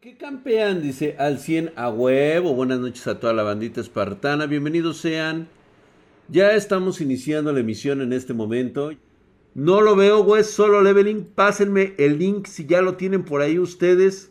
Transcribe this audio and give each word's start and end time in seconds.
¿Qué 0.00 0.18
campean? 0.18 0.82
Dice 0.82 1.16
al 1.18 1.38
100 1.38 1.72
a 1.74 1.88
huevo. 1.88 2.54
Buenas 2.54 2.80
noches 2.80 3.06
a 3.06 3.18
toda 3.18 3.32
la 3.32 3.42
bandita 3.42 3.80
espartana. 3.80 4.44
Bienvenidos 4.44 4.98
sean. 4.98 5.48
Ya 6.28 6.52
estamos 6.52 7.00
iniciando 7.00 7.50
la 7.50 7.60
emisión 7.60 8.02
en 8.02 8.12
este 8.12 8.34
momento. 8.34 8.90
No 9.54 9.80
lo 9.80 9.96
veo, 9.96 10.22
güey. 10.22 10.44
Solo 10.44 10.82
leveling. 10.82 11.24
Pásenme 11.24 11.94
el 11.96 12.18
link 12.18 12.46
si 12.46 12.66
ya 12.66 12.82
lo 12.82 12.96
tienen 12.96 13.24
por 13.24 13.40
ahí 13.40 13.58
ustedes. 13.58 14.30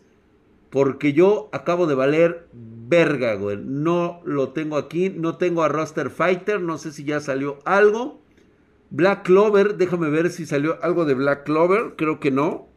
Porque 0.70 1.14
yo 1.14 1.50
acabo 1.52 1.88
de 1.88 1.96
valer 1.96 2.48
verga, 2.54 3.34
güey. 3.34 3.58
No 3.58 4.22
lo 4.24 4.50
tengo 4.50 4.78
aquí. 4.78 5.10
No 5.10 5.38
tengo 5.38 5.64
a 5.64 5.68
Roster 5.68 6.12
Fighter. 6.12 6.62
No 6.62 6.78
sé 6.78 6.92
si 6.92 7.06
ya 7.06 7.20
salió 7.20 7.58
algo. 7.66 8.22
Black 8.92 9.24
Clover. 9.26 9.78
Déjame 9.78 10.12
ver 10.12 10.30
si 10.30 10.46
salió 10.46 10.78
algo 10.84 11.06
de 11.06 11.16
Black 11.16 11.44
Clover. 11.44 11.96
Creo 11.98 12.20
que 12.20 12.30
no. 12.30 12.75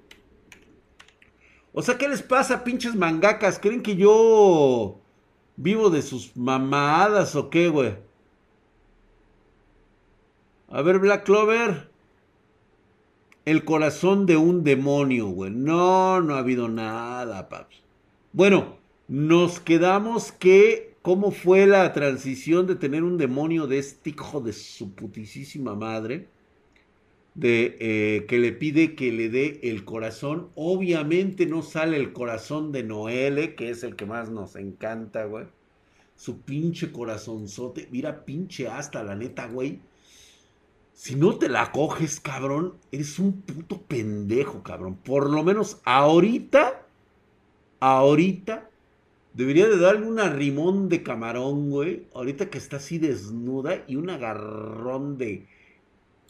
O 1.78 1.82
sea, 1.82 1.96
¿qué 1.96 2.08
les 2.08 2.22
pasa, 2.22 2.64
pinches 2.64 2.96
mangacas? 2.96 3.60
¿Creen 3.60 3.84
que 3.84 3.94
yo 3.94 4.98
vivo 5.54 5.90
de 5.90 6.02
sus 6.02 6.36
mamadas 6.36 7.36
o 7.36 7.50
qué, 7.50 7.68
güey? 7.68 7.94
A 10.70 10.82
ver, 10.82 10.98
Black 10.98 11.22
Clover. 11.24 11.88
El 13.44 13.64
corazón 13.64 14.26
de 14.26 14.36
un 14.36 14.64
demonio, 14.64 15.28
güey. 15.28 15.52
No, 15.52 16.20
no 16.20 16.34
ha 16.34 16.38
habido 16.38 16.68
nada, 16.68 17.48
paps. 17.48 17.76
Bueno, 18.32 18.76
nos 19.06 19.60
quedamos 19.60 20.32
que... 20.32 20.96
¿Cómo 21.02 21.30
fue 21.30 21.64
la 21.68 21.92
transición 21.92 22.66
de 22.66 22.74
tener 22.74 23.04
un 23.04 23.18
demonio 23.18 23.68
de 23.68 23.78
este 23.78 24.10
hijo 24.10 24.40
de 24.40 24.52
su 24.52 24.96
putísima 24.96 25.76
madre? 25.76 26.26
De 27.38 27.76
eh, 27.78 28.26
que 28.26 28.38
le 28.38 28.50
pide 28.50 28.96
que 28.96 29.12
le 29.12 29.28
dé 29.28 29.60
el 29.62 29.84
corazón. 29.84 30.48
Obviamente 30.56 31.46
no 31.46 31.62
sale 31.62 31.96
el 31.96 32.12
corazón 32.12 32.72
de 32.72 32.82
Noele, 32.82 33.54
que 33.54 33.70
es 33.70 33.84
el 33.84 33.94
que 33.94 34.06
más 34.06 34.28
nos 34.28 34.56
encanta, 34.56 35.24
güey. 35.24 35.46
Su 36.16 36.40
pinche 36.40 36.90
corazonzote. 36.90 37.88
Mira, 37.92 38.24
pinche 38.24 38.66
hasta, 38.66 39.04
la 39.04 39.14
neta, 39.14 39.46
güey. 39.46 39.78
Si 40.94 41.14
no 41.14 41.38
te 41.38 41.48
la 41.48 41.70
coges, 41.70 42.18
cabrón, 42.18 42.74
eres 42.90 43.20
un 43.20 43.40
puto 43.42 43.82
pendejo, 43.82 44.64
cabrón. 44.64 44.96
Por 44.96 45.30
lo 45.30 45.44
menos 45.44 45.80
ahorita, 45.84 46.88
ahorita, 47.78 48.68
debería 49.32 49.68
de 49.68 49.78
darle 49.78 50.08
un 50.08 50.18
arrimón 50.18 50.88
de 50.88 51.04
camarón, 51.04 51.70
güey. 51.70 52.08
Ahorita 52.14 52.50
que 52.50 52.58
está 52.58 52.78
así 52.78 52.98
desnuda 52.98 53.84
y 53.86 53.94
un 53.94 54.10
agarrón 54.10 55.18
de 55.18 55.46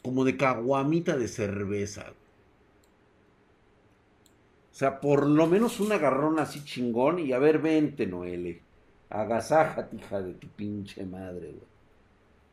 como 0.03 0.25
de 0.25 0.37
caguamita 0.37 1.17
de 1.17 1.27
cerveza. 1.27 2.05
O 4.71 4.75
sea, 4.79 4.99
por 5.01 5.27
lo 5.27 5.47
menos 5.47 5.79
un 5.79 5.91
agarrón 5.91 6.39
así 6.39 6.63
chingón 6.63 7.19
y 7.19 7.33
a 7.33 7.39
ver, 7.39 7.59
vente, 7.59 8.07
Noele. 8.07 8.61
Agasájate, 9.09 9.97
hija 9.97 10.21
de 10.21 10.33
tu 10.33 10.47
pinche 10.47 11.05
madre, 11.05 11.47
güey. 11.47 11.69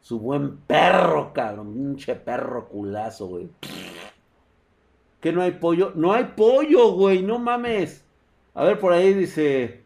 Su 0.00 0.18
buen 0.20 0.56
perro, 0.58 1.32
cabrón. 1.32 1.72
Pinche 1.74 2.14
perro 2.14 2.68
culazo, 2.68 3.26
güey. 3.26 3.48
¿Qué 5.20 5.32
no 5.32 5.42
hay 5.42 5.52
pollo? 5.52 5.92
No 5.94 6.12
hay 6.12 6.32
pollo, 6.36 6.92
güey. 6.92 7.22
No 7.22 7.38
mames. 7.38 8.04
A 8.54 8.64
ver, 8.64 8.78
por 8.78 8.92
ahí 8.92 9.12
dice. 9.14 9.82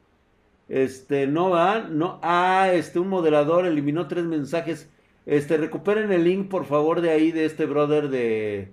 Este, 0.68 1.26
no 1.26 1.50
va. 1.50 1.80
No. 1.80 2.20
Ah, 2.22 2.70
este, 2.72 2.98
un 2.98 3.08
moderador 3.08 3.66
eliminó 3.66 4.08
tres 4.08 4.24
mensajes 4.24 4.88
este, 5.30 5.56
recuperen 5.58 6.10
el 6.10 6.24
link, 6.24 6.48
por 6.48 6.64
favor, 6.64 7.00
de 7.00 7.10
ahí, 7.10 7.30
de 7.30 7.44
este 7.44 7.64
brother 7.64 8.08
de... 8.08 8.72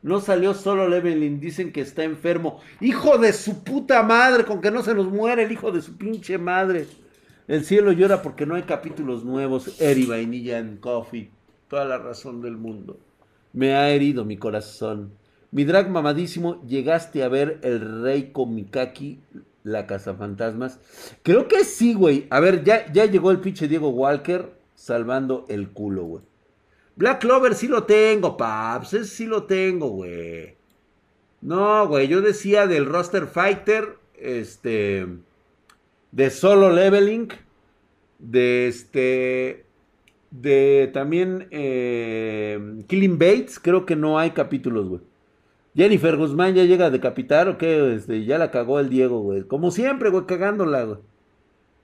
No 0.00 0.22
salió 0.22 0.54
solo 0.54 0.88
Leveling, 0.88 1.38
dicen 1.38 1.70
que 1.70 1.82
está 1.82 2.02
enfermo. 2.02 2.60
Hijo 2.80 3.18
de 3.18 3.34
su 3.34 3.62
puta 3.62 4.02
madre, 4.02 4.46
con 4.46 4.62
que 4.62 4.70
no 4.70 4.82
se 4.82 4.94
nos 4.94 5.08
muere 5.08 5.42
el 5.42 5.52
hijo 5.52 5.70
de 5.70 5.82
su 5.82 5.98
pinche 5.98 6.38
madre. 6.38 6.86
El 7.46 7.62
cielo 7.62 7.92
llora 7.92 8.22
porque 8.22 8.46
no 8.46 8.54
hay 8.54 8.62
capítulos 8.62 9.22
nuevos. 9.22 9.78
Eri 9.82 10.06
Vainilla 10.06 10.58
en 10.58 10.78
Coffee. 10.78 11.28
Toda 11.68 11.84
la 11.84 11.98
razón 11.98 12.40
del 12.40 12.56
mundo. 12.56 12.98
Me 13.52 13.74
ha 13.74 13.90
herido 13.90 14.24
mi 14.24 14.38
corazón. 14.38 15.12
Mi 15.50 15.64
drag 15.64 15.90
mamadísimo, 15.90 16.62
llegaste 16.66 17.22
a 17.22 17.28
ver 17.28 17.58
el 17.62 18.02
rey 18.02 18.30
Komikaki, 18.32 19.18
la 19.62 19.86
casa 19.86 20.14
fantasmas. 20.14 20.80
Creo 21.22 21.48
que 21.48 21.64
sí, 21.64 21.92
güey. 21.92 22.26
A 22.30 22.40
ver, 22.40 22.64
ya, 22.64 22.90
ya 22.94 23.04
llegó 23.04 23.30
el 23.30 23.40
pinche 23.40 23.68
Diego 23.68 23.90
Walker 23.90 24.56
salvando 24.78 25.44
el 25.48 25.70
culo, 25.70 26.04
güey. 26.04 26.22
Black 26.94 27.20
Clover 27.20 27.54
sí 27.54 27.68
lo 27.68 27.82
tengo, 27.82 28.36
paps. 28.36 28.94
Ese 28.94 29.04
sí 29.04 29.26
lo 29.26 29.44
tengo, 29.44 29.88
güey. 29.88 30.54
No, 31.40 31.86
güey. 31.88 32.08
Yo 32.08 32.20
decía 32.20 32.66
del 32.66 32.86
roster 32.86 33.26
fighter. 33.26 33.96
Este. 34.14 35.06
De 36.12 36.30
solo 36.30 36.70
leveling. 36.70 37.28
De 38.18 38.68
este. 38.68 39.64
De 40.30 40.90
también. 40.92 41.48
Eh, 41.50 42.82
Killing 42.86 43.18
Bates. 43.18 43.58
Creo 43.58 43.84
que 43.84 43.96
no 43.96 44.18
hay 44.18 44.30
capítulos, 44.30 44.88
güey. 44.88 45.00
Jennifer 45.74 46.16
Guzmán 46.16 46.54
ya 46.54 46.64
llega 46.64 46.86
a 46.86 46.90
decapitar 46.90 47.48
o 47.48 47.58
qué? 47.58 47.94
Este, 47.94 48.24
ya 48.24 48.38
la 48.38 48.50
cagó 48.50 48.80
el 48.80 48.88
Diego, 48.88 49.20
güey. 49.20 49.42
Como 49.42 49.70
siempre, 49.70 50.10
güey, 50.10 50.26
cagándola, 50.26 50.84
güey. 50.84 50.98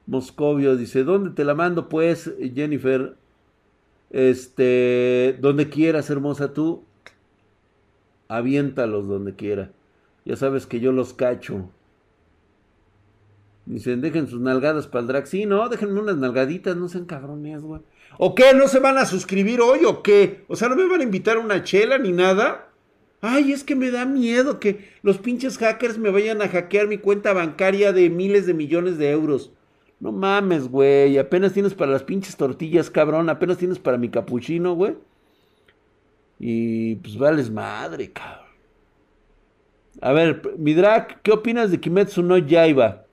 Moscovio 0.07 0.77
dice, 0.77 1.05
¿dónde 1.05 1.31
te 1.31 1.45
la 1.45 1.55
mando 1.55 1.89
pues, 1.89 2.33
Jennifer? 2.55 3.17
Este, 4.11 5.37
donde 5.41 5.69
quieras, 5.69 6.11
hermosa 6.11 6.53
tú. 6.53 6.85
Aviéntalos 8.29 9.09
donde 9.09 9.35
quiera. 9.35 9.71
Ya 10.25 10.37
sabes 10.37 10.67
que 10.67 10.81
yo 10.81 10.93
los 10.93 11.15
cacho. 11.15 11.69
Dicen, 13.67 14.03
dejen 14.03 14.29
sus 14.29 14.41
nalgadas 14.41 14.87
para 14.87 15.01
el 15.03 15.07
drag. 15.09 15.27
Sí, 15.27 15.47
no, 15.47 15.69
déjenme 15.69 16.01
unas 16.01 16.19
nalgaditas, 16.19 16.77
no 16.77 16.89
sean 16.89 17.07
cabrones, 17.07 17.63
güey. 17.63 17.81
¿O 18.19 18.35
qué? 18.35 18.55
¿No 18.55 18.69
se 18.69 18.79
van 18.79 18.99
a 18.99 19.07
suscribir 19.07 19.61
hoy 19.61 19.85
o 19.85 20.03
qué? 20.03 20.45
O 20.49 20.57
sea, 20.57 20.69
¿no 20.69 20.77
me 20.77 20.87
van 20.87 21.01
a 21.01 21.05
invitar 21.05 21.37
a 21.37 21.41
una 21.41 21.65
chela 21.65 21.99
ni 21.99 22.13
nada? 22.13 22.69
Ay, 23.21 23.53
es 23.53 23.65
que 23.65 23.75
me 23.75 23.91
da 23.91 24.05
miedo 24.05 24.61
que 24.61 24.91
los 25.03 25.19
pinches 25.19 25.57
hackers 25.57 25.99
me 25.99 26.11
vayan 26.11 26.43
a 26.43 26.49
hackear 26.49 26.89
mi 26.89 26.99
cuenta 26.99 27.33
bancaria 27.33 27.93
de 27.93 28.11
miles 28.11 28.47
de 28.47 28.53
millones 28.53 28.99
de 28.99 29.11
euros. 29.11 29.51
No 30.05 30.13
mames, 30.13 30.69
güey. 30.69 31.17
Apenas 31.17 31.55
tienes 31.55 31.73
para 31.73 31.91
las 31.91 32.03
pinches 32.03 32.37
tortillas, 32.37 32.91
cabrón. 32.91 33.31
Apenas 33.31 33.57
tienes 33.57 33.79
para 33.79 33.97
mi 33.97 34.11
capuchino, 34.11 34.75
güey. 34.75 34.97
Y 36.39 36.97
pues 36.97 37.17
vales 37.17 37.51
madre, 37.51 38.13
cabrón. 38.13 38.45
A 40.03 40.13
ver, 40.13 40.43
Midrak, 40.59 41.23
¿qué 41.23 41.33
opinas 41.33 41.71
de 41.71 41.81
Kimetsu 41.81 42.23
no 42.23 42.37
Yaiba? 42.37 43.07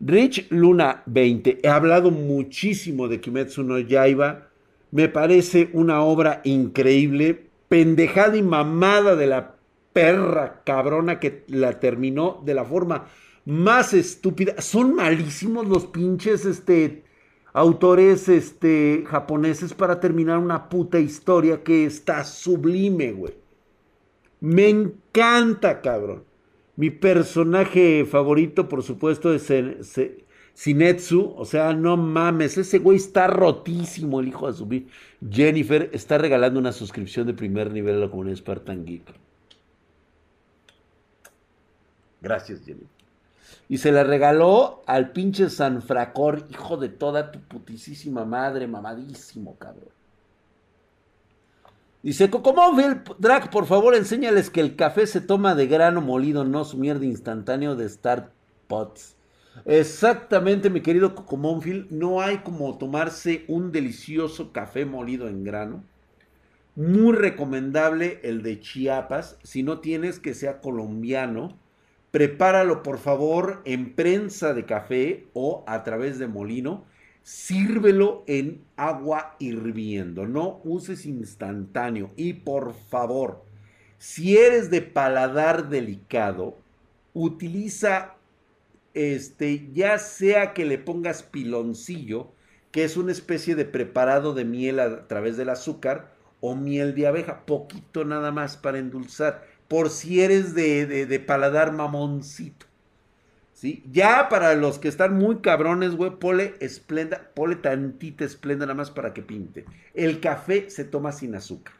Rich 0.00 0.46
Luna 0.48 1.02
20. 1.04 1.58
He 1.62 1.68
hablado 1.68 2.10
muchísimo 2.10 3.06
de 3.06 3.20
Kimetsu 3.20 3.62
no 3.62 3.78
Yaiba. 3.78 4.48
Me 4.92 5.10
parece 5.10 5.68
una 5.74 6.00
obra 6.00 6.40
increíble. 6.44 7.48
Pendejada 7.68 8.38
y 8.38 8.42
mamada 8.42 9.14
de 9.14 9.26
la 9.26 9.56
perra 9.92 10.62
cabrona 10.64 11.20
que 11.20 11.44
la 11.48 11.78
terminó 11.80 12.40
de 12.46 12.54
la 12.54 12.64
forma 12.64 13.08
más 13.50 13.92
estúpida. 13.94 14.60
Son 14.60 14.94
malísimos 14.94 15.66
los 15.66 15.86
pinches 15.86 16.44
este, 16.44 17.04
autores 17.52 18.28
este, 18.28 19.04
japoneses 19.06 19.74
para 19.74 19.98
terminar 19.98 20.38
una 20.38 20.68
puta 20.68 21.00
historia 21.00 21.62
que 21.62 21.84
está 21.84 22.24
sublime, 22.24 23.12
güey. 23.12 23.34
Me 24.40 24.68
encanta, 24.68 25.82
cabrón. 25.82 26.24
Mi 26.76 26.90
personaje 26.90 28.06
favorito, 28.06 28.68
por 28.68 28.82
supuesto, 28.82 29.34
es 29.34 29.52
Sinetsu. 30.54 31.34
O 31.36 31.44
sea, 31.44 31.74
no 31.74 31.96
mames, 31.96 32.56
ese 32.56 32.78
güey 32.78 32.96
está 32.98 33.26
rotísimo, 33.26 34.20
el 34.20 34.28
hijo 34.28 34.46
de 34.46 34.56
subir. 34.56 34.86
Jennifer 35.28 35.90
está 35.92 36.18
regalando 36.18 36.60
una 36.60 36.72
suscripción 36.72 37.26
de 37.26 37.34
primer 37.34 37.72
nivel 37.72 37.96
a 37.96 37.98
la 37.98 38.10
comunidad 38.10 38.36
Spartan 38.36 38.84
Geek. 38.86 39.12
Gracias, 42.22 42.60
Jennifer. 42.64 42.99
Y 43.68 43.78
se 43.78 43.92
le 43.92 44.02
regaló 44.04 44.82
al 44.86 45.12
pinche 45.12 45.48
Sanfracor, 45.48 46.46
hijo 46.50 46.76
de 46.76 46.88
toda 46.88 47.30
tu 47.30 47.40
putisísima 47.40 48.24
madre, 48.24 48.66
mamadísimo, 48.66 49.56
cabrón. 49.56 49.90
Dice, 52.02 52.30
Cocomóvil, 52.30 53.02
Drag, 53.18 53.50
por 53.50 53.66
favor, 53.66 53.94
enséñales 53.94 54.48
que 54.48 54.60
el 54.60 54.74
café 54.74 55.06
se 55.06 55.20
toma 55.20 55.54
de 55.54 55.66
grano 55.66 56.00
molido, 56.00 56.44
no 56.44 56.64
su 56.64 56.78
mierda 56.78 57.04
instantáneo 57.04 57.76
de 57.76 57.88
Start 57.88 58.32
Pots. 58.68 59.16
Exactamente, 59.66 60.70
mi 60.70 60.80
querido 60.80 61.14
Cocomóvil, 61.14 61.86
no 61.90 62.22
hay 62.22 62.38
como 62.38 62.78
tomarse 62.78 63.44
un 63.48 63.70
delicioso 63.70 64.50
café 64.52 64.86
molido 64.86 65.28
en 65.28 65.44
grano. 65.44 65.84
Muy 66.74 67.14
recomendable 67.14 68.20
el 68.22 68.42
de 68.42 68.60
Chiapas, 68.60 69.36
si 69.42 69.62
no 69.62 69.80
tienes 69.80 70.18
que 70.18 70.32
sea 70.32 70.60
colombiano 70.60 71.58
Prepáralo 72.10 72.82
por 72.82 72.98
favor 72.98 73.62
en 73.64 73.94
prensa 73.94 74.52
de 74.52 74.66
café 74.66 75.26
o 75.32 75.64
a 75.66 75.84
través 75.84 76.18
de 76.18 76.26
molino. 76.26 76.84
Sírvelo 77.22 78.24
en 78.26 78.64
agua 78.76 79.36
hirviendo. 79.38 80.26
No 80.26 80.60
uses 80.64 81.06
instantáneo. 81.06 82.10
Y 82.16 82.32
por 82.32 82.74
favor, 82.74 83.44
si 83.98 84.36
eres 84.36 84.70
de 84.70 84.82
paladar 84.82 85.68
delicado, 85.68 86.58
utiliza 87.12 88.16
este, 88.94 89.68
ya 89.72 89.98
sea 89.98 90.52
que 90.52 90.64
le 90.64 90.78
pongas 90.78 91.22
piloncillo, 91.22 92.32
que 92.72 92.84
es 92.84 92.96
una 92.96 93.12
especie 93.12 93.54
de 93.54 93.64
preparado 93.64 94.34
de 94.34 94.44
miel 94.44 94.80
a 94.80 95.06
través 95.06 95.36
del 95.36 95.50
azúcar, 95.50 96.12
o 96.40 96.56
miel 96.56 96.94
de 96.94 97.06
abeja, 97.06 97.44
poquito 97.44 98.04
nada 98.04 98.32
más 98.32 98.56
para 98.56 98.78
endulzar, 98.78 99.44
por 99.70 99.88
si 99.90 100.20
eres 100.20 100.52
de, 100.52 100.84
de, 100.84 101.20
paladar 101.20 101.72
mamoncito. 101.72 102.66
¿Sí? 103.52 103.84
Ya 103.88 104.28
para 104.28 104.56
los 104.56 104.80
que 104.80 104.88
están 104.88 105.16
muy 105.16 105.36
cabrones, 105.42 105.94
güey, 105.94 106.18
pole 106.18 106.56
esplenda, 106.58 107.30
pole 107.36 107.54
tantita 107.54 108.24
esplenda 108.24 108.66
nada 108.66 108.74
más 108.74 108.90
para 108.90 109.14
que 109.14 109.22
pinte. 109.22 109.66
El 109.94 110.18
café 110.18 110.68
se 110.70 110.82
toma 110.82 111.12
sin 111.12 111.36
azúcar. 111.36 111.74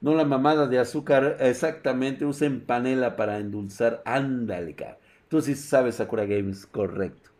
No 0.00 0.14
la 0.14 0.24
mamada 0.24 0.68
de 0.68 0.78
azúcar, 0.78 1.38
exactamente, 1.40 2.24
usen 2.24 2.60
panela 2.60 3.16
para 3.16 3.38
endulzar. 3.38 4.00
Ándale, 4.04 4.76
cabrón. 4.76 4.98
Tú 5.26 5.42
sí 5.42 5.56
sabes 5.56 5.96
Sakura 5.96 6.24
Games, 6.24 6.66
correcto. 6.66 7.30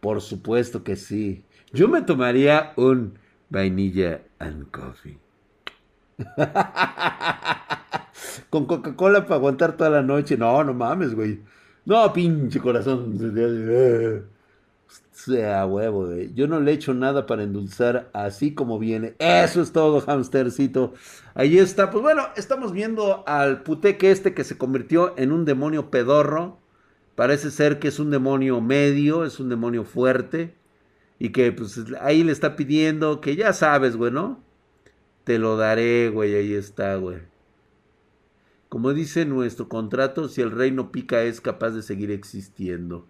Por 0.00 0.22
supuesto 0.22 0.82
que 0.82 0.96
sí. 0.96 1.44
Yo 1.70 1.86
me 1.86 2.00
tomaría 2.00 2.72
un 2.76 3.18
vainilla 3.50 4.22
and 4.38 4.70
coffee. 4.70 5.18
Con 8.50 8.66
Coca-Cola 8.66 9.24
para 9.24 9.36
aguantar 9.36 9.76
toda 9.76 9.90
la 9.90 10.02
noche. 10.02 10.36
No, 10.36 10.62
no 10.64 10.74
mames, 10.74 11.14
güey. 11.14 11.40
No, 11.84 12.12
pinche 12.12 12.60
corazón. 12.60 13.16
Sea 15.12 15.66
huevo, 15.66 16.06
güey. 16.06 16.34
Yo 16.34 16.46
no 16.46 16.60
le 16.60 16.72
echo 16.72 16.92
nada 16.94 17.26
para 17.26 17.42
endulzar 17.44 18.10
así 18.12 18.54
como 18.54 18.78
viene. 18.78 19.14
Eso 19.18 19.62
es 19.62 19.72
todo, 19.72 20.02
hamstercito. 20.06 20.94
Ahí 21.34 21.58
está. 21.58 21.90
Pues 21.90 22.02
bueno, 22.02 22.24
estamos 22.36 22.72
viendo 22.72 23.24
al 23.26 23.62
puteque 23.62 24.10
este 24.10 24.34
que 24.34 24.44
se 24.44 24.58
convirtió 24.58 25.14
en 25.16 25.32
un 25.32 25.44
demonio 25.44 25.90
pedorro. 25.90 26.58
Parece 27.14 27.50
ser 27.50 27.78
que 27.78 27.88
es 27.88 27.98
un 27.98 28.10
demonio 28.10 28.60
medio, 28.60 29.24
es 29.24 29.40
un 29.40 29.48
demonio 29.48 29.84
fuerte. 29.84 30.54
Y 31.18 31.30
que 31.30 31.50
pues 31.52 31.80
ahí 32.00 32.22
le 32.24 32.32
está 32.32 32.56
pidiendo 32.56 33.20
que 33.20 33.36
ya 33.36 33.52
sabes, 33.52 33.96
güey, 33.96 34.12
¿no? 34.12 34.42
Te 35.24 35.38
lo 35.38 35.56
daré, 35.56 36.10
güey, 36.10 36.34
ahí 36.34 36.52
está, 36.54 36.96
güey. 36.96 37.18
Como 38.68 38.92
dice 38.92 39.24
nuestro 39.24 39.68
contrato, 39.68 40.28
si 40.28 40.40
el 40.40 40.50
reino 40.50 40.90
pica 40.90 41.22
es 41.22 41.40
capaz 41.40 41.70
de 41.70 41.82
seguir 41.82 42.10
existiendo. 42.10 43.06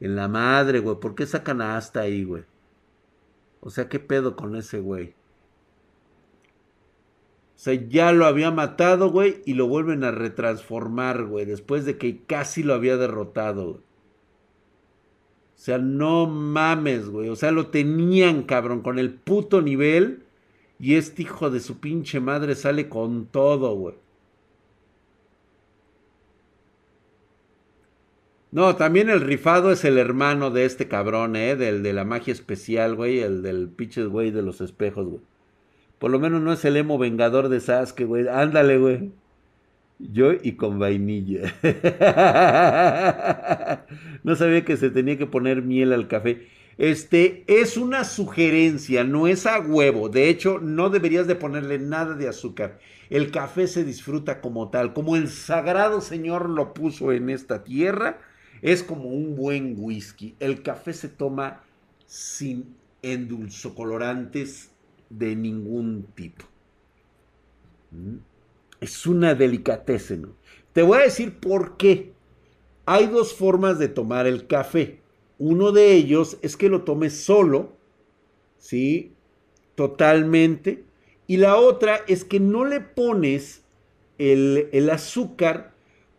En 0.00 0.16
la 0.16 0.28
madre, 0.28 0.80
güey, 0.80 1.00
¿por 1.00 1.14
qué 1.14 1.26
sacan 1.26 1.60
hasta 1.62 2.00
ahí, 2.00 2.24
güey? 2.24 2.44
O 3.60 3.70
sea, 3.70 3.88
¿qué 3.88 3.98
pedo 3.98 4.36
con 4.36 4.56
ese 4.56 4.80
güey? 4.80 5.14
O 7.56 7.62
sea, 7.62 7.74
ya 7.74 8.12
lo 8.12 8.24
había 8.24 8.50
matado, 8.50 9.10
güey, 9.10 9.42
y 9.44 9.54
lo 9.54 9.68
vuelven 9.68 10.04
a 10.04 10.10
retransformar, 10.10 11.24
güey, 11.24 11.44
después 11.44 11.84
de 11.84 11.98
que 11.98 12.22
casi 12.24 12.62
lo 12.62 12.72
había 12.74 12.96
derrotado, 12.96 13.72
güey. 13.72 13.90
O 15.60 15.62
sea, 15.62 15.76
no 15.76 16.26
mames, 16.26 17.10
güey. 17.10 17.28
O 17.28 17.36
sea, 17.36 17.50
lo 17.50 17.66
tenían, 17.66 18.44
cabrón, 18.44 18.80
con 18.80 18.98
el 18.98 19.12
puto 19.12 19.60
nivel. 19.60 20.24
Y 20.78 20.94
este 20.94 21.20
hijo 21.20 21.50
de 21.50 21.60
su 21.60 21.80
pinche 21.80 22.18
madre 22.18 22.54
sale 22.54 22.88
con 22.88 23.26
todo, 23.26 23.74
güey. 23.74 23.94
No, 28.52 28.74
también 28.76 29.10
el 29.10 29.20
rifado 29.20 29.70
es 29.70 29.84
el 29.84 29.96
hermano 29.98 30.50
de 30.50 30.64
este 30.64 30.88
cabrón, 30.88 31.36
¿eh? 31.36 31.54
Del 31.56 31.82
de 31.82 31.92
la 31.92 32.04
magia 32.04 32.32
especial, 32.32 32.96
güey. 32.96 33.20
El 33.20 33.42
del 33.42 33.68
pinche 33.68 34.04
güey 34.04 34.30
de 34.32 34.42
los 34.42 34.60
espejos, 34.60 35.06
güey. 35.06 35.20
Por 35.98 36.10
lo 36.10 36.18
menos 36.18 36.42
no 36.42 36.52
es 36.52 36.64
el 36.64 36.76
emo 36.76 36.98
vengador 36.98 37.48
de 37.48 37.60
Sasuke, 37.60 38.04
güey. 38.04 38.26
Ándale, 38.28 38.78
güey. 38.78 39.12
Yo 39.98 40.32
y 40.32 40.52
con 40.52 40.78
vainilla. 40.78 41.54
no 44.24 44.34
sabía 44.34 44.64
que 44.64 44.76
se 44.78 44.90
tenía 44.90 45.18
que 45.18 45.26
poner 45.26 45.62
miel 45.62 45.92
al 45.92 46.08
café. 46.08 46.48
Este 46.78 47.44
es 47.46 47.76
una 47.76 48.04
sugerencia, 48.04 49.04
no 49.04 49.26
es 49.28 49.46
a 49.46 49.60
huevo. 49.60 50.08
De 50.08 50.30
hecho, 50.30 50.58
no 50.58 50.88
deberías 50.88 51.26
de 51.26 51.36
ponerle 51.36 51.78
nada 51.78 52.14
de 52.14 52.28
azúcar. 52.28 52.78
El 53.10 53.30
café 53.30 53.66
se 53.66 53.84
disfruta 53.84 54.40
como 54.40 54.70
tal, 54.70 54.94
como 54.94 55.16
el 55.16 55.28
sagrado 55.28 56.00
Señor 56.00 56.48
lo 56.48 56.72
puso 56.72 57.12
en 57.12 57.28
esta 57.28 57.62
tierra. 57.64 58.18
Es 58.62 58.82
como 58.82 59.08
un 59.08 59.36
buen 59.36 59.74
whisky. 59.78 60.34
El 60.38 60.62
café 60.62 60.92
se 60.92 61.08
toma 61.08 61.62
sin 62.06 62.74
endulzocolorantes 63.02 64.70
de 65.08 65.36
ningún 65.36 66.06
tipo. 66.14 66.44
¿Mm? 67.90 68.16
Es 68.80 69.06
una 69.06 69.34
delicatessen. 69.34 70.32
Te 70.72 70.82
voy 70.82 70.98
a 70.98 71.02
decir 71.02 71.38
por 71.38 71.76
qué. 71.76 72.12
Hay 72.86 73.06
dos 73.06 73.34
formas 73.34 73.78
de 73.78 73.88
tomar 73.88 74.26
el 74.26 74.46
café. 74.46 75.00
Uno 75.38 75.72
de 75.72 75.94
ellos 75.94 76.38
es 76.42 76.56
que 76.56 76.68
lo 76.68 76.82
tomes 76.82 77.14
solo, 77.14 77.72
¿sí? 78.58 79.12
Totalmente. 79.74 80.84
Y 81.26 81.38
la 81.38 81.56
otra 81.56 82.00
es 82.08 82.24
que 82.24 82.40
no 82.40 82.64
le 82.64 82.80
pones 82.80 83.62
el 84.18 84.90
azúcar 84.90 85.69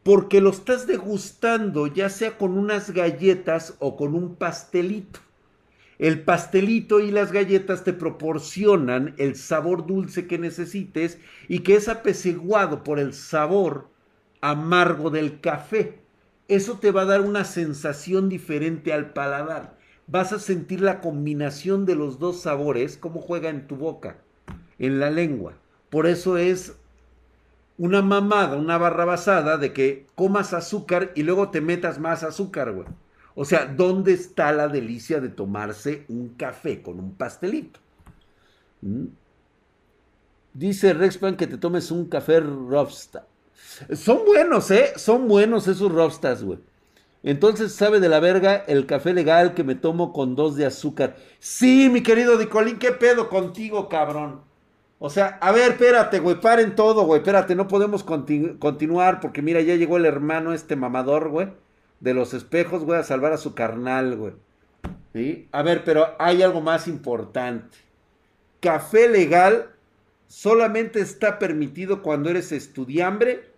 porque 0.03 0.41
lo 0.41 0.49
estás 0.49 0.87
degustando 0.87 1.87
ya 1.87 2.09
sea 2.09 2.37
con 2.37 2.57
unas 2.57 2.91
galletas 2.91 3.75
o 3.79 3.95
con 3.95 4.15
un 4.15 4.35
pastelito. 4.35 5.19
El 5.99 6.23
pastelito 6.23 6.99
y 6.99 7.11
las 7.11 7.31
galletas 7.31 7.83
te 7.83 7.93
proporcionan 7.93 9.13
el 9.17 9.35
sabor 9.35 9.85
dulce 9.85 10.25
que 10.25 10.39
necesites 10.39 11.19
y 11.47 11.59
que 11.59 11.75
es 11.75 11.87
apesiguado 11.87 12.83
por 12.83 12.97
el 12.97 13.13
sabor 13.13 13.87
amargo 14.41 15.11
del 15.11 15.39
café. 15.41 15.99
Eso 16.47 16.79
te 16.79 16.89
va 16.89 17.03
a 17.03 17.05
dar 17.05 17.21
una 17.21 17.45
sensación 17.45 18.29
diferente 18.29 18.93
al 18.93 19.13
paladar. 19.13 19.77
Vas 20.07 20.33
a 20.33 20.39
sentir 20.39 20.81
la 20.81 20.99
combinación 20.99 21.85
de 21.85 21.95
los 21.95 22.17
dos 22.17 22.41
sabores, 22.41 22.97
cómo 22.97 23.21
juega 23.21 23.49
en 23.49 23.67
tu 23.67 23.75
boca, 23.75 24.17
en 24.79 24.99
la 24.99 25.11
lengua. 25.11 25.53
Por 25.91 26.07
eso 26.07 26.37
es 26.37 26.75
una 27.81 28.03
mamada, 28.03 28.57
una 28.57 28.77
barra 28.77 29.05
basada 29.05 29.57
de 29.57 29.73
que 29.73 30.05
comas 30.13 30.53
azúcar 30.53 31.11
y 31.15 31.23
luego 31.23 31.49
te 31.49 31.61
metas 31.61 31.97
más 31.97 32.21
azúcar, 32.21 32.73
güey. 32.73 32.87
O 33.33 33.43
sea, 33.43 33.65
¿dónde 33.65 34.13
está 34.13 34.51
la 34.51 34.67
delicia 34.67 35.19
de 35.19 35.29
tomarse 35.29 36.05
un 36.07 36.35
café 36.35 36.83
con 36.83 36.99
un 36.99 37.15
pastelito? 37.15 37.79
¿Mm? 38.81 39.05
Dice 40.53 40.93
Rexpan 40.93 41.35
que 41.35 41.47
te 41.47 41.57
tomes 41.57 41.89
un 41.89 42.05
café 42.05 42.41
Rostas. 42.41 43.23
Son 43.93 44.25
buenos, 44.27 44.69
¿eh? 44.69 44.93
Son 44.95 45.27
buenos 45.27 45.67
esos 45.67 45.91
Rostas, 45.91 46.43
güey. 46.43 46.59
Entonces, 47.23 47.73
¿sabe 47.73 47.99
de 47.99 48.09
la 48.09 48.19
verga 48.19 48.57
el 48.57 48.85
café 48.85 49.11
legal 49.11 49.55
que 49.55 49.63
me 49.63 49.73
tomo 49.73 50.13
con 50.13 50.35
dos 50.35 50.55
de 50.55 50.67
azúcar? 50.67 51.15
Sí, 51.39 51.89
mi 51.91 52.03
querido 52.03 52.37
Dicolín, 52.37 52.77
¿qué 52.77 52.91
pedo 52.91 53.27
contigo, 53.27 53.89
cabrón? 53.89 54.50
O 55.03 55.09
sea, 55.09 55.39
a 55.41 55.51
ver, 55.51 55.71
espérate, 55.71 56.19
güey, 56.19 56.39
paren 56.39 56.75
todo, 56.75 57.03
güey, 57.03 57.19
espérate, 57.21 57.55
no 57.55 57.67
podemos 57.67 58.03
continuar 58.03 59.19
porque 59.19 59.41
mira, 59.41 59.59
ya 59.61 59.75
llegó 59.75 59.97
el 59.97 60.05
hermano 60.05 60.53
este 60.53 60.75
mamador, 60.75 61.29
güey 61.29 61.49
de 62.01 62.13
los 62.13 62.33
espejos, 62.33 62.83
güey, 62.83 62.99
a 62.99 63.03
salvar 63.03 63.31
a 63.31 63.37
su 63.37 63.55
carnal, 63.55 64.17
güey. 64.17 64.33
¿Sí? 65.13 65.47
A 65.51 65.61
ver, 65.61 65.83
pero 65.85 66.15
hay 66.19 66.41
algo 66.41 66.59
más 66.59 66.87
importante. 66.87 67.77
Café 68.59 69.07
legal 69.07 69.69
solamente 70.27 70.99
está 70.99 71.39
permitido 71.39 72.01
cuando 72.01 72.29
eres 72.29 72.51
estudiambre, 72.51 73.51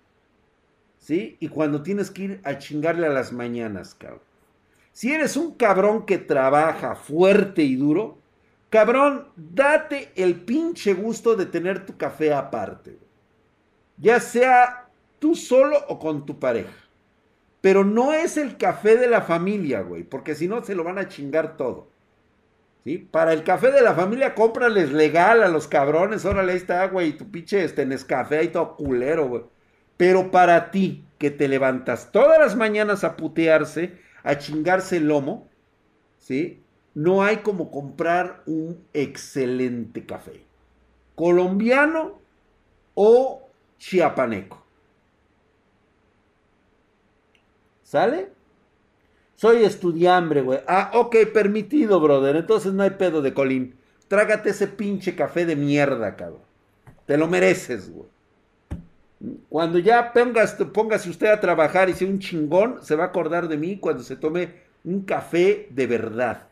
¿sí? 0.99 1.37
Y 1.39 1.47
cuando 1.47 1.81
tienes 1.83 2.11
que 2.11 2.23
ir 2.23 2.41
a 2.43 2.57
chingarle 2.57 3.07
a 3.07 3.11
las 3.11 3.31
mañanas, 3.31 3.95
cabrón. 3.95 4.21
Si 4.91 5.11
eres 5.11 5.37
un 5.37 5.55
cabrón 5.55 6.05
que 6.05 6.17
trabaja 6.17 6.95
fuerte 6.95 7.63
y 7.63 7.75
duro, 7.75 8.17
cabrón, 8.73 9.27
date 9.35 10.11
el 10.15 10.33
pinche 10.33 10.95
gusto 10.95 11.35
de 11.35 11.45
tener 11.45 11.85
tu 11.85 11.95
café 11.95 12.33
aparte. 12.33 12.97
Ya 13.97 14.19
sea 14.19 14.89
tú 15.19 15.35
solo 15.35 15.77
o 15.89 15.99
con 15.99 16.25
tu 16.25 16.39
pareja. 16.39 16.73
Pero 17.61 17.83
no 17.83 18.13
es 18.13 18.35
el 18.35 18.57
café 18.57 18.97
de 18.97 19.07
la 19.07 19.21
familia, 19.21 19.81
güey, 19.81 20.01
porque 20.01 20.33
si 20.33 20.47
no 20.47 20.63
se 20.63 20.73
lo 20.73 20.83
van 20.83 20.97
a 20.97 21.07
chingar 21.07 21.55
todo. 21.55 21.87
¿Sí? 22.83 22.97
Para 22.97 23.33
el 23.33 23.43
café 23.43 23.71
de 23.71 23.83
la 23.83 23.93
familia, 23.93 24.33
cómprales 24.33 24.91
legal 24.91 25.43
a 25.43 25.49
los 25.49 25.67
cabrones. 25.67 26.25
Órale, 26.25 26.53
ahí 26.53 26.57
está, 26.57 26.87
güey, 26.87 27.15
tu 27.15 27.29
pinche 27.29 27.63
este, 27.63 27.87
café 28.07 28.39
ahí 28.39 28.47
todo 28.47 28.75
culero, 28.75 29.27
güey. 29.27 29.43
Pero 29.97 30.31
para 30.31 30.71
ti, 30.71 31.05
que 31.19 31.29
te 31.29 31.47
levantas 31.47 32.11
todas 32.11 32.39
las 32.39 32.55
mañanas 32.55 33.03
a 33.03 33.17
putearse, 33.17 33.99
a 34.23 34.39
chingarse 34.39 34.97
el 34.97 35.09
lomo, 35.09 35.47
¿sí? 36.17 36.62
No 36.95 37.23
hay 37.23 37.37
como 37.37 37.71
comprar 37.71 38.43
un 38.45 38.85
excelente 38.93 40.05
café. 40.05 40.43
Colombiano 41.15 42.19
o 42.93 43.49
chiapaneco. 43.77 44.63
¿Sale? 47.83 48.29
Soy 49.35 49.63
estudiambre, 49.63 50.41
güey. 50.41 50.59
Ah, 50.67 50.91
ok, 50.93 51.15
permitido, 51.33 51.99
brother. 51.99 52.35
Entonces 52.35 52.73
no 52.73 52.83
hay 52.83 52.91
pedo 52.91 53.21
de 53.21 53.33
colín. 53.33 53.75
Trágate 54.07 54.51
ese 54.51 54.67
pinche 54.67 55.15
café 55.15 55.45
de 55.45 55.55
mierda, 55.55 56.15
cabrón. 56.15 56.41
Te 57.05 57.17
lo 57.17 57.27
mereces, 57.27 57.91
güey. 57.91 58.07
Cuando 59.49 59.79
ya 59.79 60.11
pongas, 60.13 60.53
póngase 60.73 61.09
usted 61.09 61.27
a 61.27 61.39
trabajar 61.39 61.89
y 61.89 61.93
sea 61.93 62.07
un 62.07 62.19
chingón, 62.19 62.83
se 62.83 62.95
va 62.95 63.05
a 63.05 63.07
acordar 63.07 63.47
de 63.47 63.57
mí 63.57 63.77
cuando 63.79 64.03
se 64.03 64.15
tome 64.15 64.53
un 64.83 65.01
café 65.01 65.67
de 65.69 65.87
verdad. 65.87 66.47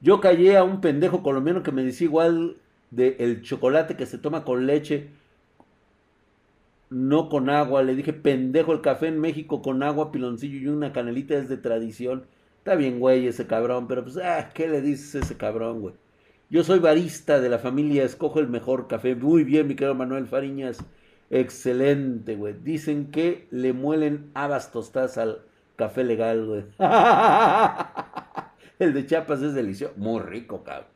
Yo 0.00 0.20
callé 0.20 0.56
a 0.56 0.64
un 0.64 0.80
pendejo 0.80 1.22
colombiano 1.22 1.62
que 1.62 1.72
me 1.72 1.82
decía 1.82 2.06
igual 2.06 2.56
de 2.90 3.16
el 3.18 3.42
chocolate 3.42 3.96
que 3.96 4.06
se 4.06 4.18
toma 4.18 4.44
con 4.44 4.66
leche, 4.66 5.08
no 6.90 7.28
con 7.28 7.50
agua. 7.50 7.82
Le 7.82 7.94
dije, 7.94 8.12
pendejo, 8.12 8.72
el 8.72 8.80
café 8.80 9.08
en 9.08 9.20
México 9.20 9.62
con 9.62 9.82
agua, 9.82 10.12
piloncillo 10.12 10.58
y 10.58 10.68
una 10.68 10.92
canelita 10.92 11.34
es 11.36 11.48
de 11.48 11.56
tradición. 11.56 12.26
Está 12.58 12.74
bien, 12.74 12.98
güey, 13.00 13.26
ese 13.26 13.46
cabrón, 13.46 13.86
pero 13.88 14.02
pues, 14.04 14.16
ah, 14.18 14.50
¿qué 14.54 14.68
le 14.68 14.80
dices 14.80 15.14
a 15.14 15.18
ese 15.24 15.36
cabrón, 15.36 15.80
güey? 15.80 15.94
Yo 16.50 16.64
soy 16.64 16.78
barista 16.78 17.40
de 17.40 17.48
la 17.48 17.58
familia, 17.58 18.04
escojo 18.04 18.40
el 18.40 18.48
mejor 18.48 18.88
café. 18.88 19.14
Muy 19.16 19.44
bien, 19.44 19.66
mi 19.68 19.74
querido 19.74 19.94
Manuel 19.94 20.26
Fariñas. 20.26 20.78
Excelente, 21.30 22.36
güey. 22.36 22.54
Dicen 22.62 23.10
que 23.10 23.46
le 23.50 23.72
muelen 23.72 24.30
habas 24.34 24.70
tostadas 24.72 25.18
al 25.18 25.40
café 25.76 26.04
legal, 26.04 26.46
güey. 26.46 26.64
el 28.78 28.94
de 28.94 29.06
Chiapas 29.06 29.42
es 29.42 29.54
delicioso. 29.54 29.94
Muy 29.96 30.20
rico, 30.22 30.64
cabrón. 30.64 30.88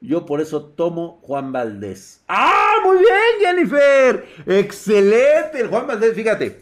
Yo 0.00 0.26
por 0.26 0.40
eso 0.40 0.62
tomo 0.64 1.20
Juan 1.22 1.52
Valdés. 1.52 2.22
¡Ah! 2.28 2.74
Muy 2.84 2.98
bien, 2.98 3.40
Jennifer. 3.40 4.26
Excelente. 4.46 5.60
El 5.60 5.68
Juan 5.68 5.86
Valdés, 5.86 6.14
fíjate. 6.14 6.60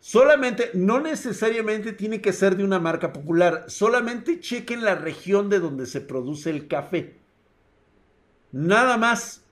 Solamente, 0.00 0.70
no 0.74 1.00
necesariamente 1.00 1.92
tiene 1.92 2.20
que 2.20 2.32
ser 2.32 2.56
de 2.56 2.64
una 2.64 2.78
marca 2.78 3.12
popular. 3.12 3.64
Solamente 3.68 4.40
chequen 4.40 4.84
la 4.84 4.94
región 4.94 5.48
de 5.48 5.60
donde 5.60 5.86
se 5.86 6.00
produce 6.00 6.50
el 6.50 6.68
café. 6.68 7.16
Nada 8.52 8.96
más 8.96 9.44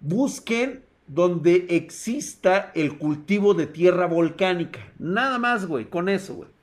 busquen 0.00 0.84
donde 1.06 1.66
exista 1.70 2.72
el 2.74 2.98
cultivo 2.98 3.54
de 3.54 3.66
tierra 3.66 4.06
volcánica. 4.06 4.80
Nada 4.98 5.38
más, 5.38 5.66
güey, 5.66 5.86
con 5.86 6.08
eso, 6.08 6.34
güey. 6.34 6.53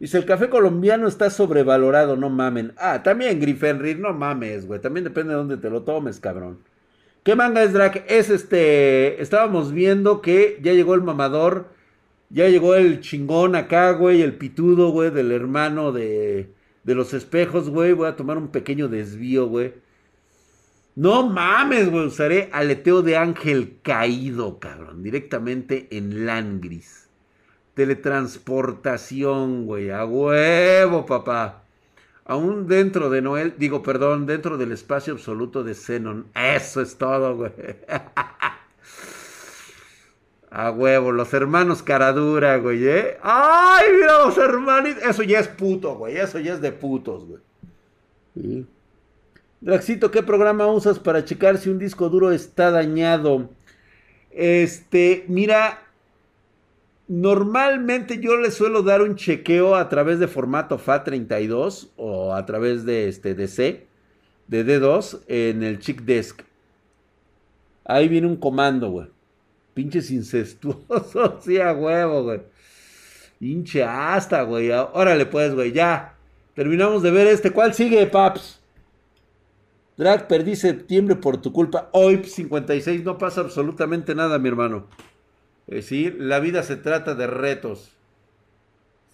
Dice, 0.00 0.16
el 0.18 0.24
café 0.24 0.48
colombiano 0.48 1.06
está 1.06 1.28
sobrevalorado, 1.28 2.16
no 2.16 2.30
mamen. 2.30 2.72
Ah, 2.78 3.02
también 3.02 3.38
Griffenrir, 3.38 3.98
no 3.98 4.14
mames, 4.14 4.66
güey. 4.66 4.80
También 4.80 5.04
depende 5.04 5.34
de 5.34 5.38
dónde 5.38 5.58
te 5.58 5.68
lo 5.68 5.82
tomes, 5.82 6.18
cabrón. 6.20 6.58
¿Qué 7.22 7.36
manga 7.36 7.62
es 7.62 7.74
Drake? 7.74 8.04
Es 8.08 8.30
este, 8.30 9.20
estábamos 9.20 9.72
viendo 9.72 10.22
que 10.22 10.58
ya 10.62 10.72
llegó 10.72 10.94
el 10.94 11.02
mamador, 11.02 11.68
ya 12.30 12.48
llegó 12.48 12.74
el 12.76 13.00
chingón 13.00 13.54
acá, 13.54 13.90
güey, 13.92 14.22
el 14.22 14.34
pitudo, 14.36 14.90
güey, 14.90 15.10
del 15.10 15.32
hermano 15.32 15.92
de, 15.92 16.54
de 16.84 16.94
los 16.94 17.12
espejos, 17.14 17.68
güey. 17.68 17.92
Voy 17.92 18.08
a 18.08 18.16
tomar 18.16 18.38
un 18.38 18.48
pequeño 18.48 18.88
desvío, 18.88 19.48
güey. 19.48 19.74
No 20.94 21.28
mames, 21.28 21.90
güey. 21.90 22.06
Usaré 22.06 22.48
aleteo 22.52 23.02
de 23.02 23.16
ángel 23.16 23.78
caído, 23.82 24.58
cabrón. 24.58 25.02
Directamente 25.02 25.88
en 25.90 26.26
Langris. 26.26 26.99
Teletransportación, 27.74 29.66
güey. 29.66 29.90
A 29.90 30.04
huevo, 30.04 31.06
papá. 31.06 31.62
Aún 32.24 32.68
dentro 32.68 33.10
de 33.10 33.22
Noel, 33.22 33.54
digo, 33.58 33.82
perdón, 33.82 34.26
dentro 34.26 34.56
del 34.56 34.72
espacio 34.72 35.12
absoluto 35.14 35.64
de 35.64 35.74
Zenon. 35.74 36.26
Eso 36.34 36.80
es 36.80 36.96
todo, 36.96 37.36
güey. 37.36 37.52
A 40.52 40.72
huevo, 40.72 41.12
los 41.12 41.32
hermanos 41.32 41.82
caradura, 41.82 42.56
güey, 42.56 42.84
¿eh? 42.86 43.18
¡Ay, 43.22 43.86
mira 43.92 44.24
los 44.24 44.36
hermanitos! 44.36 45.02
Eso 45.04 45.22
ya 45.22 45.38
es 45.38 45.46
puto, 45.46 45.94
güey. 45.94 46.16
Eso 46.16 46.40
ya 46.40 46.54
es 46.54 46.60
de 46.60 46.72
putos, 46.72 47.24
güey. 47.24 47.40
Draxito, 49.60 50.10
¿qué 50.10 50.24
programa 50.24 50.66
usas 50.66 50.98
para 50.98 51.24
checar 51.24 51.58
si 51.58 51.68
un 51.68 51.78
disco 51.78 52.08
duro 52.08 52.32
está 52.32 52.72
dañado? 52.72 53.48
Este, 54.32 55.24
mira, 55.28 55.84
normalmente 57.10 58.20
yo 58.20 58.36
le 58.36 58.52
suelo 58.52 58.84
dar 58.84 59.02
un 59.02 59.16
chequeo 59.16 59.74
a 59.74 59.88
través 59.88 60.20
de 60.20 60.28
formato 60.28 60.78
FAT32 60.78 61.88
o 61.96 62.32
a 62.32 62.46
través 62.46 62.84
de 62.84 63.08
este 63.08 63.34
DC, 63.34 63.84
de 64.46 64.64
D2 64.64 65.22
en 65.26 65.64
el 65.64 65.80
Chick 65.80 66.02
Desk. 66.02 66.42
Ahí 67.84 68.06
viene 68.06 68.28
un 68.28 68.36
comando, 68.36 68.90
güey. 68.90 69.08
Pinches 69.74 70.12
incestuosos, 70.12 71.32
sí, 71.44 71.58
a 71.58 71.72
huevo, 71.72 72.22
güey. 72.22 72.42
Pinche 73.40 73.82
hasta, 73.82 74.42
güey. 74.42 74.70
Órale, 74.70 75.26
pues, 75.26 75.52
güey, 75.52 75.72
ya. 75.72 76.14
Terminamos 76.54 77.02
de 77.02 77.10
ver 77.10 77.26
este. 77.26 77.50
¿Cuál 77.50 77.74
sigue, 77.74 78.06
paps? 78.06 78.60
Drag, 79.96 80.28
perdí 80.28 80.54
septiembre 80.54 81.16
por 81.16 81.38
tu 81.38 81.52
culpa. 81.52 81.88
Hoy 81.92 82.22
56 82.22 83.02
no 83.02 83.18
pasa 83.18 83.40
absolutamente 83.40 84.14
nada, 84.14 84.38
mi 84.38 84.48
hermano. 84.48 84.86
Decir, 85.70 86.16
la 86.18 86.40
vida 86.40 86.64
se 86.64 86.76
trata 86.76 87.14
de 87.14 87.28
retos. 87.28 87.92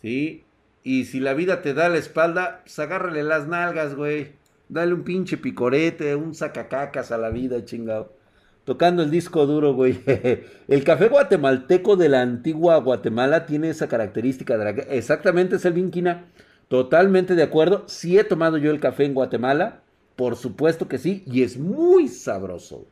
¿Sí? 0.01 0.43
Y 0.83 1.05
si 1.05 1.21
la 1.21 1.35
vida 1.35 1.61
te 1.61 1.75
da 1.75 1.89
la 1.89 1.99
espalda, 1.99 2.63
pues 2.65 2.79
agárrale 2.79 3.23
las 3.23 3.47
nalgas, 3.47 3.95
güey. 3.95 4.33
Dale 4.69 4.95
un 4.95 5.03
pinche 5.03 5.37
picorete, 5.37 6.17
un 6.17 6.35
sacacacas 6.35 7.13
a 7.13 7.19
la 7.19 7.29
vida, 7.29 7.65
chingado. 7.65 8.13
Tocando 8.65 9.03
el 9.03 9.11
disco 9.11 9.47
duro, 9.47 9.75
güey. 9.75 10.01
el 10.69 10.83
café 10.83 11.09
guatemalteco 11.09 11.97
de 11.97 12.09
la 12.09 12.23
antigua 12.23 12.79
Guatemala 12.79 13.47
tiene 13.47 13.69
esa 13.69 13.87
característica. 13.87 14.55
Exactamente, 14.89 15.57
es 15.57 15.65
el 15.67 15.75
Vinquina. 15.75 16.25
Totalmente 16.69 17.35
de 17.35 17.43
acuerdo. 17.43 17.85
Sí 17.87 18.19
he 18.19 18.25
tomado 18.25 18.57
yo 18.57 18.71
el 18.71 18.81
café 18.81 19.05
en 19.05 19.15
Guatemala. 19.15 19.83
Por 20.17 20.37
supuesto 20.37 20.89
que 20.89 20.97
sí, 20.97 21.23
y 21.27 21.43
es 21.43 21.59
muy 21.59 22.09
sabroso. 22.09 22.87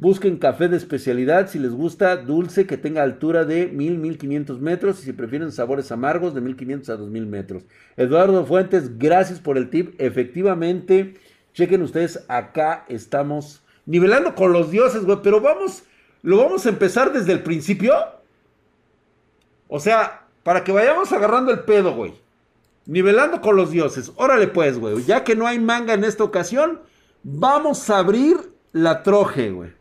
Busquen 0.00 0.36
café 0.36 0.68
de 0.68 0.76
especialidad 0.76 1.48
si 1.48 1.58
les 1.58 1.72
gusta 1.72 2.16
dulce 2.16 2.68
que 2.68 2.76
tenga 2.76 3.02
altura 3.02 3.44
de 3.44 3.66
1000, 3.66 3.98
1500 3.98 4.60
metros 4.60 5.00
y 5.00 5.06
si 5.06 5.12
prefieren 5.12 5.50
sabores 5.50 5.90
amargos 5.90 6.34
de 6.34 6.40
1500 6.40 6.88
a 6.90 6.96
2000 6.96 7.26
metros. 7.26 7.64
Eduardo 7.96 8.46
Fuentes, 8.46 8.96
gracias 8.96 9.40
por 9.40 9.58
el 9.58 9.70
tip. 9.70 10.00
Efectivamente, 10.00 11.14
chequen 11.52 11.82
ustedes, 11.82 12.24
acá 12.28 12.84
estamos 12.88 13.64
nivelando 13.86 14.36
con 14.36 14.52
los 14.52 14.70
dioses, 14.70 15.04
güey, 15.04 15.18
pero 15.20 15.40
vamos, 15.40 15.82
lo 16.22 16.36
vamos 16.36 16.64
a 16.66 16.68
empezar 16.68 17.12
desde 17.12 17.32
el 17.32 17.42
principio. 17.42 17.92
O 19.66 19.80
sea, 19.80 20.28
para 20.44 20.62
que 20.62 20.70
vayamos 20.70 21.12
agarrando 21.12 21.50
el 21.50 21.60
pedo, 21.60 21.94
güey. 21.94 22.14
Nivelando 22.86 23.40
con 23.40 23.56
los 23.56 23.72
dioses. 23.72 24.12
Órale 24.14 24.46
pues, 24.46 24.78
güey. 24.78 25.02
Ya 25.04 25.24
que 25.24 25.34
no 25.34 25.48
hay 25.48 25.58
manga 25.58 25.92
en 25.92 26.04
esta 26.04 26.22
ocasión, 26.22 26.82
vamos 27.24 27.90
a 27.90 27.98
abrir 27.98 28.36
la 28.72 29.02
troje, 29.02 29.50
güey. 29.50 29.77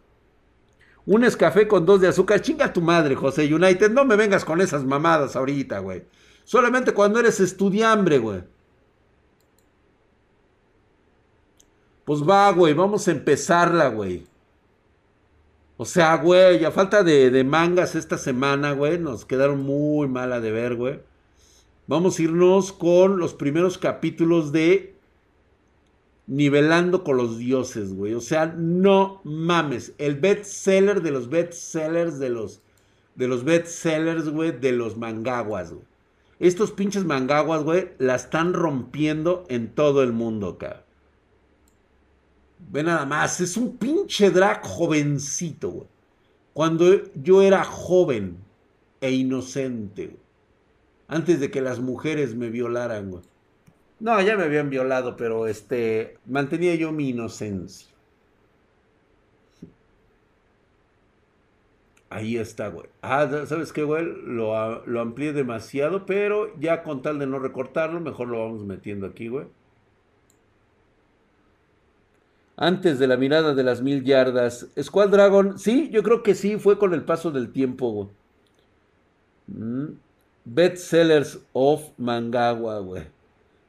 Un 1.08 1.24
escafé 1.24 1.70
con 1.70 1.86
dos 1.86 2.02
de 2.02 2.10
azúcar. 2.10 2.42
Chinga 2.42 2.74
tu 2.74 2.82
madre, 2.82 3.16
José 3.16 3.52
United. 3.52 3.90
No 3.92 4.04
me 4.04 4.18
vengas 4.18 4.44
con 4.44 4.60
esas 4.60 4.84
mamadas 4.84 5.38
ahorita, 5.38 5.80
güey. 5.80 6.04
Solamente 6.44 6.94
cuando 6.94 7.20
eres 7.20 7.40
estudiambre, 7.40 8.20
güey. 8.20 8.44
Pues 12.04 12.22
va, 12.22 12.52
güey. 12.52 12.74
Vamos 12.74 13.08
a 13.08 13.12
empezarla, 13.12 13.88
güey. 13.88 14.26
O 15.78 15.86
sea, 15.86 16.18
güey, 16.18 16.66
a 16.66 16.72
falta 16.72 17.04
de, 17.04 17.32
de 17.32 17.44
mangas 17.46 17.96
esta 17.96 18.18
semana, 18.18 18.74
güey. 18.74 19.00
Nos 19.00 19.24
quedaron 19.24 19.62
muy 19.62 20.10
mala 20.10 20.42
de 20.42 20.52
ver, 20.52 20.76
güey. 20.76 21.00
Vamos 21.88 22.20
a 22.20 22.24
irnos 22.24 22.74
con 22.74 23.18
los 23.18 23.34
primeros 23.34 23.78
capítulos 23.78 24.52
de 24.52 24.97
Nivelando 26.28 27.04
con 27.04 27.18
los 27.18 27.38
dioses, 27.38 27.94
güey. 27.94 28.14
O 28.14 28.22
sea, 28.22 28.48
no 28.48 29.22
mames. 29.24 29.94
El 29.98 30.16
bestseller 30.16 31.02
de 31.02 31.12
los 31.12 31.30
bestsellers 31.30 32.20
de 32.20 32.30
los 32.30 32.62
de 33.18 33.28
los 33.28 33.44
bestsellers, 33.44 34.30
güey, 34.30 34.52
de 34.58 34.72
los 34.72 34.96
mangaguas, 34.96 35.74
güey. 35.74 35.84
Estos 36.40 36.72
pinches 36.72 37.04
mangaguas, 37.04 37.64
güey, 37.64 37.90
la 37.98 38.16
están 38.16 38.54
rompiendo 38.54 39.44
en 39.50 39.70
todo 39.70 40.04
el 40.04 40.14
mundo, 40.14 40.58
cabrón. 40.58 40.84
Ve 42.70 42.84
nada 42.84 43.06
más, 43.06 43.42
es 43.42 43.58
un 43.58 43.78
pinche 43.78 44.30
drag 44.30 44.64
jovencito, 44.64 45.70
güey. 45.70 45.88
Cuando 46.54 47.12
yo 47.16 47.42
era 47.42 47.64
joven 47.64 48.38
e 49.02 49.12
inocente, 49.12 50.08
güey. 50.08 50.20
Antes 51.08 51.40
de 51.40 51.50
que 51.50 51.62
las 51.62 51.80
mujeres 51.80 52.36
me 52.36 52.50
violaran, 52.50 53.10
güey. 53.10 53.24
No, 54.00 54.22
ya 54.22 54.38
me 54.38 54.44
habían 54.44 54.70
violado, 54.70 55.16
pero 55.18 55.48
este, 55.48 56.18
mantenía 56.26 56.76
yo 56.76 56.92
mi 56.92 57.10
inocencia. 57.10 57.88
Ahí 62.10 62.38
está, 62.38 62.70
güey. 62.70 62.88
Ah, 63.02 63.28
¿sabes 63.46 63.74
qué, 63.74 63.84
güey? 63.84 64.06
Lo, 64.06 64.86
lo 64.86 65.02
amplié 65.02 65.34
demasiado, 65.34 66.06
pero 66.06 66.58
ya 66.60 66.84
con 66.84 67.02
tal 67.02 67.20
de 67.20 67.28
no 67.28 67.40
recortarlo, 67.40 68.00
mejor 68.00 68.30
lo 68.30 68.40
vamos 68.40 68.64
metiendo 68.64 69.08
aquí, 69.08 69.28
güey. 69.28 69.48
Antes 72.56 72.98
de 72.98 73.08
la 73.08 73.18
mirada 73.18 73.54
de 73.54 73.64
las 73.64 73.82
mil 73.82 74.04
yardas. 74.04 74.68
Squad 74.82 75.10
Dragon, 75.10 75.60
sí, 75.60 75.90
yo 75.92 76.02
creo 76.02 76.24
que 76.24 76.34
sí, 76.34 76.58
fue 76.58 76.80
con 76.80 76.94
el 76.94 77.04
paso 77.04 77.32
del 77.32 77.52
tiempo, 77.52 77.92
güey. 77.92 78.10
Mm. 79.48 80.00
Bestsellers 80.46 81.40
of 81.54 81.92
Mangawa, 81.98 82.80
güey. 82.80 83.04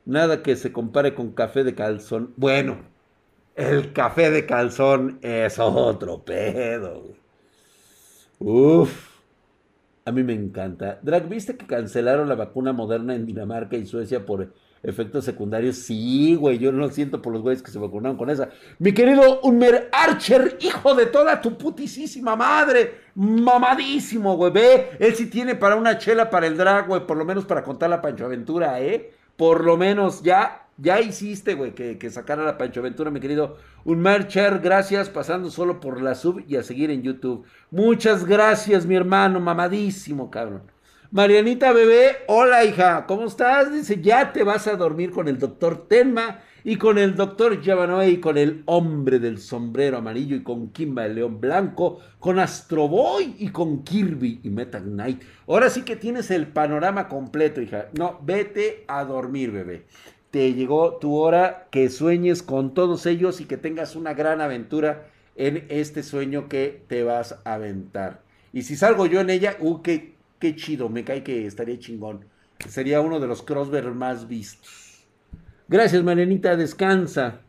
Nada 0.08 0.42
que 0.42 0.56
se 0.56 0.72
compare 0.72 1.14
con 1.14 1.32
café 1.32 1.64
de 1.64 1.74
calzón. 1.74 2.32
Bueno, 2.36 2.78
El 3.54 3.92
café 3.92 4.30
de 4.30 4.46
calzón 4.46 5.18
es 5.22 5.58
otro 5.58 6.24
pedo. 6.24 7.16
Uf. 8.38 9.08
A 10.04 10.12
mí 10.12 10.22
me 10.22 10.32
encanta. 10.32 10.98
Drag, 11.02 11.28
¿viste 11.28 11.56
que 11.56 11.66
cancelaron 11.66 12.28
la 12.28 12.34
vacuna 12.34 12.72
moderna 12.72 13.14
en 13.14 13.26
Dinamarca 13.26 13.76
y 13.76 13.84
Suecia 13.86 14.24
por 14.24 14.54
efectos 14.82 15.24
secundarios? 15.26 15.76
Sí, 15.76 16.34
güey, 16.36 16.58
yo 16.58 16.72
no 16.72 16.78
lo 16.78 16.90
siento 16.90 17.20
por 17.20 17.32
los 17.32 17.42
güeyes 17.42 17.62
que 17.62 17.70
se 17.70 17.78
vacunaron 17.78 18.16
con 18.16 18.30
esa. 18.30 18.48
Mi 18.78 18.92
querido 18.94 19.40
Unmer 19.42 19.90
Archer, 19.92 20.56
hijo 20.62 20.94
de 20.94 21.06
toda 21.06 21.40
tu 21.42 21.58
putisísima 21.58 22.36
madre, 22.36 22.94
mamadísimo, 23.14 24.36
güey, 24.36 24.52
ve, 24.52 24.90
él 24.98 25.14
sí 25.14 25.28
tiene 25.28 25.56
para 25.56 25.76
una 25.76 25.98
chela 25.98 26.30
para 26.30 26.46
el 26.46 26.56
drag, 26.56 26.86
güey, 26.88 27.06
por 27.06 27.16
lo 27.18 27.26
menos 27.26 27.44
para 27.44 27.62
contar 27.64 27.90
la 27.90 28.00
Pancho 28.00 28.24
Aventura, 28.24 28.80
¿eh? 28.80 29.12
Por 29.38 29.64
lo 29.64 29.78
menos 29.78 30.22
ya 30.22 30.68
ya 30.80 31.00
hiciste, 31.00 31.54
güey, 31.54 31.74
que, 31.74 31.98
que 31.98 32.08
sacara 32.08 32.44
la 32.44 32.56
Pancho 32.56 32.80
Aventura, 32.80 33.10
mi 33.10 33.18
querido. 33.18 33.56
Un 33.84 34.00
marcher, 34.00 34.60
gracias, 34.60 35.08
pasando 35.08 35.50
solo 35.50 35.80
por 35.80 36.00
la 36.00 36.14
sub 36.14 36.44
y 36.46 36.56
a 36.56 36.62
seguir 36.62 36.90
en 36.90 37.02
YouTube. 37.02 37.44
Muchas 37.70 38.24
gracias, 38.24 38.86
mi 38.86 38.94
hermano, 38.94 39.40
mamadísimo, 39.40 40.30
cabrón. 40.30 40.62
Marianita 41.10 41.72
bebé, 41.72 42.18
hola 42.28 42.64
hija, 42.64 43.06
¿cómo 43.06 43.24
estás? 43.24 43.72
Dice, 43.72 44.00
ya 44.00 44.32
te 44.32 44.44
vas 44.44 44.66
a 44.66 44.76
dormir 44.76 45.10
con 45.10 45.26
el 45.26 45.38
doctor 45.38 45.88
Tenma 45.88 46.40
y 46.64 46.76
con 46.76 46.98
el 46.98 47.14
doctor 47.14 47.60
Yavanoe 47.60 48.10
y 48.10 48.20
con 48.20 48.38
el 48.38 48.62
hombre 48.66 49.18
del 49.18 49.38
sombrero 49.38 49.98
amarillo 49.98 50.36
y 50.36 50.42
con 50.42 50.70
Kimba 50.70 51.06
el 51.06 51.16
león 51.16 51.40
blanco, 51.40 52.00
con 52.18 52.38
Astroboy 52.38 53.36
y 53.38 53.48
con 53.48 53.84
Kirby 53.84 54.40
y 54.42 54.50
Meta 54.50 54.80
Knight. 54.80 55.22
Ahora 55.46 55.70
sí 55.70 55.82
que 55.82 55.96
tienes 55.96 56.30
el 56.30 56.48
panorama 56.48 57.08
completo, 57.08 57.60
hija. 57.60 57.86
No, 57.92 58.18
vete 58.22 58.84
a 58.88 59.04
dormir, 59.04 59.50
bebé 59.50 59.86
te 60.30 60.52
llegó 60.52 60.96
tu 60.96 61.14
hora, 61.14 61.68
que 61.70 61.88
sueñes 61.88 62.42
con 62.42 62.74
todos 62.74 63.06
ellos 63.06 63.40
y 63.40 63.46
que 63.46 63.56
tengas 63.56 63.96
una 63.96 64.14
gran 64.14 64.40
aventura 64.40 65.08
en 65.36 65.64
este 65.68 66.02
sueño 66.02 66.48
que 66.48 66.82
te 66.88 67.02
vas 67.02 67.38
a 67.44 67.54
aventar. 67.54 68.22
Y 68.52 68.62
si 68.62 68.76
salgo 68.76 69.06
yo 69.06 69.20
en 69.20 69.30
ella, 69.30 69.56
uh, 69.60 69.80
qué, 69.82 70.14
qué 70.38 70.54
chido, 70.56 70.88
me 70.88 71.04
cae 71.04 71.22
que 71.22 71.46
estaría 71.46 71.78
chingón. 71.78 72.26
Sería 72.68 73.00
uno 73.00 73.20
de 73.20 73.26
los 73.26 73.42
crossbers 73.42 73.94
más 73.94 74.28
vistos. 74.28 74.87
Gracias, 75.68 76.02
Marenita, 76.02 76.56
descansa. 76.56 77.40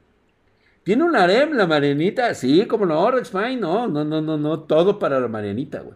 ¿Tiene 0.83 1.03
un 1.03 1.15
harem 1.15 1.53
la 1.53 1.67
Marenita? 1.67 2.33
Sí, 2.33 2.65
como 2.65 2.85
no, 2.85 3.09
Rex 3.11 3.29
Fine, 3.29 3.57
no, 3.57 3.87
no, 3.87 4.03
no, 4.03 4.21
no, 4.21 4.37
no, 4.37 4.59
todo 4.61 4.99
para 4.99 5.19
la 5.19 5.27
Marenita, 5.27 5.79
güey. 5.81 5.95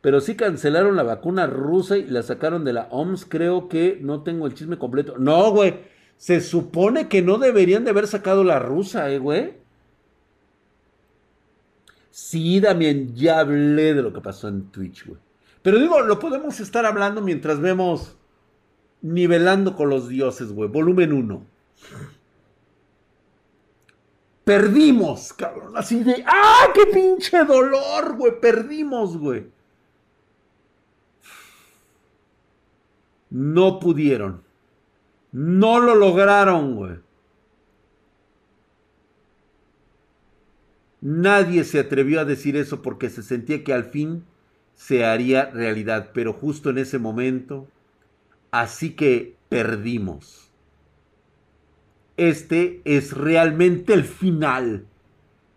Pero 0.00 0.20
sí 0.20 0.34
cancelaron 0.36 0.96
la 0.96 1.02
vacuna 1.02 1.46
rusa 1.46 1.98
y 1.98 2.06
la 2.06 2.22
sacaron 2.22 2.64
de 2.64 2.72
la 2.72 2.88
OMS, 2.90 3.26
creo 3.26 3.68
que 3.68 3.98
no 4.00 4.22
tengo 4.22 4.46
el 4.46 4.54
chisme 4.54 4.78
completo. 4.78 5.16
No, 5.18 5.50
güey, 5.50 5.80
se 6.16 6.40
supone 6.40 7.08
que 7.08 7.20
no 7.20 7.38
deberían 7.38 7.84
de 7.84 7.90
haber 7.90 8.06
sacado 8.06 8.44
la 8.44 8.58
rusa, 8.58 9.10
¿eh, 9.10 9.18
güey? 9.18 9.54
Sí, 12.10 12.60
Damien, 12.60 13.14
ya 13.14 13.40
hablé 13.40 13.94
de 13.94 14.02
lo 14.02 14.12
que 14.12 14.20
pasó 14.20 14.48
en 14.48 14.70
Twitch, 14.70 15.06
güey. 15.06 15.18
Pero 15.62 15.78
digo, 15.78 16.00
lo 16.00 16.18
podemos 16.18 16.60
estar 16.60 16.86
hablando 16.86 17.20
mientras 17.20 17.60
vemos 17.60 18.16
Nivelando 19.00 19.76
con 19.76 19.90
los 19.90 20.08
dioses, 20.08 20.52
güey. 20.52 20.68
Volumen 20.68 21.12
1. 21.12 21.46
Perdimos, 24.44 25.32
cabrón. 25.34 25.76
Así 25.76 26.02
de. 26.02 26.24
¡Ah, 26.26 26.68
qué 26.74 26.86
pinche 26.86 27.44
dolor, 27.44 28.16
güey! 28.16 28.40
Perdimos, 28.40 29.16
güey. 29.18 29.46
No 33.30 33.78
pudieron. 33.78 34.42
No 35.32 35.80
lo 35.80 35.94
lograron, 35.94 36.76
güey. 36.76 36.96
Nadie 41.00 41.64
se 41.64 41.78
atrevió 41.78 42.20
a 42.20 42.24
decir 42.24 42.56
eso 42.56 42.82
porque 42.82 43.10
se 43.10 43.22
sentía 43.22 43.62
que 43.62 43.72
al 43.72 43.84
fin 43.84 44.24
se 44.74 45.04
haría 45.04 45.50
realidad, 45.50 46.10
pero 46.14 46.32
justo 46.32 46.70
en 46.70 46.78
ese 46.78 46.98
momento, 46.98 47.68
así 48.50 48.94
que 48.94 49.36
perdimos. 49.48 50.47
Este 52.18 52.82
es 52.84 53.16
realmente 53.16 53.94
el 53.94 54.04
final. 54.04 54.84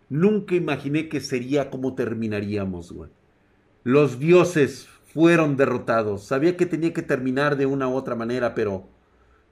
Nunca 0.08 0.54
imaginé 0.54 1.08
que 1.08 1.20
sería 1.20 1.70
como 1.70 1.94
terminaríamos, 1.94 2.92
güey. 2.92 3.10
Los 3.82 4.20
dioses 4.20 4.88
fueron 5.12 5.56
derrotados. 5.56 6.24
Sabía 6.24 6.56
que 6.56 6.64
tenía 6.64 6.92
que 6.92 7.02
terminar 7.02 7.56
de 7.56 7.66
una 7.66 7.88
u 7.88 7.94
otra 7.94 8.14
manera, 8.14 8.54
pero 8.54 8.84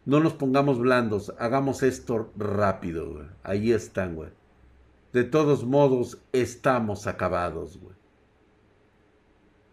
no 0.04 0.20
nos 0.20 0.34
pongamos 0.34 0.78
blandos, 0.78 1.34
hagamos 1.38 1.82
esto 1.82 2.30
rápido, 2.36 3.12
güey. 3.12 3.26
Ahí 3.42 3.72
están, 3.72 4.14
güey. 4.14 4.30
De 5.12 5.24
todos 5.24 5.64
modos, 5.64 6.18
estamos 6.32 7.08
acabados, 7.08 7.78
güey. 7.80 7.94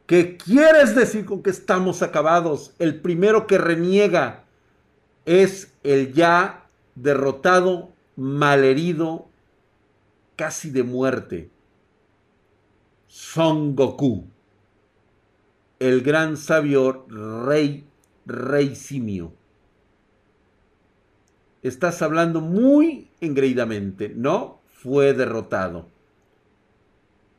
¿Qué 0.07 0.37
quieres 0.37 0.95
decir 0.95 1.25
con 1.25 1.43
que 1.43 1.51
estamos 1.51 2.01
acabados? 2.01 2.73
El 2.79 2.99
primero 2.99 3.45
que 3.45 3.59
reniega 3.59 4.45
es 5.25 5.73
el 5.83 6.13
ya 6.13 6.66
derrotado, 7.01 7.89
malherido, 8.15 9.27
casi 10.35 10.69
de 10.69 10.83
muerte. 10.83 11.49
Son 13.07 13.75
Goku, 13.75 14.25
el 15.79 16.01
gran 16.01 16.37
sabio 16.37 17.05
rey, 17.07 17.85
rey 18.25 18.75
simio 18.75 19.33
estás 21.67 22.01
hablando 22.01 22.41
muy 22.41 23.09
engreídamente. 23.21 24.11
No, 24.15 24.59
fue 24.67 25.13
derrotado. 25.13 25.87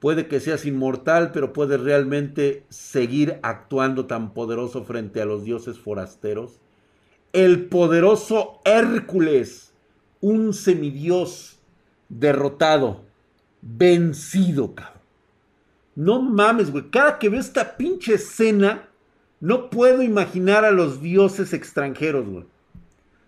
Puede 0.00 0.28
que 0.28 0.40
seas 0.40 0.64
inmortal, 0.64 1.32
pero 1.32 1.52
puedes 1.52 1.80
realmente 1.80 2.64
seguir 2.68 3.40
actuando 3.42 4.06
tan 4.06 4.32
poderoso 4.32 4.84
frente 4.84 5.20
a 5.20 5.26
los 5.26 5.44
dioses 5.44 5.78
forasteros. 5.78 6.60
El 7.38 7.66
poderoso 7.66 8.60
Hércules, 8.64 9.72
un 10.20 10.52
semidios 10.52 11.60
derrotado, 12.08 13.04
vencido, 13.62 14.74
cabrón. 14.74 15.00
No 15.94 16.20
mames, 16.20 16.72
güey. 16.72 16.90
Cada 16.90 17.20
que 17.20 17.28
veo 17.28 17.38
esta 17.38 17.76
pinche 17.76 18.14
escena, 18.14 18.88
no 19.38 19.70
puedo 19.70 20.02
imaginar 20.02 20.64
a 20.64 20.72
los 20.72 21.00
dioses 21.00 21.52
extranjeros, 21.52 22.28
güey. 22.28 22.44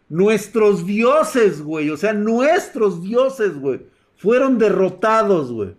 Nuestros 0.08 0.84
dioses, 0.84 1.62
güey. 1.62 1.90
O 1.90 1.96
sea, 1.96 2.12
nuestros 2.12 3.04
dioses, 3.04 3.60
güey. 3.60 3.86
Fueron 4.16 4.58
derrotados, 4.58 5.52
güey. 5.52 5.76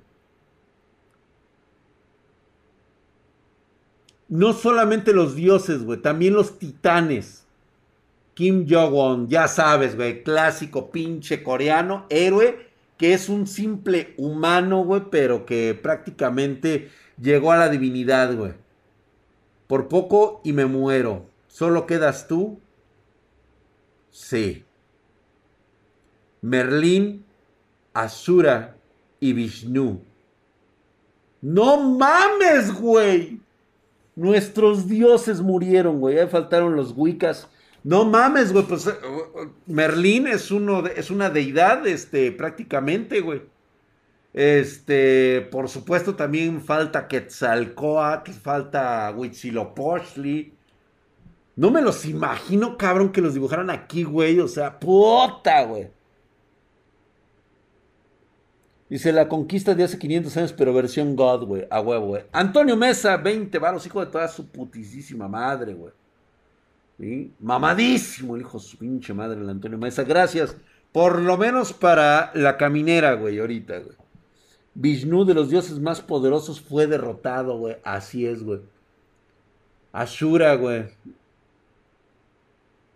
No 4.30 4.54
solamente 4.54 5.12
los 5.12 5.36
dioses, 5.36 5.84
güey. 5.84 6.02
También 6.02 6.34
los 6.34 6.58
titanes. 6.60 7.41
Kim 8.34 8.66
Jong-un, 8.70 9.28
ya 9.28 9.48
sabes, 9.48 9.96
güey. 9.96 10.24
Clásico 10.24 10.92
pinche 10.92 11.44
coreano. 11.44 12.06
Héroe. 12.10 12.70
Que 12.98 13.14
es 13.14 13.30
un 13.30 13.48
simple 13.48 14.14
humano, 14.18 14.84
güey. 14.84 15.04
Pero 15.10 15.46
que 15.46 15.78
prácticamente 15.82 16.90
llegó 17.22 17.52
a 17.52 17.58
la 17.58 17.70
divinidad, 17.70 18.36
güey. 18.36 18.54
Por 19.68 19.88
poco 19.88 20.42
y 20.44 20.54
me 20.54 20.66
muero. 20.66 21.26
Solo 21.48 21.86
quedas 21.86 22.28
tú 22.28 22.60
Sí. 24.12 24.66
Merlín, 26.42 27.26
Asura 27.94 28.76
y 29.20 29.34
Vishnu. 29.34 30.02
No 31.42 31.78
mames, 31.78 32.74
güey. 32.74 33.40
Nuestros 34.16 34.88
dioses 34.88 35.42
murieron, 35.42 36.00
güey. 36.00 36.20
Ahí 36.20 36.28
faltaron 36.28 36.76
los 36.76 36.94
Wiccas. 36.96 37.48
No 37.84 38.06
mames, 38.06 38.54
güey. 38.54 38.66
Pues 38.66 38.88
eh, 38.88 38.94
Merlín 39.66 40.28
es 40.28 40.52
uno 40.52 40.86
es 40.88 41.10
una 41.10 41.30
deidad, 41.30 41.86
este, 41.88 42.32
prácticamente, 42.32 43.22
güey. 43.22 43.42
Este, 44.34 45.42
por 45.52 45.68
supuesto, 45.68 46.16
también 46.16 46.62
falta 46.62 47.08
Quetzalcoatl, 47.08 48.32
falta 48.32 49.14
Huitzilopochtli. 49.16 50.54
No 51.56 51.70
me 51.70 51.82
los 51.82 52.06
imagino, 52.06 52.78
cabrón, 52.78 53.12
que 53.12 53.22
los 53.22 53.34
dibujaran 53.34 53.70
aquí, 53.70 54.04
güey. 54.04 54.40
O 54.40 54.48
sea, 54.48 54.80
puta, 54.80 55.64
güey. 55.66 55.90
Dice 58.90 59.12
la 59.14 59.28
conquista 59.30 59.74
de 59.74 59.86
hace 59.86 59.98
500 59.98 60.38
años, 60.38 60.54
pero 60.54 60.74
versión 60.74 61.16
God, 61.16 61.46
güey. 61.46 61.68
A 61.70 61.82
huevo, 61.82 62.08
güey. 62.08 62.24
Antonio 62.32 62.76
Mesa, 62.76 63.18
20 63.18 63.58
varos, 63.58 63.86
hijo 63.86 64.04
de 64.04 64.12
toda 64.12 64.28
su 64.28 64.48
putisísima 64.48 65.28
madre, 65.28 65.74
güey. 65.74 65.94
Mamadísimo 67.40 68.36
el 68.36 68.42
hijo 68.42 68.60
de 68.60 68.64
su 68.64 68.78
pinche 68.78 69.14
madre, 69.14 69.42
el 69.42 69.50
Antonio 69.50 69.78
Mesa. 69.78 70.04
Gracias. 70.04 70.56
Por 70.92 71.22
lo 71.22 71.38
menos 71.38 71.74
para 71.74 72.32
la 72.36 72.58
caminera, 72.58 73.14
güey, 73.14 73.40
ahorita, 73.40 73.80
güey. 73.80 73.96
Vishnu 74.74 75.26
de 75.26 75.34
los 75.34 75.50
dioses 75.50 75.80
más 75.80 76.02
poderosos 76.02 76.62
fue 76.62 76.88
derrotado, 76.88 77.58
güey. 77.58 77.78
Así 77.84 78.26
es, 78.26 78.44
güey. 78.44 78.62
Ashura, 79.92 80.56
güey 80.56 80.86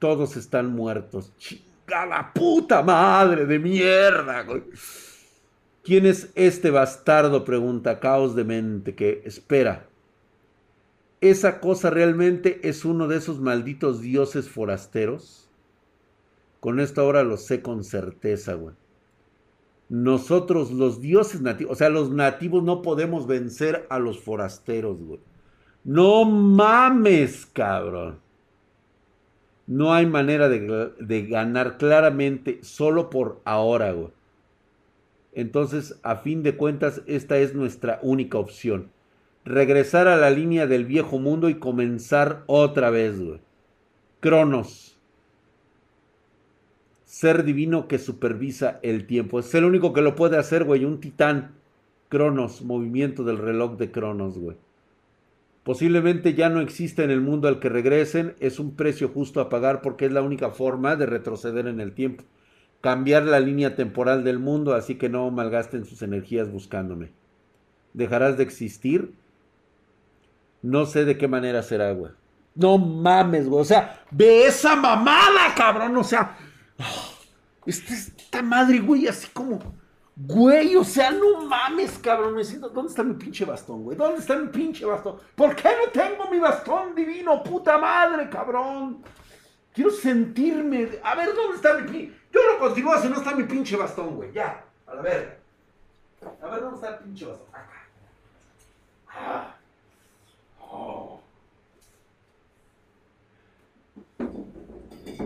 todos 0.06 0.38
están 0.38 0.72
muertos. 0.72 1.32
Chinga 1.40 2.06
la 2.08 2.32
puta 2.32 2.84
madre 2.84 3.48
de 3.48 3.58
mierda, 3.58 4.44
güey. 4.44 4.62
¿Quién 5.84 6.06
es 6.06 6.30
este 6.36 6.70
bastardo? 6.70 7.44
Pregunta 7.44 8.00
Caos 8.00 8.36
de 8.36 8.44
Mente, 8.44 8.94
que 8.94 9.24
espera. 9.26 9.88
¿Esa 11.26 11.60
cosa 11.60 11.90
realmente 11.90 12.70
es 12.70 12.86
uno 12.86 13.08
de 13.08 13.18
esos 13.18 13.40
malditos 13.40 14.00
dioses 14.00 14.48
forasteros? 14.48 15.50
Con 16.60 16.80
esto 16.80 17.02
ahora 17.02 17.24
lo 17.24 17.38
sé 17.38 17.64
con 17.64 17.84
certeza, 17.84 18.54
güey. 18.54 18.76
Nosotros, 19.90 20.70
los 20.72 21.02
dioses 21.02 21.42
nativos, 21.42 21.72
o 21.74 21.76
sea, 21.76 21.90
los 21.90 22.12
nativos 22.12 22.62
no 22.62 22.84
podemos 22.84 23.26
vencer 23.26 23.88
a 23.90 23.98
los 23.98 24.20
forasteros, 24.20 25.02
güey. 25.02 25.20
No 25.84 26.26
mames, 26.26 27.48
cabrón. 27.48 28.20
No 29.66 29.96
hay 29.96 30.06
manera 30.06 30.48
de, 30.48 31.28
ganar 31.28 31.80
claramente 31.80 32.60
solo 32.62 33.10
por 33.10 33.42
ahora, 33.46 33.94
güey. 33.94 34.12
Entonces, 35.34 36.00
a 36.04 36.18
fin 36.18 36.44
de 36.44 36.56
cuentas, 36.56 37.02
esta 37.08 37.40
es 37.40 37.56
nuestra 37.56 37.98
única 38.04 38.38
opción. 38.38 38.92
Regresar 39.46 40.08
a 40.08 40.18
la 40.18 40.30
línea 40.30 40.68
del 40.68 40.86
viejo 40.86 41.20
mundo 41.20 41.50
y 41.50 41.56
comenzar 41.56 42.44
otra 42.48 42.90
vez, 42.90 43.22
güey. 43.22 43.40
Cronos. 44.20 45.00
Ser 47.06 47.44
divino 47.44 47.88
que 47.88 48.00
supervisa 48.00 48.80
el 48.82 49.08
tiempo. 49.08 49.40
Es 49.40 49.54
el 49.56 49.64
único 49.64 49.94
que 49.94 50.02
lo 50.02 50.16
puede 50.16 50.38
hacer, 50.38 50.64
güey. 50.64 50.84
Un 50.84 51.00
titán. 51.00 51.52
Cronos. 52.10 52.64
Movimiento 52.64 53.24
del 53.24 53.38
reloj 53.38 53.78
de 53.78 53.92
Cronos, 53.92 54.38
güey. 54.38 54.58
Posiblemente 55.64 56.34
ya 56.34 56.50
no 56.50 56.60
exista 56.60 57.04
en 57.04 57.12
el 57.12 57.22
mundo 57.22 57.48
al 57.48 57.60
que 57.60 57.70
regresen. 57.70 58.36
Es 58.40 58.60
un 58.60 58.76
precio 58.76 59.10
justo 59.10 59.40
a 59.40 59.50
pagar 59.50 59.82
porque 59.82 60.06
es 60.06 60.12
la 60.12 60.22
única 60.22 60.50
forma 60.50 60.96
de 60.96 61.06
retroceder 61.06 61.68
en 61.68 61.80
el 61.80 61.94
tiempo 61.94 62.24
cambiar 62.86 63.24
la 63.24 63.40
línea 63.40 63.76
temporal 63.76 64.24
del 64.24 64.38
mundo, 64.38 64.76
así 64.76 64.94
que 64.94 65.10
no 65.10 65.32
malgasten 65.32 65.86
sus 65.86 66.04
energías 66.04 66.52
buscándome. 66.52 67.10
¿Dejarás 67.94 68.38
de 68.38 68.44
existir? 68.44 69.16
No 70.62 70.86
sé 70.86 71.06
de 71.06 71.18
qué 71.18 71.28
manera 71.28 71.62
será, 71.62 71.92
güey. 71.92 72.12
No 72.56 72.78
mames, 72.78 73.48
güey. 73.48 73.62
O 73.62 73.66
sea, 73.66 74.04
ve 74.12 74.48
esa 74.48 74.76
mamada, 74.76 75.54
cabrón. 75.56 75.96
O 75.98 76.04
sea, 76.04 76.38
esta, 77.66 78.42
madre, 78.42 78.80
güey, 78.80 79.08
así 79.08 79.28
como, 79.34 79.60
güey, 80.16 80.76
o 80.76 80.84
sea, 80.84 81.12
no 81.12 81.42
mames, 81.46 81.98
cabrón. 82.00 82.36
Me 82.36 82.44
siento, 82.44 82.70
¿dónde 82.70 82.90
está 82.90 83.04
mi 83.04 83.16
pinche 83.16 83.44
bastón, 83.46 83.84
güey? 83.84 83.98
¿Dónde 83.98 84.20
está 84.20 84.36
mi 84.36 84.48
pinche 84.48 84.86
bastón? 84.86 85.18
¿Por 85.36 85.56
qué 85.56 85.70
no 85.84 85.92
tengo 85.92 86.30
mi 86.30 86.40
bastón 86.40 86.96
divino, 86.96 87.44
puta 87.44 87.78
madre, 87.78 88.30
cabrón? 88.30 89.04
Quiero 89.74 89.92
sentirme. 89.92 90.90
A 91.04 91.16
ver, 91.16 91.36
¿dónde 91.36 91.58
está 91.58 91.74
mi 91.74 91.90
pinche? 91.90 92.18
Yo 92.32 92.40
lo 92.54 92.60
continúo 92.60 92.98
si 93.02 93.10
no 93.10 93.16
está 93.16 93.36
mi 93.36 93.44
pinche 93.44 93.76
bastón, 93.76 94.16
güey. 94.16 94.32
Ya, 94.32 94.64
a 94.88 94.96
ver. 95.02 95.40
A 96.42 96.48
ver, 96.48 96.62
¿dónde 96.62 96.76
está 96.76 96.96
el 96.96 97.04
pinche 97.04 97.26
bastón? 97.26 97.48
Acá. 97.54 97.88
Ah. 99.10 99.55
Oh. 100.78 101.22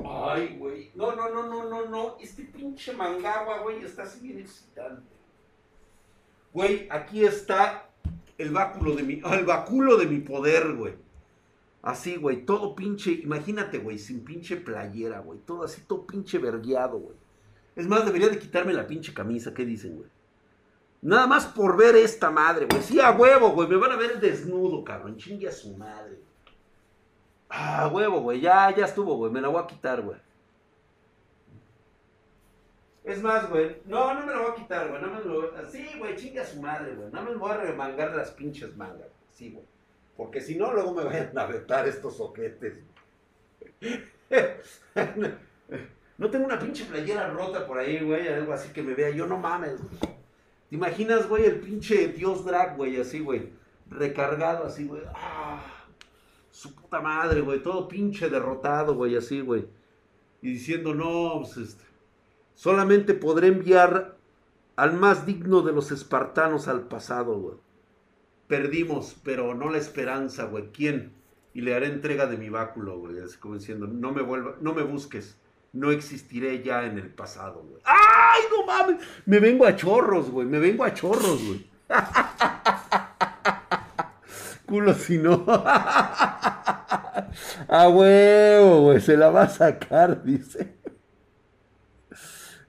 Ay, 0.05 0.57
güey. 0.57 0.91
No, 0.95 1.15
no, 1.15 1.29
no, 1.29 1.47
no, 1.47 1.69
no, 1.69 1.85
no. 1.87 2.17
Este 2.19 2.43
pinche 2.43 2.93
mangagua, 2.93 3.59
güey, 3.59 3.83
está 3.83 4.03
así 4.03 4.19
bien 4.19 4.39
excitante. 4.39 5.03
Güey, 6.53 6.87
aquí 6.89 7.23
está 7.23 7.89
el 8.37 8.51
báculo 8.51 8.95
de 8.95 9.03
mi, 9.03 9.21
el 9.23 9.45
báculo 9.45 9.97
de 9.97 10.05
mi 10.05 10.19
poder, 10.19 10.73
güey. 10.75 10.93
Así, 11.81 12.17
güey, 12.17 12.45
todo 12.45 12.75
pinche, 12.75 13.11
imagínate, 13.11 13.77
güey, 13.77 13.97
sin 13.97 14.23
pinche 14.23 14.57
playera, 14.57 15.19
güey, 15.19 15.39
todo 15.39 15.63
así, 15.63 15.81
todo 15.87 16.05
pinche 16.05 16.37
vergueado, 16.37 16.97
güey. 16.97 17.15
Es 17.75 17.87
más, 17.87 18.05
debería 18.05 18.27
de 18.27 18.39
quitarme 18.39 18.73
la 18.73 18.85
pinche 18.85 19.13
camisa, 19.13 19.53
¿qué 19.53 19.65
dicen, 19.65 19.95
güey? 19.95 20.09
Nada 21.01 21.27
más 21.27 21.45
por 21.45 21.77
ver 21.77 21.95
esta 21.95 22.29
madre, 22.29 22.67
güey. 22.69 22.83
Sí, 22.83 22.99
a 22.99 23.11
huevo, 23.11 23.51
güey, 23.51 23.67
me 23.67 23.77
van 23.77 23.93
a 23.93 23.95
ver 23.95 24.19
desnudo, 24.19 24.83
cabrón, 24.83 25.17
chingue 25.17 25.47
a 25.47 25.51
su 25.51 25.75
madre. 25.77 26.17
Ah, 27.49 27.89
huevo, 27.91 28.21
güey, 28.21 28.41
ya, 28.41 28.75
ya 28.75 28.85
estuvo, 28.85 29.15
güey, 29.15 29.31
me 29.31 29.41
la 29.41 29.47
voy 29.47 29.63
a 29.63 29.67
quitar, 29.67 30.01
güey. 30.01 30.17
Es 33.05 33.23
más, 33.23 33.49
güey, 33.49 33.81
no, 33.85 34.13
no 34.13 34.25
me 34.25 34.33
la 34.33 34.41
voy 34.41 34.51
a 34.51 34.55
quitar, 34.55 34.89
güey, 34.89 35.01
no 35.01 35.07
me 35.07 35.21
lo... 35.21 35.69
Sí, 35.69 35.89
güey, 35.97 36.15
chingue 36.15 36.41
a 36.41 36.45
su 36.45 36.61
madre, 36.61 36.93
güey, 36.93 37.09
no 37.11 37.23
me 37.23 37.33
voy 37.35 37.51
a 37.51 37.57
remangar 37.57 38.13
las 38.13 38.31
pinches 38.31 38.75
mangas, 38.75 39.07
sí, 39.31 39.51
güey. 39.51 39.65
Porque 40.17 40.41
si 40.41 40.57
no, 40.57 40.73
luego 40.73 40.93
me 40.93 41.05
vayan 41.05 41.35
a 41.37 41.45
vetar 41.45 41.87
estos 41.87 42.17
soquetes. 42.17 42.77
No 46.19 46.29
tengo 46.29 46.45
una 46.45 46.59
pinche 46.59 46.83
playera 46.83 47.29
rota 47.29 47.65
por 47.65 47.77
ahí, 47.77 48.03
güey, 48.03 48.27
algo 48.27 48.51
así 48.51 48.73
que 48.73 48.83
me 48.83 48.93
vea. 48.93 49.09
Yo 49.11 49.25
no 49.25 49.37
mames, 49.37 49.79
¿Te 50.69 50.75
imaginas, 50.75 51.27
güey, 51.27 51.45
el 51.45 51.59
pinche 51.59 52.09
Dios 52.09 52.45
drag, 52.45 52.77
güey, 52.77 52.99
así, 52.99 53.19
güey? 53.19 53.49
Recargado 53.89 54.65
así, 54.65 54.85
güey. 54.85 55.01
¡Ah! 55.15 55.63
Su 56.51 56.75
puta 56.75 57.01
madre, 57.01 57.41
güey. 57.41 57.63
Todo 57.63 57.87
pinche 57.87 58.29
derrotado, 58.29 58.93
güey, 58.93 59.15
así, 59.15 59.41
güey. 59.41 59.67
Y 60.41 60.51
diciendo, 60.53 60.93
no, 60.93 61.41
pues 61.41 61.57
este. 61.57 61.83
Solamente 62.53 63.13
podré 63.13 63.47
enviar 63.47 64.17
al 64.75 64.93
más 64.93 65.25
digno 65.25 65.61
de 65.61 65.73
los 65.73 65.91
espartanos 65.91 66.67
al 66.67 66.87
pasado, 66.87 67.39
güey. 67.39 67.55
Perdimos, 68.47 69.15
pero 69.23 69.55
no 69.55 69.69
la 69.69 69.77
esperanza, 69.77 70.45
güey. 70.45 70.71
¿Quién? 70.71 71.13
Y 71.53 71.61
le 71.61 71.73
haré 71.73 71.87
entrega 71.87 72.27
de 72.27 72.37
mi 72.37 72.49
báculo, 72.49 72.99
güey. 72.99 73.19
Así 73.19 73.37
como 73.37 73.55
diciendo, 73.55 73.87
no 73.87 74.11
me 74.11 74.21
vuelva, 74.21 74.55
no 74.61 74.73
me 74.73 74.83
busques. 74.83 75.39
No 75.71 75.91
existiré 75.91 76.63
ya 76.63 76.85
en 76.85 76.97
el 76.97 77.09
pasado, 77.09 77.63
güey. 77.63 77.81
¡Ay, 77.85 78.41
no 78.49 78.65
mames! 78.65 78.97
Me 79.25 79.39
vengo 79.39 79.65
a 79.65 79.75
chorros, 79.75 80.31
güey. 80.31 80.47
Me 80.47 80.59
vengo 80.59 80.83
a 80.83 80.93
chorros, 80.93 81.45
güey. 81.45 81.69
Culo 84.65 84.93
si 84.93 85.17
no. 85.17 85.45
a 87.67 87.89
huevo, 87.89 88.81
güey. 88.81 89.01
Se 89.01 89.15
la 89.15 89.29
va 89.29 89.43
a 89.43 89.49
sacar, 89.49 90.23
dice. 90.23 90.75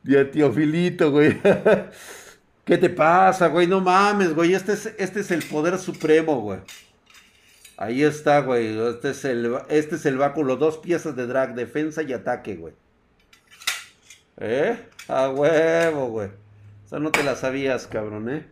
Día 0.03 0.31
tío 0.31 0.53
Filito, 0.53 1.11
güey. 1.11 1.41
¿Qué 2.65 2.79
te 2.79 2.91
pasa, 2.91 3.49
güey? 3.49 3.67
No 3.67 3.81
mames, 3.81 4.35
güey. 4.35 4.55
Este 4.55 4.75
es, 4.75 4.95
este 4.99 5.21
es 5.21 5.31
el 5.31 5.43
poder 5.43 5.79
supremo, 5.79 6.41
güey. 6.41 6.61
Ahí 7.79 8.03
está, 8.03 8.41
güey. 8.41 8.79
Este 8.89 9.11
es 9.11 9.25
el, 9.25 9.57
este 9.71 9.97
es 9.97 10.05
el 10.05 10.19
báculo. 10.19 10.57
Dos 10.57 10.77
piezas 10.77 11.17
de 11.17 11.27
drag, 11.27 11.55
defensa 11.55 12.03
y 12.03 12.13
ataque, 12.13 12.57
güey. 12.57 12.75
¿Eh? 14.41 14.77
A 15.09 15.29
huevo, 15.31 16.09
güey. 16.09 16.29
O 16.29 16.89
sea, 16.89 16.99
no 16.99 17.13
te 17.13 17.23
la 17.23 17.37
sabías, 17.37 17.87
cabrón, 17.87 18.29
¿eh? 18.29 18.47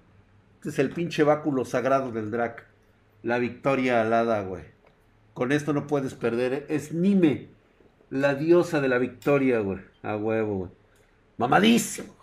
Este 0.57 0.68
es 0.68 0.79
el 0.79 0.90
pinche 0.90 1.22
báculo 1.22 1.64
sagrado 1.64 2.12
del 2.12 2.31
drag. 2.31 2.64
La 3.22 3.38
victoria 3.38 4.01
alada, 4.01 4.42
güey. 4.42 4.62
Con 5.35 5.51
esto 5.51 5.72
no 5.72 5.87
puedes 5.87 6.14
perder. 6.14 6.53
¿eh? 6.53 6.66
Es 6.68 6.92
Nime, 6.92 7.48
la 8.11 8.35
diosa 8.35 8.81
de 8.81 8.88
la 8.88 8.98
victoria, 8.98 9.61
güey. 9.61 9.81
A 10.03 10.16
huevo, 10.16 10.57
güey. 10.57 10.70
Mamadísimo 11.37 12.18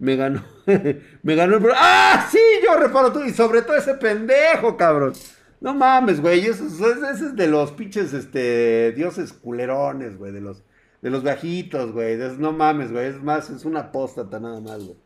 me 0.00 0.16
ganó, 0.16 0.42
me 1.22 1.34
ganó 1.34 1.56
el... 1.58 1.64
¡Ah, 1.76 2.26
sí! 2.30 2.38
Yo 2.64 2.74
reparo 2.76 3.12
tú, 3.12 3.22
y 3.22 3.30
sobre 3.30 3.62
todo 3.62 3.76
ese 3.76 3.94
pendejo, 3.94 4.76
cabrón. 4.76 5.12
No 5.60 5.74
mames, 5.74 6.22
güey, 6.22 6.46
ese, 6.46 6.64
es 6.64 7.36
de 7.36 7.46
los 7.46 7.72
pinches, 7.72 8.14
este, 8.14 8.92
dioses 8.92 9.34
culerones, 9.34 10.16
güey, 10.16 10.32
de 10.32 10.40
los, 10.40 10.62
de 11.02 11.10
los 11.10 11.22
bajitos, 11.22 11.92
güey, 11.92 12.16
no 12.38 12.52
mames, 12.52 12.92
güey, 12.92 13.06
es 13.06 13.22
más, 13.22 13.50
es 13.50 13.64
una 13.64 13.80
apóstata 13.80 14.38
nada 14.38 14.60
más, 14.60 14.84
güey. 14.84 14.96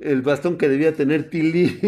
El 0.00 0.22
bastón 0.22 0.56
que 0.56 0.68
debía 0.68 0.94
tener 0.94 1.28
Tilly. 1.28 1.78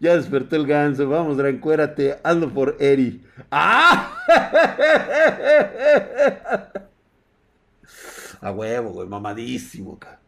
ya 0.00 0.16
despertó 0.16 0.56
el 0.56 0.66
ganso, 0.66 1.08
vamos, 1.08 1.38
trancuérate, 1.38 2.18
hazlo 2.22 2.52
por 2.52 2.76
Eri. 2.78 3.24
¡Ah! 3.50 4.12
A 8.42 8.52
huevo, 8.52 8.90
güey, 8.90 9.08
mamadísimo, 9.08 9.98
cara. 9.98 10.20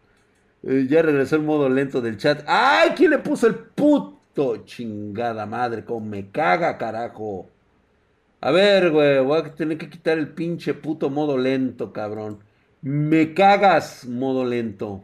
Eh, 0.63 0.87
ya 0.89 1.03
regresó 1.03 1.37
el 1.37 1.43
modo 1.43 1.69
lento 1.69 2.01
del 2.01 2.17
chat. 2.17 2.43
¡Ay! 2.47 2.93
¿Quién 2.97 3.11
le 3.11 3.19
puso 3.19 3.47
el 3.47 3.55
puto? 3.55 4.65
Chingada 4.65 5.45
madre, 5.47 5.85
cómo 5.85 6.07
me 6.07 6.31
caga, 6.31 6.79
carajo. 6.79 7.51
A 8.41 8.51
ver, 8.53 8.91
güey, 8.91 9.21
voy 9.25 9.39
a 9.41 9.55
tener 9.55 9.79
que 9.79 9.91
quitar 9.91 10.19
el 10.19 10.29
pinche 10.29 10.75
puto 10.75 11.11
modo 11.11 11.37
lento, 11.37 11.93
cabrón. 11.93 12.39
Me 12.83 13.35
cagas, 13.35 14.07
modo 14.07 14.45
lento. 14.45 15.03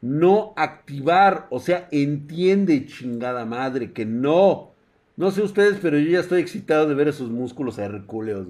No 0.00 0.52
activar, 0.56 1.48
o 1.50 1.58
sea, 1.58 1.88
entiende, 1.90 2.86
chingada 2.86 3.44
madre, 3.44 3.92
que 3.92 4.04
no. 4.06 4.70
No 5.16 5.30
sé 5.30 5.42
ustedes, 5.42 5.78
pero 5.80 5.98
yo 5.98 6.10
ya 6.10 6.20
estoy 6.20 6.40
excitado 6.40 6.88
de 6.88 6.94
ver 6.94 7.08
esos 7.08 7.30
músculos 7.30 7.78
hercúleos. 7.78 8.46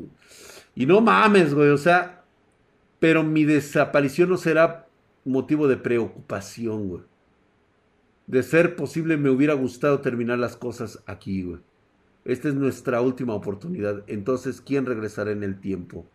Y 0.75 0.87
no 0.87 1.01
mames, 1.01 1.55
güey, 1.55 1.71
o 1.71 1.79
sea, 1.79 2.23
pero 2.99 3.23
mi 3.23 3.45
desaparición 3.45 4.31
no 4.31 4.37
será 4.37 4.87
motivo 5.25 5.69
de 5.69 5.77
preocupación, 5.77 6.89
güey. 6.89 7.03
De 8.27 8.43
ser 8.43 8.77
posible, 8.77 9.17
me 9.17 9.31
hubiera 9.31 9.55
gustado 9.55 10.01
terminar 10.01 10.39
las 10.39 10.57
cosas 10.57 11.03
aquí, 11.07 11.43
güey. 11.45 11.61
Esta 12.25 12.49
es 12.49 12.55
nuestra 12.55 13.01
última 13.01 13.35
oportunidad. 13.35 14.03
Entonces, 14.07 14.61
¿quién 14.61 14.87
regresará 14.87 15.31
en 15.33 15.43
el 15.43 15.61
tiempo? 15.61 16.07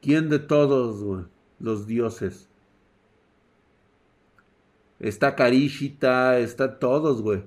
¿Quién 0.00 0.28
de 0.28 0.38
todos, 0.38 1.02
güey? 1.02 1.24
Los 1.58 1.86
dioses. 1.86 2.48
Está 5.00 5.34
Karishita, 5.34 6.38
está 6.38 6.78
todos, 6.78 7.22
güey. 7.22 7.42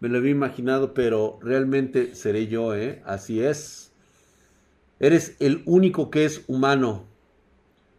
Me 0.00 0.08
lo 0.08 0.18
había 0.18 0.30
imaginado, 0.30 0.94
pero 0.94 1.38
realmente 1.42 2.14
seré 2.14 2.46
yo, 2.46 2.74
¿eh? 2.74 3.02
Así 3.04 3.42
es. 3.42 3.92
Eres 4.98 5.36
el 5.40 5.62
único 5.66 6.10
que 6.10 6.24
es 6.24 6.44
humano. 6.46 7.04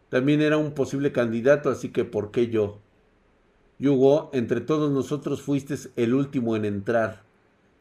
También 0.08 0.40
era 0.40 0.56
un 0.56 0.72
posible 0.72 1.12
candidato, 1.12 1.70
así 1.70 1.90
que 1.90 2.04
¿por 2.04 2.30
qué 2.30 2.48
yo? 2.48 2.80
Yugo, 3.78 4.30
entre 4.32 4.60
todos 4.60 4.90
nosotros 4.90 5.42
fuiste 5.42 5.76
el 5.96 6.14
último 6.14 6.56
en 6.56 6.64
entrar. 6.64 7.27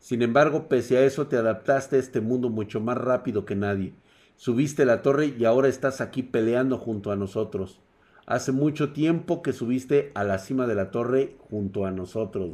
Sin 0.07 0.21
embargo, 0.21 0.69
pese 0.69 0.97
a 0.97 1.03
eso, 1.03 1.27
te 1.27 1.35
adaptaste 1.35 1.97
a 1.97 1.99
este 1.99 2.21
mundo 2.21 2.47
mucho 2.47 2.79
más 2.79 2.97
rápido 2.97 3.43
que 3.43 3.57
nadie. 3.57 3.93
Subiste 4.37 4.85
la 4.85 5.01
torre 5.01 5.35
y 5.37 5.43
ahora 5.43 5.67
estás 5.67 5.99
aquí 5.99 6.23
peleando 6.23 6.77
junto 6.77 7.11
a 7.11 7.17
nosotros. 7.17 7.81
Hace 8.25 8.53
mucho 8.53 8.93
tiempo 8.93 9.41
que 9.41 9.51
subiste 9.51 10.13
a 10.15 10.23
la 10.23 10.37
cima 10.39 10.65
de 10.65 10.75
la 10.75 10.91
torre 10.91 11.35
junto 11.49 11.85
a 11.85 11.91
nosotros. 11.91 12.51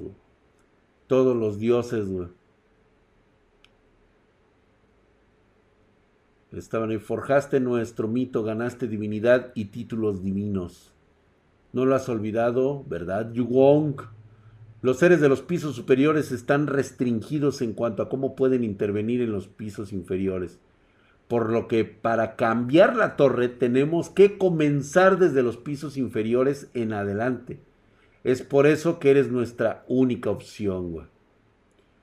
Todos 1.06 1.38
los 1.38 1.60
dioses. 1.60 2.08
Estaban 6.54 6.90
ahí. 6.90 6.98
Forjaste 6.98 7.60
nuestro 7.60 8.08
mito, 8.08 8.42
ganaste 8.42 8.88
divinidad 8.88 9.52
y 9.54 9.66
títulos 9.66 10.24
divinos. 10.24 10.92
No 11.72 11.86
lo 11.86 11.94
has 11.94 12.10
olvidado, 12.10 12.84
¿verdad, 12.88 13.32
Yugong? 13.32 14.23
Los 14.84 14.98
seres 14.98 15.22
de 15.22 15.30
los 15.30 15.42
pisos 15.42 15.78
superiores 15.78 16.34
están 16.34 16.68
restringidos 16.68 17.62
en 17.62 17.72
cuanto 17.72 18.04
a 18.04 18.10
cómo 18.10 18.36
pueden 18.36 18.66
intervenir 18.66 19.22
en 19.22 19.32
los 19.32 19.48
pisos 19.48 19.94
inferiores. 19.94 20.60
Por 21.30 21.50
lo 21.50 21.70
que 21.70 21.86
para 21.86 22.36
cambiar 22.36 22.98
la 22.98 23.16
torre 23.16 23.48
tenemos 23.48 24.10
que 24.10 24.38
comenzar 24.38 25.20
desde 25.20 25.42
los 25.42 25.56
pisos 25.56 25.96
inferiores 25.96 26.70
en 26.74 26.92
adelante. 26.92 27.62
Es 28.26 28.42
por 28.42 28.68
eso 28.68 29.00
que 29.00 29.12
eres 29.12 29.32
nuestra 29.32 29.86
única 29.88 30.30
opción, 30.30 30.92
güey. 30.92 31.06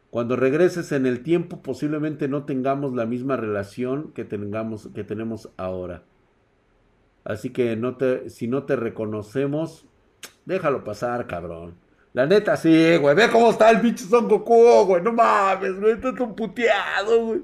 Cuando 0.08 0.36
regreses 0.36 0.90
en 0.92 1.04
el 1.04 1.22
tiempo, 1.22 1.60
posiblemente 1.60 2.28
no 2.28 2.44
tengamos 2.44 2.94
la 2.94 3.04
misma 3.04 3.36
relación 3.36 4.10
que, 4.14 4.24
tengamos, 4.24 4.88
que 4.94 5.04
tenemos 5.04 5.50
ahora. 5.58 6.02
Así 7.24 7.50
que 7.50 7.78
si 8.28 8.48
no 8.48 8.62
te 8.62 8.76
reconocemos, 8.76 9.84
déjalo 10.46 10.82
pasar, 10.82 11.26
cabrón. 11.26 11.74
La 12.12 12.26
neta, 12.26 12.56
sí, 12.56 12.96
güey. 12.96 13.14
Ve 13.14 13.30
cómo 13.30 13.50
está 13.50 13.70
el 13.70 13.80
pinche 13.80 14.04
Son 14.04 14.28
Goku, 14.28 14.84
güey. 14.86 15.02
No 15.02 15.12
mames, 15.12 15.78
güey. 15.80 15.92
Está 15.92 16.14
tan 16.14 16.34
puteado, 16.34 17.26
güey. 17.26 17.42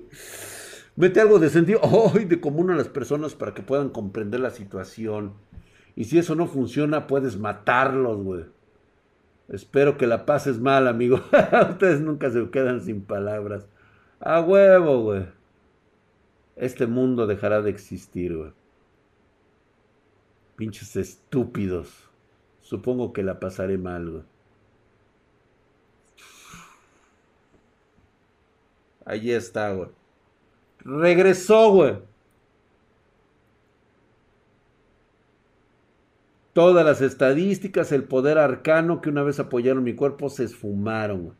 Mete 0.96 1.20
algo 1.20 1.38
de 1.38 1.50
sentido 1.50 1.80
oh, 1.82 2.10
de 2.12 2.40
común 2.40 2.70
a 2.70 2.76
las 2.76 2.88
personas 2.88 3.34
para 3.34 3.54
que 3.54 3.62
puedan 3.62 3.90
comprender 3.90 4.40
la 4.40 4.50
situación. 4.50 5.34
Y 5.94 6.04
si 6.04 6.18
eso 6.18 6.34
no 6.34 6.46
funciona, 6.46 7.06
puedes 7.06 7.38
matarlos, 7.38 8.22
güey. 8.22 8.44
Espero 9.48 9.96
que 9.96 10.06
la 10.06 10.26
pases 10.26 10.58
mal, 10.58 10.88
amigo. 10.88 11.20
Ustedes 11.70 12.00
nunca 12.00 12.30
se 12.30 12.50
quedan 12.50 12.80
sin 12.80 13.02
palabras. 13.02 13.68
A 14.18 14.40
huevo, 14.40 15.02
güey. 15.02 15.26
Este 16.56 16.86
mundo 16.86 17.26
dejará 17.26 17.62
de 17.62 17.70
existir, 17.70 18.36
güey. 18.36 18.52
Pinches 20.56 20.96
estúpidos. 20.96 22.10
Supongo 22.60 23.12
que 23.12 23.22
la 23.22 23.38
pasaré 23.38 23.78
mal, 23.78 24.10
güey. 24.10 24.22
Allí 29.06 29.32
está, 29.32 29.72
güey. 29.72 29.88
Regresó, 30.80 31.72
güey. 31.72 31.94
Todas 36.52 36.84
las 36.84 37.00
estadísticas, 37.02 37.92
el 37.92 38.04
poder 38.04 38.38
arcano 38.38 39.00
que 39.00 39.10
una 39.10 39.22
vez 39.22 39.38
apoyaron 39.40 39.84
mi 39.84 39.94
cuerpo 39.94 40.28
se 40.28 40.44
esfumaron. 40.44 41.34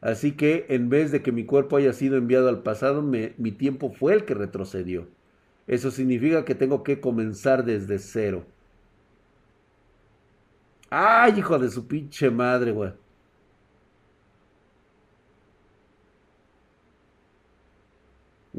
Así 0.00 0.32
que 0.32 0.66
en 0.68 0.88
vez 0.88 1.12
de 1.12 1.22
que 1.22 1.32
mi 1.32 1.44
cuerpo 1.44 1.76
haya 1.76 1.92
sido 1.92 2.16
enviado 2.16 2.48
al 2.48 2.62
pasado, 2.62 3.02
mi 3.02 3.52
tiempo 3.52 3.90
fue 3.90 4.14
el 4.14 4.24
que 4.24 4.34
retrocedió. 4.34 5.08
Eso 5.66 5.90
significa 5.90 6.44
que 6.44 6.54
tengo 6.54 6.82
que 6.84 7.00
comenzar 7.00 7.64
desde 7.64 7.98
cero. 7.98 8.44
¡Ay, 10.90 11.38
hijo 11.38 11.58
de 11.58 11.70
su 11.70 11.86
pinche 11.88 12.30
madre, 12.30 12.72
güey! 12.72 12.92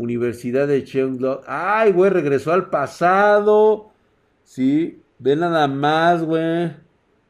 Universidad 0.02 0.68
de 0.68 0.84
Cheongdo. 0.84 1.42
¡Ay, 1.46 1.92
güey! 1.92 2.10
Regresó 2.10 2.52
al 2.52 2.70
pasado. 2.70 3.92
Sí. 4.44 5.02
Ve 5.20 5.36
nada 5.36 5.68
más, 5.68 6.24
güey. 6.24 6.72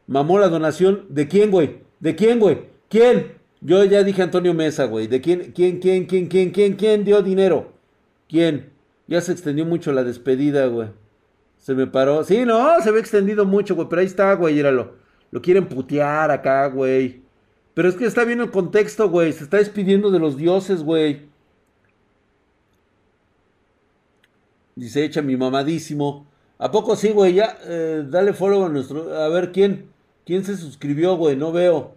Mamó 0.07 0.39
la 0.39 0.47
donación. 0.47 1.05
¿De 1.10 1.27
quién, 1.27 1.51
güey? 1.51 1.81
¿De 1.99 2.15
quién, 2.15 2.39
güey? 2.39 2.60
¿Quién? 2.89 3.34
Yo 3.60 3.84
ya 3.84 4.03
dije 4.03 4.21
Antonio 4.21 4.53
Mesa, 4.53 4.86
güey. 4.86 5.07
¿De 5.07 5.19
quién, 5.19 5.51
quién, 5.53 5.79
quién, 5.79 6.05
quién, 6.05 6.27
quién, 6.27 6.51
quién, 6.51 6.73
quién 6.75 7.03
dio 7.03 7.21
dinero? 7.21 7.73
¿Quién? 8.29 8.71
Ya 9.07 9.19
se 9.19 9.34
extendió 9.34 9.65
mucho 9.65 9.91
la 9.91 10.03
despedida, 10.03 10.67
güey. 10.67 10.88
Se 11.57 11.75
me 11.75 11.86
paró. 11.88 12.23
Sí, 12.23 12.45
no, 12.45 12.81
se 12.81 12.91
ve 12.91 12.99
extendido 12.99 13.45
mucho, 13.45 13.75
güey. 13.75 13.88
Pero 13.89 13.99
ahí 13.99 14.07
está, 14.07 14.34
güey, 14.34 14.57
íralo. 14.57 14.93
Lo 15.29 15.41
quieren 15.41 15.67
putear 15.67 16.31
acá, 16.31 16.67
güey. 16.67 17.21
Pero 17.73 17.89
es 17.89 17.95
que 17.95 18.05
está 18.05 18.23
bien 18.23 18.41
el 18.41 18.51
contexto, 18.51 19.10
güey. 19.10 19.34
Se 19.34 19.43
está 19.43 19.57
despidiendo 19.57 20.12
de 20.12 20.19
los 20.19 20.38
dioses, 20.38 20.84
güey. 20.84 21.31
Dice, 24.82 25.06
echa 25.06 25.22
mi 25.22 25.38
mamadísimo. 25.38 26.26
¿A 26.58 26.72
poco 26.72 26.96
sí, 26.96 27.12
güey? 27.12 27.36
Ya, 27.36 27.56
eh, 27.65 28.04
dale 28.10 28.34
follow 28.34 28.65
a 28.65 28.70
nuestro. 28.70 29.15
A 29.15 29.30
ver 29.30 29.52
quién. 29.52 29.91
¿Quién 30.26 30.44
se 30.44 30.58
suscribió, 30.58 31.17
güey? 31.17 31.36
No 31.36 31.52
veo. 31.52 31.94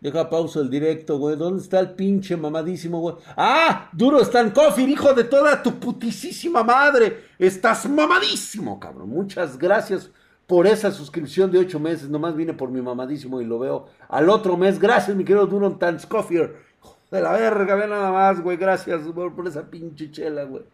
Deja 0.00 0.28
pausa 0.28 0.58
el 0.58 0.70
directo, 0.70 1.18
güey. 1.18 1.36
¿Dónde 1.36 1.62
está 1.62 1.78
el 1.78 1.92
pinche 1.92 2.36
mamadísimo, 2.36 2.98
güey? 2.98 3.14
¡Ah! 3.36 3.90
Duro 3.92 4.20
Stan 4.22 4.50
Coffee, 4.50 4.90
hijo 4.90 5.14
de 5.14 5.22
toda 5.22 5.62
tu 5.62 5.78
putisísima 5.78 6.64
madre. 6.64 7.26
Estás 7.38 7.88
mamadísimo, 7.88 8.80
cabrón. 8.80 9.10
Muchas 9.10 9.56
gracias 9.56 10.10
por 10.48 10.66
esa 10.66 10.90
suscripción 10.90 11.52
de 11.52 11.60
ocho 11.60 11.78
meses. 11.78 12.08
Nomás 12.08 12.34
vine 12.34 12.54
por 12.54 12.72
mi 12.72 12.82
mamadísimo 12.82 13.40
y 13.40 13.44
lo 13.44 13.60
veo 13.60 13.86
al 14.08 14.30
otro 14.30 14.56
mes. 14.56 14.80
Gracias, 14.80 15.16
mi 15.16 15.24
querido 15.24 15.46
Duron 15.46 15.78
Coffee 16.08 16.66
de 17.10 17.20
la 17.20 17.32
verga, 17.32 17.74
ve 17.76 17.86
nada 17.86 18.10
más, 18.10 18.40
güey. 18.40 18.56
Gracias 18.56 19.02
por, 19.02 19.46
esa 19.46 19.70
pinche 19.70 20.10
chela, 20.10 20.44
güey. 20.44 20.64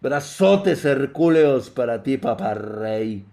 Brazotes 0.00 0.84
hercúleos 0.84 1.70
para 1.70 2.02
ti, 2.02 2.16
papá 2.16 2.54
rey. 2.54 3.24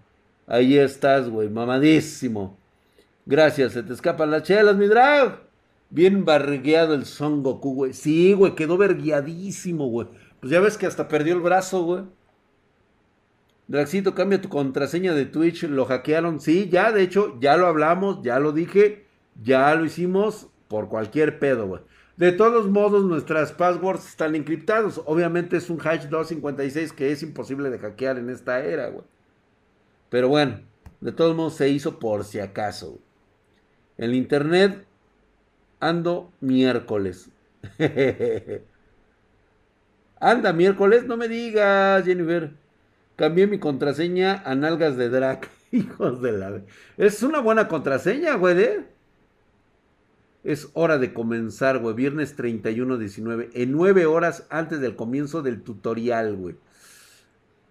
Ahí 0.46 0.78
estás, 0.78 1.28
güey, 1.28 1.48
mamadísimo. 1.48 2.56
Gracias, 3.26 3.72
se 3.72 3.82
te 3.82 3.92
escapan 3.92 4.30
las 4.30 4.42
chelas, 4.42 4.76
mi 4.76 4.86
drag. 4.86 5.40
Bien 5.90 6.24
barrigueado 6.24 6.94
el 6.94 7.04
Son 7.04 7.42
Goku, 7.42 7.74
güey. 7.74 7.92
Sí, 7.92 8.32
güey, 8.32 8.54
quedó 8.54 8.76
verguiadísimo, 8.76 9.86
güey. 9.88 10.08
Pues 10.40 10.52
ya 10.52 10.60
ves 10.60 10.76
que 10.76 10.86
hasta 10.86 11.08
perdió 11.08 11.34
el 11.34 11.40
brazo, 11.40 11.82
güey. 11.84 12.04
Draxito, 13.68 14.14
cambia 14.14 14.40
tu 14.40 14.48
contraseña 14.48 15.14
de 15.14 15.26
Twitch. 15.26 15.64
Lo 15.64 15.84
hackearon. 15.84 16.40
Sí, 16.40 16.68
ya, 16.68 16.90
de 16.90 17.02
hecho, 17.02 17.38
ya 17.40 17.56
lo 17.56 17.66
hablamos, 17.66 18.22
ya 18.22 18.40
lo 18.40 18.50
dije, 18.52 19.06
ya 19.40 19.72
lo 19.74 19.84
hicimos 19.84 20.48
por 20.66 20.88
cualquier 20.88 21.38
pedo, 21.38 21.68
güey. 21.68 21.82
De 22.20 22.32
todos 22.32 22.68
modos, 22.68 23.06
nuestras 23.06 23.50
passwords 23.50 24.06
están 24.06 24.34
encriptados. 24.34 25.00
Obviamente 25.06 25.56
es 25.56 25.70
un 25.70 25.80
hash 25.80 26.04
256 26.04 26.92
que 26.92 27.12
es 27.12 27.22
imposible 27.22 27.70
de 27.70 27.78
hackear 27.78 28.18
en 28.18 28.28
esta 28.28 28.62
era, 28.62 28.88
güey. 28.88 29.06
Pero 30.10 30.28
bueno, 30.28 30.60
de 31.00 31.12
todos 31.12 31.34
modos 31.34 31.54
se 31.54 31.70
hizo 31.70 31.98
por 31.98 32.24
si 32.24 32.38
acaso. 32.38 32.98
El 33.96 34.14
internet 34.14 34.84
ando 35.80 36.30
miércoles. 36.40 37.30
Anda 40.20 40.52
miércoles, 40.52 41.06
no 41.06 41.16
me 41.16 41.26
digas, 41.26 42.04
Jennifer. 42.04 42.50
Cambié 43.16 43.46
mi 43.46 43.58
contraseña 43.58 44.42
a 44.44 44.54
nalgas 44.54 44.98
de 44.98 45.08
drag. 45.08 45.48
Hijos 45.72 46.20
de 46.20 46.32
la... 46.32 46.60
Es 46.98 47.22
una 47.22 47.40
buena 47.40 47.66
contraseña, 47.66 48.34
güey, 48.34 48.60
¿eh? 48.60 48.84
Es 50.42 50.70
hora 50.72 50.98
de 50.98 51.12
comenzar, 51.12 51.78
güey. 51.78 51.94
Viernes 51.94 52.34
31, 52.36 52.98
19. 52.98 53.50
En 53.54 53.72
9 53.72 54.06
horas 54.06 54.46
antes 54.50 54.80
del 54.80 54.96
comienzo 54.96 55.42
del 55.42 55.62
tutorial, 55.62 56.36
güey. 56.36 56.56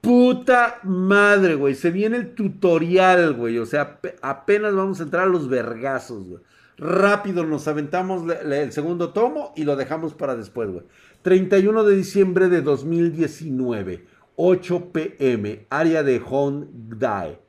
Puta 0.02 0.80
madre, 0.84 1.56
güey. 1.56 1.76
Se 1.76 1.92
viene 1.92 2.18
el 2.18 2.36
tutorial, 2.36 3.34
güey. 3.34 3.58
O 3.58 3.66
sea, 3.66 4.00
apenas 4.22 4.76
vamos 4.76 5.00
a 5.00 5.04
entrar 5.04 5.24
a 5.24 5.32
los 5.32 5.50
vergazos, 5.50 6.28
güey. 6.28 6.42
Rápido 6.78 7.44
nos 7.46 7.68
aventamos 7.68 8.24
el 8.32 8.72
segundo 8.72 9.10
tomo 9.10 9.52
y 9.58 9.66
lo 9.66 9.76
dejamos 9.76 10.14
para 10.14 10.38
después, 10.38 10.70
güey. 10.70 10.86
31 11.24 11.84
de 11.84 11.96
diciembre 11.96 12.48
de 12.48 12.62
2019. 12.62 14.06
8 14.38 14.92
pm. 14.94 15.66
Área 15.70 16.04
de 16.04 16.22
Hongdae. 16.26 17.40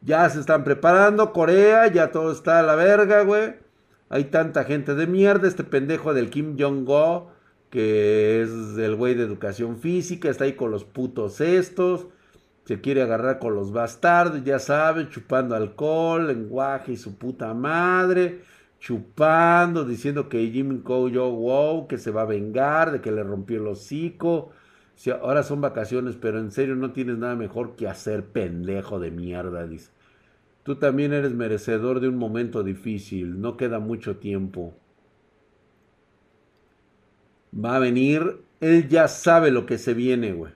Ya 0.00 0.30
se 0.30 0.40
están 0.40 0.64
preparando. 0.64 1.32
Corea, 1.32 1.88
ya 1.88 2.10
todo 2.10 2.32
está 2.32 2.60
a 2.60 2.62
la 2.62 2.74
verga, 2.74 3.22
güey. 3.24 3.61
Hay 4.12 4.24
tanta 4.24 4.64
gente 4.64 4.94
de 4.94 5.06
mierda. 5.06 5.48
Este 5.48 5.64
pendejo 5.64 6.12
del 6.12 6.28
Kim 6.28 6.58
Jong-go, 6.58 7.30
que 7.70 8.42
es 8.42 8.50
el 8.76 8.94
güey 8.94 9.14
de 9.14 9.22
educación 9.24 9.78
física, 9.78 10.28
está 10.28 10.44
ahí 10.44 10.52
con 10.52 10.70
los 10.70 10.84
putos 10.84 11.40
estos. 11.40 12.08
Se 12.66 12.82
quiere 12.82 13.00
agarrar 13.00 13.38
con 13.38 13.54
los 13.54 13.72
bastardos, 13.72 14.44
ya 14.44 14.58
sabe, 14.58 15.08
chupando 15.08 15.54
alcohol, 15.54 16.26
lenguaje 16.26 16.92
y 16.92 16.96
su 16.98 17.16
puta 17.16 17.54
madre. 17.54 18.42
Chupando, 18.80 19.86
diciendo 19.86 20.28
que 20.28 20.46
Jimmy 20.50 20.80
Koyo, 20.80 21.30
wow, 21.30 21.88
que 21.88 21.96
se 21.96 22.10
va 22.10 22.22
a 22.22 22.26
vengar, 22.26 22.92
de 22.92 23.00
que 23.00 23.12
le 23.12 23.22
rompió 23.22 23.60
el 23.62 23.66
hocico. 23.66 24.50
ahora 25.22 25.42
son 25.42 25.62
vacaciones, 25.62 26.16
pero 26.16 26.38
en 26.38 26.50
serio 26.50 26.76
no 26.76 26.92
tienes 26.92 27.16
nada 27.16 27.34
mejor 27.34 27.76
que 27.76 27.88
hacer, 27.88 28.26
pendejo 28.26 29.00
de 29.00 29.10
mierda, 29.10 29.66
dice. 29.66 29.90
Tú 30.62 30.76
también 30.76 31.12
eres 31.12 31.32
merecedor 31.32 32.00
de 32.00 32.08
un 32.08 32.16
momento 32.16 32.62
difícil, 32.62 33.40
no 33.40 33.56
queda 33.56 33.80
mucho 33.80 34.16
tiempo. 34.18 34.74
Va 37.52 37.76
a 37.76 37.80
venir, 37.80 38.42
él 38.60 38.88
ya 38.88 39.08
sabe 39.08 39.50
lo 39.50 39.66
que 39.66 39.76
se 39.76 39.92
viene, 39.92 40.32
güey. 40.32 40.52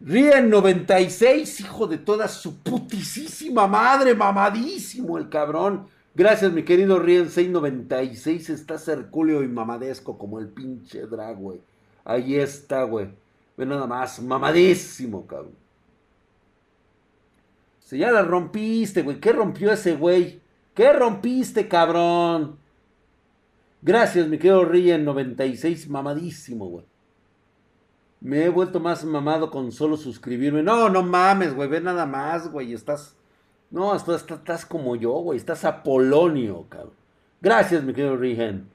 Rien 0.00 0.48
96, 0.48 1.60
hijo 1.60 1.86
de 1.86 1.98
toda 1.98 2.28
su 2.28 2.58
putisísima 2.58 3.66
madre, 3.66 4.14
mamadísimo 4.14 5.18
el 5.18 5.28
cabrón. 5.28 5.88
Gracias, 6.14 6.52
mi 6.52 6.62
querido 6.62 6.98
Rien 6.98 7.28
696. 7.28 8.50
Está 8.50 8.76
Herculeo 8.86 9.42
y 9.42 9.48
mamadesco 9.48 10.16
como 10.16 10.38
el 10.38 10.48
pinche 10.48 11.06
drag, 11.06 11.36
güey. 11.36 11.60
Ahí 12.04 12.36
está, 12.36 12.84
güey. 12.84 13.08
Ve 13.56 13.66
nada 13.66 13.86
más, 13.86 14.22
mamadísimo, 14.22 15.26
cabrón. 15.26 15.67
Si 17.88 17.96
ya 17.96 18.12
la 18.12 18.20
rompiste, 18.20 19.00
güey. 19.00 19.18
¿Qué 19.18 19.32
rompió 19.32 19.72
ese 19.72 19.96
güey? 19.96 20.42
¿Qué 20.74 20.92
rompiste, 20.92 21.68
cabrón? 21.68 22.58
Gracias, 23.80 24.28
mi 24.28 24.36
querido 24.36 24.66
Rien 24.66 25.06
96, 25.06 25.88
mamadísimo, 25.88 26.68
güey. 26.68 26.84
Me 28.20 28.44
he 28.44 28.50
vuelto 28.50 28.78
más 28.78 29.06
mamado 29.06 29.50
con 29.50 29.72
solo 29.72 29.96
suscribirme. 29.96 30.62
No, 30.62 30.90
no 30.90 31.02
mames, 31.02 31.54
güey. 31.54 31.66
Ve 31.66 31.80
nada 31.80 32.04
más, 32.04 32.52
güey. 32.52 32.74
Estás. 32.74 33.16
No, 33.70 33.94
estás, 33.94 34.26
estás 34.28 34.66
como 34.66 34.94
yo, 34.94 35.12
güey. 35.12 35.38
Estás 35.38 35.64
apolonio, 35.64 36.66
cabrón. 36.68 36.92
Gracias, 37.40 37.84
mi 37.84 37.94
querido 37.94 38.18
Rigen. 38.18 38.68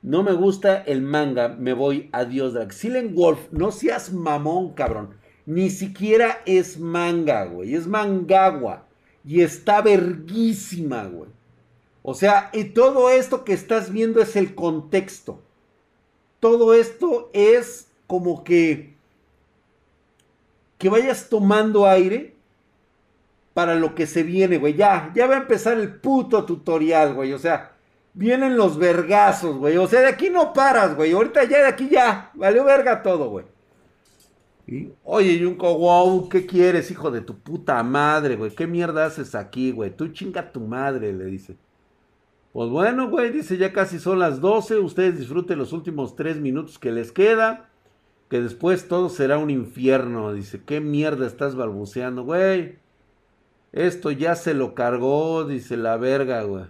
No 0.00 0.22
me 0.22 0.32
gusta 0.32 0.78
el 0.78 1.02
manga. 1.02 1.48
Me 1.48 1.74
voy. 1.74 2.08
Adiós, 2.12 2.54
Drag. 2.54 2.72
Silent 2.72 3.14
Wolf. 3.14 3.52
No 3.52 3.72
seas 3.72 4.10
mamón, 4.10 4.72
cabrón. 4.72 5.17
Ni 5.48 5.70
siquiera 5.70 6.42
es 6.44 6.78
manga, 6.78 7.46
güey. 7.46 7.74
Es 7.74 7.86
mangagua. 7.86 8.84
Y 9.24 9.40
está 9.40 9.80
verguísima, 9.80 11.04
güey. 11.04 11.30
O 12.02 12.12
sea, 12.12 12.50
y 12.52 12.64
todo 12.64 13.08
esto 13.08 13.46
que 13.46 13.54
estás 13.54 13.90
viendo 13.90 14.20
es 14.20 14.36
el 14.36 14.54
contexto. 14.54 15.40
Todo 16.38 16.74
esto 16.74 17.30
es 17.32 17.88
como 18.06 18.44
que. 18.44 18.92
Que 20.76 20.90
vayas 20.90 21.30
tomando 21.30 21.86
aire 21.86 22.34
para 23.54 23.74
lo 23.74 23.94
que 23.94 24.06
se 24.06 24.24
viene, 24.24 24.58
güey. 24.58 24.74
Ya, 24.74 25.10
ya 25.14 25.26
va 25.26 25.36
a 25.36 25.40
empezar 25.40 25.78
el 25.78 25.94
puto 25.94 26.44
tutorial, 26.44 27.14
güey. 27.14 27.32
O 27.32 27.38
sea, 27.38 27.72
vienen 28.12 28.58
los 28.58 28.76
vergazos, 28.76 29.56
güey. 29.56 29.78
O 29.78 29.86
sea, 29.86 30.00
de 30.00 30.08
aquí 30.08 30.28
no 30.28 30.52
paras, 30.52 30.94
güey. 30.94 31.12
Ahorita 31.12 31.44
ya 31.44 31.60
de 31.60 31.68
aquí 31.68 31.88
ya. 31.88 32.32
Valió 32.34 32.64
verga 32.64 33.02
todo, 33.02 33.30
güey. 33.30 33.46
Oye, 35.04 35.42
Junko, 35.42 35.78
wow, 35.78 36.28
¿qué 36.28 36.44
quieres, 36.44 36.90
hijo 36.90 37.10
de 37.10 37.22
tu 37.22 37.38
puta 37.38 37.82
madre, 37.82 38.36
güey? 38.36 38.50
¿Qué 38.50 38.66
mierda 38.66 39.06
haces 39.06 39.34
aquí, 39.34 39.72
güey? 39.72 39.90
Tú 39.90 40.08
chinga 40.08 40.52
tu 40.52 40.60
madre, 40.60 41.12
le 41.12 41.24
dice. 41.24 41.56
Pues 42.52 42.68
bueno, 42.70 43.08
güey, 43.08 43.30
dice, 43.30 43.56
ya 43.56 43.72
casi 43.72 43.98
son 43.98 44.18
las 44.18 44.40
12. 44.40 44.78
Ustedes 44.78 45.18
disfruten 45.18 45.58
los 45.58 45.72
últimos 45.72 46.16
tres 46.16 46.38
minutos 46.38 46.78
que 46.78 46.92
les 46.92 47.12
queda. 47.12 47.70
Que 48.28 48.42
después 48.42 48.88
todo 48.88 49.08
será 49.08 49.38
un 49.38 49.48
infierno. 49.48 50.34
Dice, 50.34 50.60
¿qué 50.64 50.80
mierda 50.80 51.26
estás 51.26 51.54
balbuceando, 51.54 52.24
güey? 52.24 52.76
Esto 53.72 54.10
ya 54.10 54.34
se 54.34 54.54
lo 54.54 54.74
cargó, 54.74 55.44
dice 55.44 55.76
la 55.78 55.96
verga, 55.96 56.42
güey. 56.42 56.64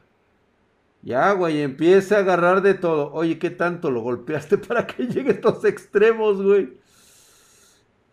Ya, 1.03 1.33
güey, 1.33 1.63
empieza 1.63 2.17
a 2.17 2.21
agarrar 2.21 2.63
de 2.63 2.75
todo. 2.75 3.13
Oye, 3.13 3.39
¿qué 3.39 3.51
tanto 3.51 3.91
lo 3.91 4.03
golpeaste 4.03 4.59
para 4.69 4.87
que 4.87 5.07
llegue 5.07 5.31
a 5.31 5.35
estos 5.35 5.65
extremos, 5.65 6.41
güey? 6.43 6.79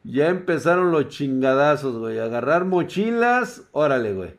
Ya 0.07 0.29
empezaron 0.29 0.91
los 0.91 1.09
chingadazos, 1.09 1.97
güey. 1.97 2.19
Agarrar 2.19 2.65
mochilas. 2.65 3.63
Órale, 3.71 4.13
güey. 4.13 4.35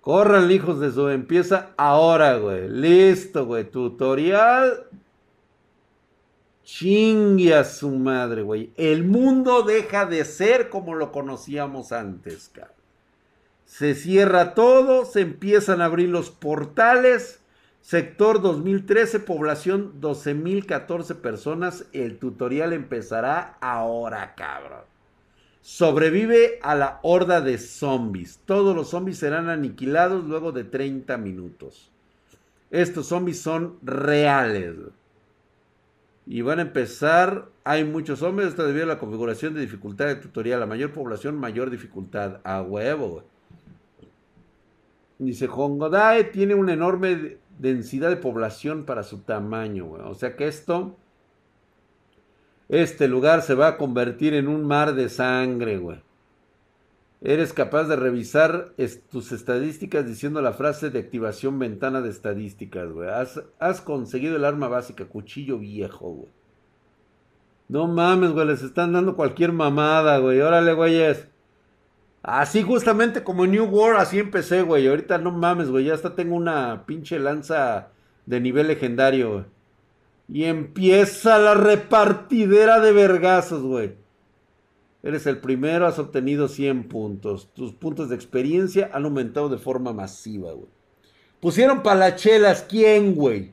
Corran, 0.00 0.50
hijos 0.50 0.80
de 0.80 0.90
su. 0.90 1.08
Empieza 1.08 1.70
ahora, 1.76 2.36
güey. 2.36 2.68
Listo, 2.68 3.46
güey. 3.46 3.70
Tutorial. 3.70 4.86
Chingue 6.64 7.54
a 7.54 7.62
su 7.62 7.90
madre, 7.90 8.42
güey. 8.42 8.72
El 8.76 9.04
mundo 9.04 9.62
deja 9.62 10.06
de 10.06 10.24
ser 10.24 10.68
como 10.70 10.96
lo 10.96 11.12
conocíamos 11.12 11.92
antes, 11.92 12.50
cabrón. 12.52 12.74
Se 13.64 13.94
cierra 13.94 14.54
todo, 14.54 15.04
se 15.04 15.20
empiezan 15.20 15.80
a 15.80 15.86
abrir 15.86 16.08
los 16.08 16.30
portales 16.30 17.40
Sector 17.86 18.42
2013, 18.42 19.20
población 19.20 20.00
12.014 20.00 21.14
personas. 21.20 21.86
El 21.92 22.18
tutorial 22.18 22.72
empezará 22.72 23.58
ahora, 23.60 24.34
cabrón. 24.34 24.80
Sobrevive 25.60 26.58
a 26.62 26.74
la 26.74 26.98
horda 27.04 27.40
de 27.40 27.58
zombies. 27.58 28.40
Todos 28.44 28.74
los 28.74 28.88
zombies 28.90 29.18
serán 29.18 29.48
aniquilados 29.48 30.24
luego 30.24 30.50
de 30.50 30.64
30 30.64 31.16
minutos. 31.18 31.92
Estos 32.72 33.06
zombies 33.06 33.40
son 33.40 33.78
reales. 33.84 34.74
Y 36.26 36.42
van 36.42 36.58
a 36.58 36.62
empezar. 36.62 37.50
Hay 37.62 37.84
muchos 37.84 38.18
zombies. 38.18 38.48
Esto 38.48 38.66
debido 38.66 38.86
a 38.86 38.88
la 38.88 38.98
configuración 38.98 39.54
de 39.54 39.60
dificultad 39.60 40.06
de 40.06 40.16
tutorial. 40.16 40.58
La 40.58 40.66
mayor 40.66 40.90
población, 40.90 41.38
mayor 41.38 41.70
dificultad. 41.70 42.40
A 42.42 42.62
huevo, 42.62 43.22
Dice 45.18 45.48
Hongodae 45.48 46.24
tiene 46.24 46.54
un 46.54 46.68
enorme 46.68 47.38
densidad 47.58 48.08
de 48.08 48.16
población 48.16 48.84
para 48.84 49.02
su 49.02 49.18
tamaño, 49.18 49.86
güey. 49.86 50.02
O 50.02 50.14
sea 50.14 50.36
que 50.36 50.46
esto, 50.46 50.96
este 52.68 53.08
lugar 53.08 53.42
se 53.42 53.54
va 53.54 53.68
a 53.68 53.76
convertir 53.76 54.34
en 54.34 54.48
un 54.48 54.66
mar 54.66 54.94
de 54.94 55.08
sangre, 55.08 55.78
güey. 55.78 56.00
Eres 57.22 57.52
capaz 57.52 57.84
de 57.84 57.96
revisar 57.96 58.72
tus 59.10 59.32
estadísticas 59.32 60.06
diciendo 60.06 60.42
la 60.42 60.52
frase 60.52 60.90
de 60.90 60.98
activación 60.98 61.58
ventana 61.58 62.02
de 62.02 62.10
estadísticas, 62.10 62.92
güey. 62.92 63.08
Has, 63.08 63.80
conseguido 63.80 64.36
el 64.36 64.44
arma 64.44 64.68
básica, 64.68 65.06
cuchillo 65.06 65.58
viejo, 65.58 66.10
güey. 66.10 66.28
No 67.68 67.88
mames, 67.88 68.30
güey, 68.30 68.46
les 68.46 68.62
están 68.62 68.92
dando 68.92 69.16
cualquier 69.16 69.52
mamada, 69.52 70.18
güey. 70.18 70.40
Órale, 70.40 70.74
güeyes. 70.74 71.26
Así 72.26 72.62
justamente 72.62 73.22
como 73.22 73.46
New 73.46 73.66
World, 73.66 74.00
así 74.00 74.18
empecé, 74.18 74.62
güey. 74.62 74.88
Ahorita 74.88 75.16
no 75.16 75.30
mames, 75.30 75.70
güey. 75.70 75.84
Ya 75.84 75.94
hasta 75.94 76.16
tengo 76.16 76.34
una 76.34 76.84
pinche 76.84 77.20
lanza 77.20 77.90
de 78.26 78.40
nivel 78.40 78.66
legendario, 78.66 79.32
güey. 79.32 79.44
Y 80.28 80.44
empieza 80.46 81.38
la 81.38 81.54
repartidera 81.54 82.80
de 82.80 82.90
vergazos, 82.90 83.62
güey. 83.62 83.94
Eres 85.04 85.24
el 85.28 85.38
primero, 85.38 85.86
has 85.86 86.00
obtenido 86.00 86.48
100 86.48 86.88
puntos. 86.88 87.48
Tus 87.54 87.72
puntos 87.72 88.08
de 88.08 88.16
experiencia 88.16 88.90
han 88.92 89.04
aumentado 89.04 89.48
de 89.48 89.58
forma 89.58 89.92
masiva, 89.92 90.50
güey. 90.50 90.68
Pusieron 91.38 91.84
palachelas, 91.84 92.66
¿quién, 92.68 93.14
güey? 93.14 93.52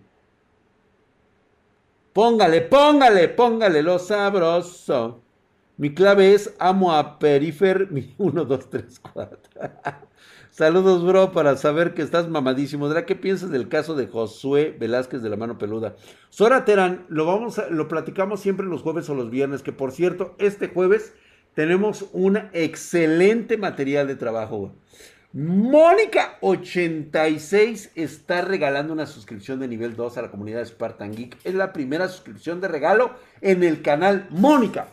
Póngale, 2.11 2.61
póngale, 2.61 3.29
póngale 3.29 3.83
lo 3.83 3.99
sabroso. 3.99 5.21
Mi 5.75 5.95
clave 5.95 6.35
es 6.35 6.53
amo 6.59 6.93
a 6.93 7.17
Perifer 7.17 7.89
1, 8.17 8.45
2, 8.45 8.69
3, 8.69 9.01
4. 9.13 9.39
Saludos, 10.51 11.03
bro, 11.03 11.31
para 11.31 11.57
saber 11.57 11.95
que 11.95 12.03
estás 12.03 12.29
mamadísimo. 12.29 12.87
¿Qué 13.07 13.15
piensas 13.15 13.49
del 13.49 13.69
caso 13.69 13.95
de 13.95 14.05
Josué 14.05 14.77
Velázquez 14.79 15.23
de 15.23 15.31
la 15.31 15.35
mano 15.35 15.57
peluda? 15.57 15.95
Sora 16.29 16.63
Terán, 16.63 17.07
lo, 17.09 17.25
vamos 17.25 17.59
lo 17.71 17.87
platicamos 17.87 18.39
siempre 18.39 18.67
los 18.67 18.83
jueves 18.83 19.09
o 19.09 19.15
los 19.15 19.31
viernes, 19.31 19.63
que 19.63 19.71
por 19.71 19.91
cierto, 19.91 20.35
este 20.37 20.67
jueves 20.67 21.15
tenemos 21.55 22.05
un 22.13 22.37
excelente 22.53 23.57
material 23.57 24.05
de 24.05 24.15
trabajo. 24.15 24.75
Mónica86 25.33 27.89
está 27.95 28.43
regalando 28.43 28.93
una 28.93 29.07
suscripción 29.07 29.59
de 29.59 29.67
nivel 29.67 29.95
2 29.95 30.19
a 30.19 30.21
la 30.21 30.29
comunidad 30.29 30.59
de 30.59 30.67
Spartan 30.67 31.15
Geek. 31.15 31.35
Es 31.43 31.55
la 31.55 31.73
primera 31.73 32.07
suscripción 32.09 32.61
de 32.61 32.67
regalo 32.67 33.15
en 33.41 33.63
el 33.63 33.81
canal 33.81 34.27
Mónica. 34.29 34.92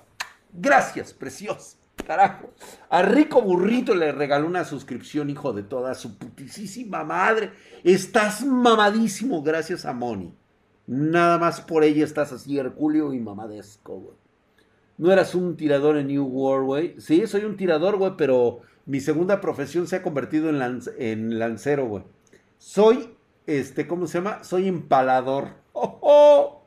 Gracias, 0.53 1.13
precioso. 1.13 1.77
Carajo. 2.07 2.51
A 2.89 3.03
Rico 3.03 3.43
Burrito 3.43 3.95
le 3.95 4.13
regaló 4.13 4.47
una 4.47 4.65
suscripción, 4.65 5.31
hijo 5.31 5.53
de 5.53 5.63
toda 5.63 5.95
su 5.95 6.19
putisísima 6.19 7.05
madre. 7.05 7.53
Estás 7.85 8.45
mamadísimo 8.45 9.43
gracias 9.43 9.85
a 9.85 9.93
Moni. 9.93 10.35
Nada 10.87 11.39
más 11.39 11.61
por 11.61 11.85
ella 11.85 12.05
estás 12.05 12.33
así, 12.33 12.59
Herculio 12.59 13.13
y 13.13 13.21
mamadesco, 13.21 13.97
güey. 13.97 14.17
No 14.99 15.13
eras 15.13 15.35
un 15.35 15.57
tirador 15.57 15.97
en 15.97 16.09
New 16.09 16.25
World, 16.25 16.67
güey. 16.67 17.01
Sí, 17.01 17.27
soy 17.27 17.45
un 17.45 17.57
tirador, 17.57 17.97
güey, 17.97 18.13
pero 18.19 18.61
mi 18.87 19.01
segunda 19.01 19.41
profesión 19.41 19.87
se 19.87 19.97
ha 19.97 20.03
convertido 20.03 20.51
en, 20.51 20.81
en 20.99 21.39
lancero, 21.39 21.87
güey. 21.87 22.03
Soy, 22.59 23.17
este, 23.47 23.87
¿cómo 23.87 24.07
se 24.07 24.19
llama? 24.19 24.45
Soy 24.45 24.69
empalador. 24.69 25.55
¡Oh, 25.73 25.99
oh! 26.03 26.60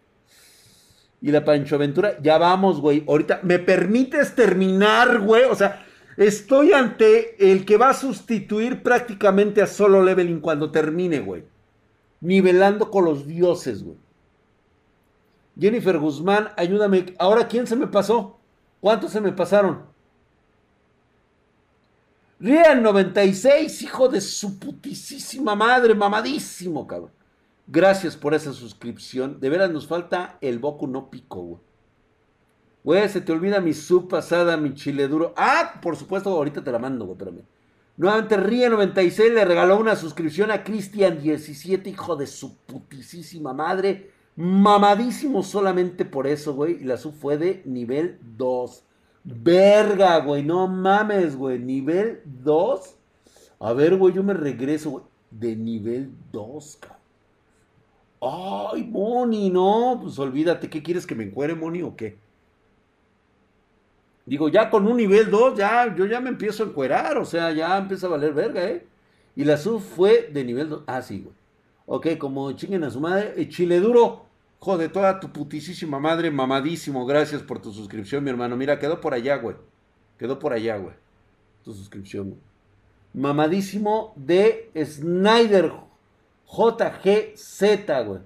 Y 1.23 1.31
la 1.31 1.45
Pancho 1.45 1.75
Aventura. 1.75 2.17
Ya 2.21 2.37
vamos, 2.37 2.81
güey. 2.81 3.05
Ahorita, 3.07 3.39
¿me 3.43 3.57
permites 3.57 4.35
terminar, 4.35 5.21
güey? 5.21 5.45
O 5.45 5.55
sea, 5.55 5.85
estoy 6.17 6.73
ante 6.73 7.51
el 7.51 7.65
que 7.65 7.77
va 7.77 7.89
a 7.89 7.93
sustituir 7.93 8.83
prácticamente 8.83 9.61
a 9.61 9.67
Solo 9.67 10.03
Leveling 10.03 10.41
cuando 10.41 10.69
termine, 10.69 11.21
güey. 11.21 11.45
Nivelando 12.19 12.91
con 12.91 13.05
los 13.05 13.25
dioses, 13.25 13.83
güey. 13.83 13.95
Jennifer 15.57 15.97
Guzmán, 15.97 16.49
ayúdame. 16.57 17.15
Ahora, 17.17 17.47
¿quién 17.47 17.67
se 17.67 17.77
me 17.77 17.87
pasó? 17.87 18.37
¿Cuántos 18.81 19.11
se 19.11 19.21
me 19.21 19.31
pasaron? 19.31 19.83
Real 22.37 22.83
96, 22.83 23.81
hijo 23.83 24.09
de 24.09 24.19
su 24.19 24.59
putísima 24.59 25.55
madre, 25.55 25.95
mamadísimo, 25.95 26.85
cabrón. 26.85 27.11
Gracias 27.67 28.17
por 28.17 28.33
esa 28.33 28.53
suscripción. 28.53 29.39
De 29.39 29.49
veras 29.49 29.71
nos 29.71 29.87
falta 29.87 30.37
el 30.41 30.59
Boku 30.59 30.87
no 30.87 31.09
Pico, 31.09 31.41
güey. 31.41 31.61
Güey, 32.83 33.07
se 33.07 33.21
te 33.21 33.31
olvida 33.31 33.61
mi 33.61 33.73
sub 33.73 34.09
pasada, 34.09 34.57
mi 34.57 34.73
chile 34.73 35.07
duro. 35.07 35.33
Ah, 35.37 35.79
por 35.81 35.95
supuesto, 35.95 36.29
ahorita 36.29 36.63
te 36.63 36.71
la 36.71 36.79
mando, 36.79 37.05
güey, 37.05 37.17
espérame. 37.17 37.43
Nuevamente 37.95 38.37
Rie96 38.37 39.33
le 39.33 39.45
regaló 39.45 39.79
una 39.79 39.95
suscripción 39.95 40.51
a 40.51 40.65
Cristian17, 40.65 41.87
hijo 41.87 42.15
de 42.17 42.27
su 42.27 42.57
putísima 42.57 43.53
madre. 43.53 44.11
Mamadísimo 44.35 45.43
solamente 45.43 46.03
por 46.03 46.27
eso, 46.27 46.55
güey. 46.55 46.81
Y 46.81 46.85
la 46.85 46.97
sub 46.97 47.13
fue 47.13 47.37
de 47.37 47.61
nivel 47.65 48.19
2. 48.35 48.83
Verga, 49.23 50.17
güey. 50.19 50.43
No 50.43 50.67
mames, 50.67 51.37
güey. 51.37 51.59
Nivel 51.59 52.21
2. 52.25 52.95
A 53.59 53.73
ver, 53.73 53.95
güey, 53.95 54.13
yo 54.13 54.23
me 54.23 54.33
regreso, 54.33 54.89
güey. 54.89 55.03
De 55.31 55.55
nivel 55.55 56.11
2, 56.31 56.77
cabrón. 56.81 57.02
Ay, 58.23 58.83
Moni, 58.83 59.49
no. 59.49 59.99
Pues 60.01 60.17
olvídate. 60.19 60.69
¿Qué 60.69 60.81
quieres 60.81 61.05
que 61.05 61.15
me 61.15 61.23
encuere, 61.23 61.55
Moni, 61.55 61.81
o 61.81 61.95
qué? 61.95 62.17
Digo, 64.25 64.47
ya 64.47 64.69
con 64.69 64.87
un 64.87 64.97
nivel 64.97 65.29
2, 65.29 65.57
ya, 65.57 65.93
yo 65.95 66.05
ya 66.05 66.21
me 66.21 66.29
empiezo 66.29 66.63
a 66.63 66.67
encuerar. 66.67 67.17
O 67.17 67.25
sea, 67.25 67.51
ya 67.51 67.77
empieza 67.77 68.07
a 68.07 68.11
valer 68.11 68.33
verga, 68.33 68.63
¿eh? 68.63 68.85
Y 69.35 69.43
la 69.43 69.57
sub 69.57 69.81
fue 69.81 70.29
de 70.31 70.43
nivel 70.43 70.69
2. 70.69 70.83
Ah, 70.87 71.01
sí, 71.01 71.21
güey. 71.21 71.35
Ok, 71.85 72.17
como 72.17 72.51
chinguen 72.53 72.83
a 72.83 72.89
su 72.89 73.01
madre. 73.01 73.49
Chile 73.49 73.79
duro. 73.79 74.25
Joder, 74.59 74.89
toda 74.91 75.19
tu 75.19 75.29
putísima 75.33 75.99
madre, 75.99 76.31
mamadísimo. 76.31 77.05
Gracias 77.05 77.41
por 77.41 77.59
tu 77.59 77.73
suscripción, 77.73 78.23
mi 78.23 78.29
hermano. 78.29 78.55
Mira, 78.55 78.79
quedó 78.79 79.01
por 79.01 79.13
allá, 79.13 79.35
güey. 79.35 79.57
Quedó 80.17 80.39
por 80.39 80.53
allá, 80.53 80.77
güey. 80.77 80.95
Tu 81.63 81.73
suscripción, 81.73 82.29
güey. 82.29 82.39
Mamadísimo 83.13 84.13
de 84.15 84.71
Snyder 84.75 85.73
JGZ, 86.55 88.05
güey. 88.05 88.21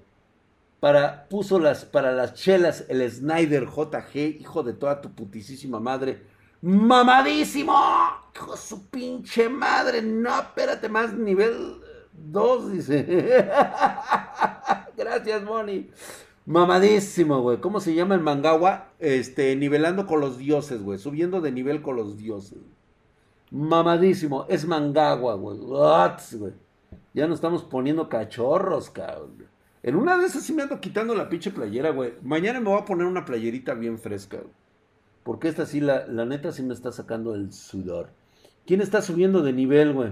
Para, 0.80 1.28
puso 1.28 1.59
las, 1.59 1.86
para 1.86 2.11
las 2.11 2.34
chelas 2.34 2.86
el 2.89 3.09
Snyder 3.09 3.65
JG, 3.65 4.39
hijo 4.39 4.61
de 4.63 4.73
toda 4.73 5.01
tu 5.01 5.11
putísima 5.11 5.80
madre. 5.80 6.23
¡Mamadísimo! 6.61 7.73
Hijo 8.36 8.51
de 8.51 8.57
su 8.57 8.88
pinche 8.88 9.49
madre. 9.49 10.01
No, 10.01 10.39
espérate 10.39 10.89
más, 10.89 11.13
nivel 11.13 11.82
2, 12.13 12.71
dice. 12.71 13.05
Gracias, 14.97 15.43
Moni. 15.43 15.89
Mamadísimo, 16.45 17.41
güey. 17.41 17.59
¿Cómo 17.59 17.80
se 17.80 17.93
llama 17.93 18.15
el 18.15 18.21
mangawa? 18.21 18.89
Este, 18.99 19.55
nivelando 19.55 20.05
con 20.05 20.21
los 20.21 20.38
dioses, 20.38 20.82
güey. 20.82 20.99
Subiendo 20.99 21.41
de 21.41 21.51
nivel 21.51 21.82
con 21.82 21.95
los 21.95 22.17
dioses. 22.17 22.59
Mamadísimo. 23.51 24.45
Es 24.47 24.65
mangawa, 24.65 25.36
güey. 25.36 25.57
güey. 25.57 26.53
Ya 27.18 27.26
nos 27.26 27.38
estamos 27.39 27.63
poniendo 27.63 28.09
cachorros, 28.09 28.91
cabrón. 28.91 29.47
En 29.82 29.95
una 29.95 30.20
de 30.20 30.28
esas 30.28 30.43
sí 30.43 30.53
me 30.53 30.61
ando 30.61 30.80
quitando 30.80 31.15
la 31.15 31.30
pinche 31.30 31.49
playera, 31.49 31.89
güey. 31.89 32.13
Mañana 32.22 32.59
me 32.59 32.70
voy 32.70 32.80
a 32.80 32.86
poner 32.86 33.07
una 33.07 33.26
playerita 33.26 33.74
bien 33.74 33.97
fresca, 33.97 34.38
güey. 34.38 34.53
Porque 35.24 35.47
esta 35.47 35.65
sí, 35.65 35.80
la, 35.80 36.05
la 36.05 36.26
neta 36.26 36.51
sí 36.51 36.61
me 36.61 36.76
está 36.76 36.91
sacando 36.91 37.34
el 37.34 37.51
sudor. 37.51 38.11
¿Quién 38.68 38.82
está 38.82 39.01
subiendo 39.01 39.41
de 39.41 39.51
nivel, 39.51 39.93
güey? 39.93 40.11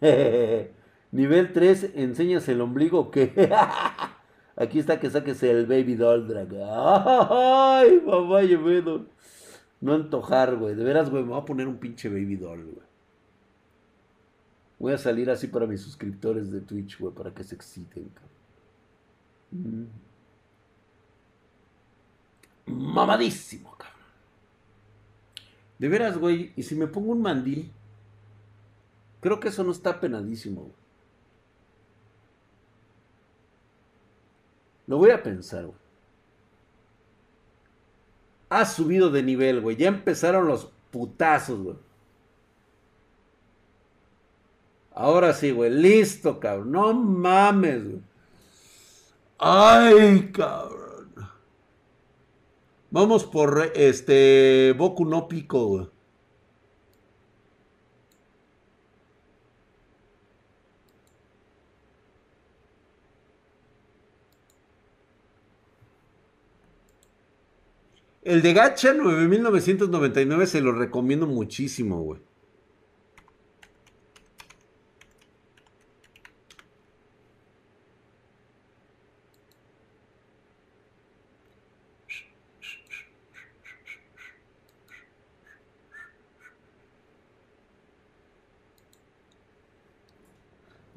nivel 1.12 1.52
3, 1.52 1.90
enseñas 1.96 2.48
el 2.48 2.62
ombligo 2.62 3.10
que... 3.10 3.52
Aquí 4.56 4.78
está 4.78 4.98
que 4.98 5.10
saques 5.10 5.42
el 5.42 5.66
Baby 5.66 5.94
Doll 5.96 6.26
Drag. 6.26 6.48
Ay, 6.54 8.02
mamá, 8.06 8.44
yo 8.44 8.60
No 9.82 9.92
antojar, 9.92 10.56
güey. 10.56 10.74
De 10.74 10.84
veras, 10.84 11.10
güey, 11.10 11.22
me 11.22 11.32
voy 11.32 11.40
a 11.42 11.44
poner 11.44 11.68
un 11.68 11.76
pinche 11.76 12.08
Baby 12.08 12.36
Doll, 12.36 12.64
güey. 12.64 12.89
Voy 14.80 14.94
a 14.94 14.98
salir 14.98 15.30
así 15.30 15.46
para 15.46 15.66
mis 15.66 15.82
suscriptores 15.82 16.50
de 16.50 16.62
Twitch, 16.62 16.98
güey, 16.98 17.14
para 17.14 17.34
que 17.34 17.44
se 17.44 17.54
exciten. 17.54 18.10
Mm. 19.50 19.84
Mamadísimo, 22.64 23.76
cabrón. 23.76 24.00
De 25.78 25.88
veras, 25.88 26.16
güey, 26.16 26.54
y 26.56 26.62
si 26.62 26.74
me 26.76 26.86
pongo 26.86 27.12
un 27.12 27.20
mandil, 27.20 27.70
creo 29.20 29.38
que 29.38 29.48
eso 29.48 29.62
no 29.64 29.72
está 29.72 30.00
penadísimo, 30.00 30.62
güey. 30.62 30.74
Lo 34.86 34.96
voy 34.96 35.10
a 35.10 35.22
pensar, 35.22 35.66
güey. 35.66 35.78
Ha 38.48 38.64
subido 38.64 39.10
de 39.10 39.22
nivel, 39.22 39.60
güey. 39.60 39.76
Ya 39.76 39.88
empezaron 39.88 40.48
los 40.48 40.72
putazos, 40.90 41.62
güey. 41.62 41.89
Ahora 45.00 45.32
sí, 45.32 45.50
güey. 45.50 45.70
Listo, 45.70 46.38
cabrón. 46.38 46.72
No 46.72 46.92
mames, 46.92 47.84
güey. 47.84 48.02
Ay, 49.38 50.30
cabrón. 50.32 51.10
Vamos 52.90 53.24
por 53.24 53.72
este 53.74 54.74
Boku 54.76 55.06
no 55.06 55.26
Pico, 55.26 55.66
güey. 55.66 55.88
El 68.22 68.42
de 68.42 68.52
Gacha 68.52 68.92
9999 68.92 70.46
se 70.46 70.60
lo 70.60 70.72
recomiendo 70.72 71.26
muchísimo, 71.26 72.02
güey. 72.02 72.20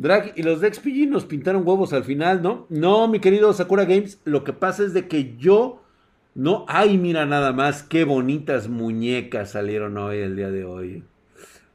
Drag 0.04 0.34
y 0.36 0.43
los 0.43 0.60
de 0.60 0.74
XPG 0.74 1.08
nos 1.08 1.24
pintaron 1.24 1.66
huevos 1.66 1.93
al 1.93 2.04
final, 2.04 2.41
¿no? 2.41 2.68
No, 2.68 3.08
mi 3.08 3.22
querido 3.22 3.54
Sakura 3.54 3.86
Games, 3.86 4.20
lo 4.26 4.43
que 4.43 4.51
pasa 4.51 4.84
es 4.84 4.93
de 4.93 5.08
que 5.08 5.38
yo 5.38 5.82
no, 6.36 6.66
ay, 6.68 6.97
mira 6.97 7.26
nada 7.26 7.54
más, 7.54 7.84
qué 7.84 8.04
bonitas 8.04 8.68
muñecas 8.68 9.51
salieron 9.51 9.97
hoy, 9.97 10.18
el 10.18 10.36
día 10.36 10.51
de 10.51 10.66
hoy. 10.66 11.06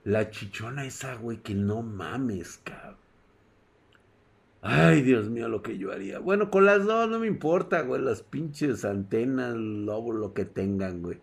La 0.05 0.29
chichona 0.29 0.85
esa, 0.85 1.15
güey, 1.15 1.39
que 1.39 1.55
no 1.55 1.81
mames, 1.81 2.59
cabrón. 2.59 2.97
Ay, 4.61 5.01
Dios 5.01 5.31
mío, 5.31 5.49
lo 5.49 5.63
que 5.63 5.79
yo 5.79 5.91
haría. 5.91 6.19
Bueno, 6.19 6.51
con 6.51 6.67
las 6.67 6.85
dos 6.85 7.09
no 7.09 7.21
me 7.21 7.29
importa, 7.29 7.81
güey, 7.81 8.03
las 8.03 8.21
pinches 8.21 8.85
antenas, 8.85 9.55
lobo, 9.57 10.13
lo 10.13 10.35
que 10.35 10.45
tengan, 10.45 11.01
güey. 11.01 11.17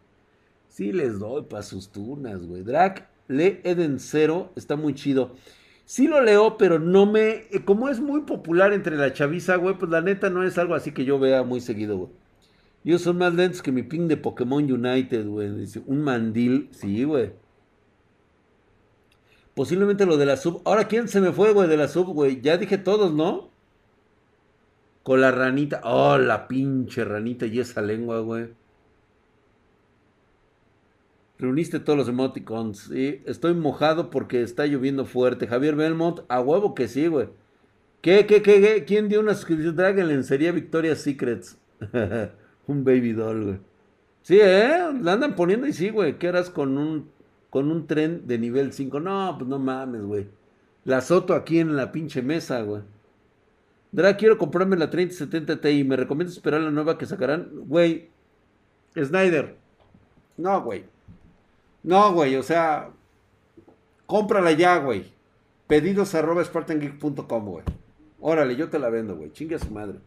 Sí 0.69 0.91
les 0.91 1.19
doy 1.19 1.43
para 1.43 1.61
sus 1.61 1.89
tunas, 1.89 2.43
güey. 2.47 2.63
Drac, 2.63 3.07
lee 3.27 3.59
Eden 3.63 3.99
Zero, 3.99 4.51
está 4.55 4.75
muy 4.75 4.95
chido. 4.95 5.35
Sí 5.85 6.07
lo 6.07 6.21
leo, 6.21 6.57
pero 6.57 6.79
no 6.79 7.05
me... 7.05 7.45
Como 7.63 7.89
es 7.89 7.99
muy 7.99 8.21
popular 8.21 8.73
entre 8.73 8.97
la 8.97 9.13
chaviza, 9.13 9.55
güey, 9.57 9.77
pues 9.77 9.91
la 9.91 10.01
neta 10.01 10.29
no 10.29 10.43
es 10.43 10.57
algo 10.57 10.73
así 10.73 10.91
que 10.91 11.05
yo 11.05 11.19
vea 11.19 11.43
muy 11.43 11.61
seguido, 11.61 11.97
güey. 11.97 12.09
Yo 12.83 12.99
son 12.99 13.17
más 13.17 13.33
lentos 13.33 13.61
que 13.61 13.71
mi 13.71 13.83
ping 13.83 14.07
de 14.07 14.17
Pokémon 14.17 14.63
United, 14.63 15.27
güey. 15.27 15.51
Dice, 15.55 15.81
un 15.85 16.01
mandil. 16.01 16.69
Sí, 16.71 17.03
güey. 17.03 17.33
Posiblemente 19.55 20.05
lo 20.05 20.17
de 20.17 20.25
la 20.25 20.37
sub. 20.37 20.61
Ahora, 20.65 20.87
¿quién 20.87 21.07
se 21.07 21.21
me 21.21 21.31
fue, 21.31 21.53
güey, 21.53 21.69
de 21.69 21.77
la 21.77 21.87
sub, 21.87 22.07
güey? 22.13 22.41
Ya 22.41 22.57
dije 22.57 22.77
todos, 22.77 23.13
¿no? 23.13 23.49
Con 25.03 25.21
la 25.21 25.31
ranita. 25.31 25.81
Oh, 25.83 26.17
la 26.17 26.47
pinche 26.47 27.05
ranita 27.05 27.45
y 27.45 27.59
esa 27.59 27.81
lengua, 27.81 28.19
güey. 28.19 28.49
Reuniste 31.37 31.79
todos 31.79 31.97
los 31.97 32.07
emoticons. 32.07 32.89
Estoy 32.91 33.53
mojado 33.53 34.09
porque 34.09 34.41
está 34.41 34.65
lloviendo 34.65 35.05
fuerte. 35.05 35.47
Javier 35.47 35.75
Belmont, 35.75 36.21
a 36.29 36.39
huevo 36.39 36.73
que 36.73 36.87
sí, 36.87 37.07
güey. 37.07 37.27
¿Qué, 38.01 38.25
qué, 38.25 38.41
qué, 38.41 38.61
qué? 38.61 38.85
¿Quién 38.85 39.09
dio 39.09 39.19
una 39.19 39.33
suscripción? 39.33 39.75
Dragon 39.75 40.23
sería 40.23 40.51
Victoria's 40.51 40.99
Secrets. 40.99 41.57
Un 42.67 42.83
baby 42.83 43.13
doll, 43.13 43.43
güey. 43.43 43.59
Sí, 44.21 44.39
¿eh? 44.41 44.91
La 45.01 45.13
andan 45.13 45.35
poniendo 45.35 45.67
y 45.67 45.73
sí, 45.73 45.89
güey. 45.89 46.17
¿Qué 46.17 46.29
harás 46.29 46.49
con 46.49 46.77
un, 46.77 47.09
con 47.49 47.69
un 47.71 47.85
tren 47.85 48.25
de 48.27 48.39
nivel 48.39 48.73
5? 48.73 48.99
No, 48.99 49.35
pues 49.37 49.47
no 49.47 49.59
mames, 49.59 50.03
güey. 50.03 50.27
La 50.83 51.01
soto 51.01 51.33
aquí 51.33 51.59
en 51.59 51.75
la 51.75 51.91
pinche 51.91 52.21
mesa, 52.21 52.61
güey. 52.61 52.81
Dra, 53.91 54.17
quiero 54.17 54.37
comprarme 54.37 54.77
la 54.77 54.89
3070 54.89 55.61
Ti. 55.61 55.83
¿Me 55.83 55.95
recomiendas 55.95 56.35
esperar 56.35 56.61
la 56.61 56.71
nueva 56.71 56.97
que 56.97 57.05
sacarán? 57.05 57.49
Güey, 57.67 58.09
Snyder. 58.95 59.57
No, 60.37 60.61
güey. 60.61 60.85
No, 61.85 62.13
güey, 62.13 62.35
o 62.35 62.41
sea, 62.41 62.89
cómprala 64.07 64.51
ya, 64.53 64.77
güey. 64.77 65.13
Pedidos 65.67 66.15
güey. 67.51 67.63
Órale, 68.19 68.55
yo 68.55 68.69
te 68.69 68.79
la 68.79 68.89
vendo, 68.89 69.15
güey. 69.15 69.31
Chingue 69.31 69.55
a 69.55 69.59
su 69.59 69.69
madre. 69.69 69.99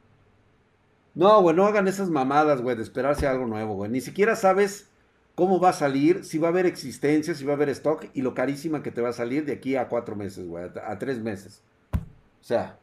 No, 1.14 1.40
güey, 1.40 1.54
no 1.54 1.66
hagan 1.66 1.86
esas 1.86 2.10
mamadas, 2.10 2.62
güey, 2.62 2.76
de 2.76 2.82
esperarse 2.82 3.28
algo 3.28 3.46
nuevo, 3.46 3.74
güey. 3.74 3.90
Ni 3.92 4.00
siquiera 4.00 4.34
sabes 4.34 4.88
cómo 5.36 5.60
va 5.60 5.68
a 5.68 5.72
salir, 5.72 6.24
si 6.24 6.38
va 6.38 6.48
a 6.48 6.50
haber 6.50 6.66
existencia, 6.66 7.32
si 7.32 7.44
va 7.44 7.52
a 7.52 7.56
haber 7.56 7.68
stock 7.68 8.06
y 8.12 8.22
lo 8.22 8.34
carísima 8.34 8.82
que 8.82 8.90
te 8.90 9.00
va 9.00 9.10
a 9.10 9.12
salir 9.12 9.44
de 9.44 9.52
aquí 9.52 9.76
a 9.76 9.88
cuatro 9.88 10.16
meses, 10.16 10.48
güey, 10.48 10.64
a, 10.84 10.98
tres 10.98 11.20
meses. 11.20 11.62
O 11.92 12.44
sea, 12.44 12.76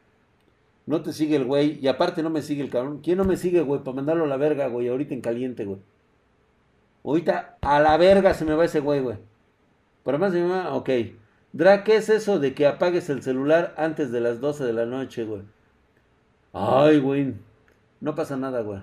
no 0.86 1.02
te 1.02 1.12
sigue 1.12 1.36
el 1.36 1.44
güey 1.44 1.78
y 1.82 1.88
aparte 1.88 2.22
no 2.22 2.30
me 2.30 2.40
sigue 2.40 2.62
el 2.62 2.70
cabrón. 2.70 3.00
¿Quién 3.02 3.18
no 3.18 3.24
me 3.24 3.36
sigue, 3.36 3.60
güey? 3.60 3.84
Para 3.84 3.96
mandarlo 3.96 4.24
a 4.24 4.28
la 4.28 4.38
verga, 4.38 4.68
güey, 4.68 4.88
ahorita 4.88 5.12
en 5.12 5.20
caliente, 5.20 5.66
güey. 5.66 5.80
Ahorita 7.06 7.56
a 7.62 7.78
la 7.78 7.96
verga 7.96 8.34
se 8.34 8.44
me 8.44 8.54
va 8.54 8.64
ese 8.64 8.80
güey, 8.80 9.00
güey. 9.00 9.16
Para 10.02 10.18
más 10.18 10.32
de 10.32 10.42
mi 10.42 10.48
mamá, 10.48 10.74
ok. 10.74 10.90
Dra, 11.52 11.84
¿qué 11.84 11.96
es 11.96 12.08
eso 12.08 12.40
de 12.40 12.52
que 12.52 12.66
apagues 12.66 13.08
el 13.10 13.22
celular 13.22 13.74
antes 13.78 14.10
de 14.10 14.20
las 14.20 14.40
12 14.40 14.64
de 14.64 14.72
la 14.72 14.86
noche, 14.86 15.24
güey? 15.24 15.42
Ay, 16.52 16.98
güey. 16.98 17.34
No 18.00 18.16
pasa 18.16 18.36
nada, 18.36 18.60
güey. 18.62 18.80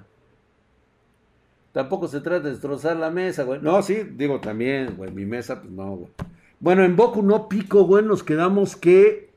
Tampoco 1.73 2.07
se 2.07 2.21
trata 2.21 2.45
de 2.45 2.51
destrozar 2.51 2.95
la 2.95 3.09
mesa, 3.09 3.43
güey. 3.43 3.59
No, 3.61 3.81
sí, 3.81 4.03
digo 4.15 4.39
también, 4.39 4.95
güey. 4.95 5.11
Mi 5.11 5.25
mesa, 5.25 5.61
pues 5.61 5.73
no, 5.73 5.95
güey. 5.97 6.11
Bueno, 6.61 6.85
en 6.85 6.95
Boku 6.95 7.21
no 7.23 7.49
Pico, 7.49 7.83
güey, 7.83 8.05
nos 8.05 8.23
quedamos 8.23 8.77
que 8.77 9.31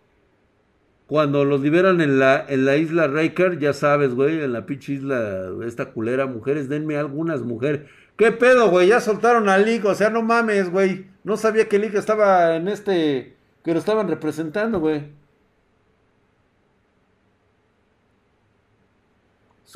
cuando 1.08 1.44
los 1.44 1.60
liberan 1.60 2.00
en 2.00 2.20
la, 2.20 2.44
en 2.48 2.64
la 2.64 2.76
isla 2.76 3.08
Riker, 3.08 3.58
ya 3.58 3.72
sabes, 3.72 4.14
güey, 4.14 4.40
en 4.42 4.52
la 4.52 4.64
pinche 4.64 4.92
isla, 4.92 5.50
esta 5.64 5.92
culera, 5.92 6.26
mujeres, 6.26 6.68
denme 6.68 6.96
algunas 6.96 7.42
mujeres. 7.42 7.82
¿Qué 8.16 8.32
pedo, 8.32 8.70
güey? 8.70 8.88
Ya 8.88 9.00
soltaron 9.00 9.48
a 9.48 9.58
Lick, 9.58 9.84
o 9.84 9.94
sea, 9.94 10.08
no 10.10 10.22
mames, 10.22 10.70
güey. 10.70 11.06
No 11.22 11.36
sabía 11.36 11.68
que 11.68 11.78
Lick 11.78 11.94
estaba 11.94 12.56
en 12.56 12.68
este, 12.68 13.36
que 13.62 13.72
lo 13.72 13.78
estaban 13.78 14.08
representando, 14.08 14.80
güey. 14.80 15.12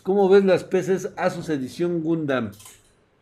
¿Cómo 0.02 0.30
ves 0.30 0.44
las 0.44 0.64
peces 0.64 1.12
Asus 1.16 1.50
Edición 1.50 2.02
Gundam? 2.02 2.52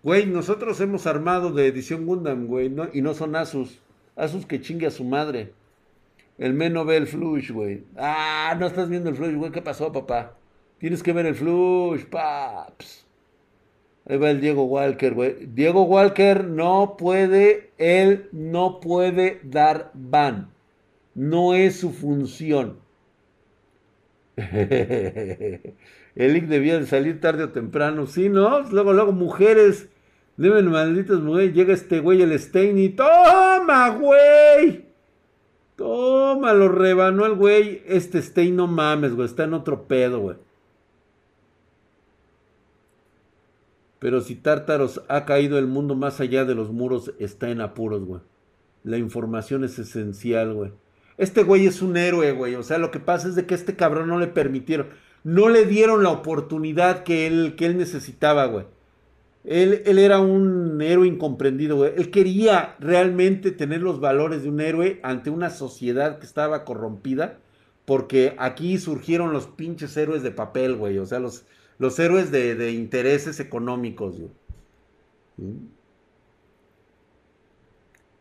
Güey, 0.04 0.26
nosotros 0.26 0.80
hemos 0.80 1.08
armado 1.08 1.52
de 1.52 1.66
Edición 1.66 2.06
Gundam, 2.06 2.46
güey, 2.46 2.68
¿no? 2.68 2.88
y 2.92 3.02
no 3.02 3.14
son 3.14 3.34
Asus. 3.34 3.80
Asus 4.14 4.46
que 4.46 4.60
chingue 4.60 4.86
a 4.86 4.92
su 4.92 5.02
madre. 5.02 5.52
El 6.38 6.54
men 6.54 6.72
no 6.72 6.84
ve 6.84 6.96
el 6.96 7.08
flush, 7.08 7.50
güey. 7.50 7.82
Ah, 7.96 8.56
no 8.58 8.66
estás 8.66 8.88
viendo 8.88 9.10
el 9.10 9.16
flush, 9.16 9.34
güey. 9.34 9.50
¿Qué 9.50 9.60
pasó, 9.60 9.90
papá? 9.92 10.34
Tienes 10.78 11.02
que 11.02 11.12
ver 11.12 11.26
el 11.26 11.34
flush, 11.34 12.04
paps. 12.04 13.07
Ahí 14.08 14.16
va 14.16 14.30
el 14.30 14.40
Diego 14.40 14.64
Walker, 14.64 15.12
güey. 15.12 15.46
Diego 15.52 15.82
Walker 15.82 16.44
no 16.44 16.96
puede, 16.98 17.72
él 17.76 18.28
no 18.32 18.80
puede 18.80 19.40
dar 19.44 19.90
ban. 19.92 20.50
No 21.14 21.54
es 21.54 21.76
su 21.76 21.90
función. 21.90 22.78
El 26.14 26.48
debía 26.48 26.78
de 26.78 26.86
salir 26.86 27.20
tarde 27.20 27.44
o 27.44 27.50
temprano. 27.50 28.06
Sí, 28.06 28.28
¿no? 28.28 28.60
Luego, 28.70 28.92
luego, 28.92 29.12
mujeres. 29.12 29.88
Deben 30.36 30.70
malditas 30.70 31.20
mujeres. 31.20 31.54
Llega 31.54 31.74
este 31.74 32.00
güey, 32.00 32.22
el 32.22 32.38
Stein, 32.38 32.78
y 32.78 32.88
¡Toma, 32.90 33.90
güey! 33.90 34.86
Toma, 35.76 36.54
lo 36.54 36.68
rebanó 36.68 37.26
el 37.26 37.34
güey. 37.34 37.82
Este 37.86 38.22
Stein, 38.22 38.56
no 38.56 38.66
mames, 38.66 39.14
güey. 39.14 39.26
Está 39.26 39.44
en 39.44 39.54
otro 39.54 39.86
pedo, 39.86 40.20
güey. 40.20 40.36
Pero 43.98 44.20
si 44.20 44.36
Tártaros 44.36 45.02
ha 45.08 45.24
caído 45.24 45.58
el 45.58 45.66
mundo 45.66 45.96
más 45.96 46.20
allá 46.20 46.44
de 46.44 46.54
los 46.54 46.70
muros, 46.70 47.12
está 47.18 47.50
en 47.50 47.60
apuros, 47.60 48.04
güey. 48.04 48.20
La 48.84 48.96
información 48.96 49.64
es 49.64 49.78
esencial, 49.78 50.54
güey. 50.54 50.72
Este 51.16 51.42
güey 51.42 51.66
es 51.66 51.82
un 51.82 51.96
héroe, 51.96 52.30
güey. 52.32 52.54
O 52.54 52.62
sea, 52.62 52.78
lo 52.78 52.92
que 52.92 53.00
pasa 53.00 53.28
es 53.28 53.34
de 53.34 53.44
que 53.44 53.54
este 53.54 53.74
cabrón 53.74 54.08
no 54.08 54.18
le 54.18 54.28
permitieron. 54.28 54.88
No 55.24 55.48
le 55.48 55.66
dieron 55.66 56.04
la 56.04 56.10
oportunidad 56.10 57.02
que 57.02 57.26
él, 57.26 57.54
que 57.56 57.66
él 57.66 57.76
necesitaba, 57.76 58.46
güey. 58.46 58.66
Él, 59.44 59.82
él, 59.84 59.98
era 59.98 60.20
un 60.20 60.80
héroe 60.80 61.08
incomprendido, 61.08 61.76
güey. 61.76 61.92
Él 61.96 62.10
quería 62.10 62.76
realmente 62.78 63.50
tener 63.50 63.82
los 63.82 63.98
valores 63.98 64.44
de 64.44 64.48
un 64.48 64.60
héroe 64.60 65.00
ante 65.02 65.30
una 65.30 65.50
sociedad 65.50 66.20
que 66.20 66.26
estaba 66.26 66.64
corrompida. 66.64 67.40
Porque 67.84 68.36
aquí 68.38 68.78
surgieron 68.78 69.32
los 69.32 69.46
pinches 69.46 69.96
héroes 69.96 70.22
de 70.22 70.30
papel, 70.30 70.76
güey. 70.76 70.98
O 70.98 71.06
sea, 71.06 71.18
los, 71.18 71.46
los 71.78 71.98
héroes 71.98 72.30
de, 72.30 72.72
intereses 72.72 73.40
económicos. 73.40 74.16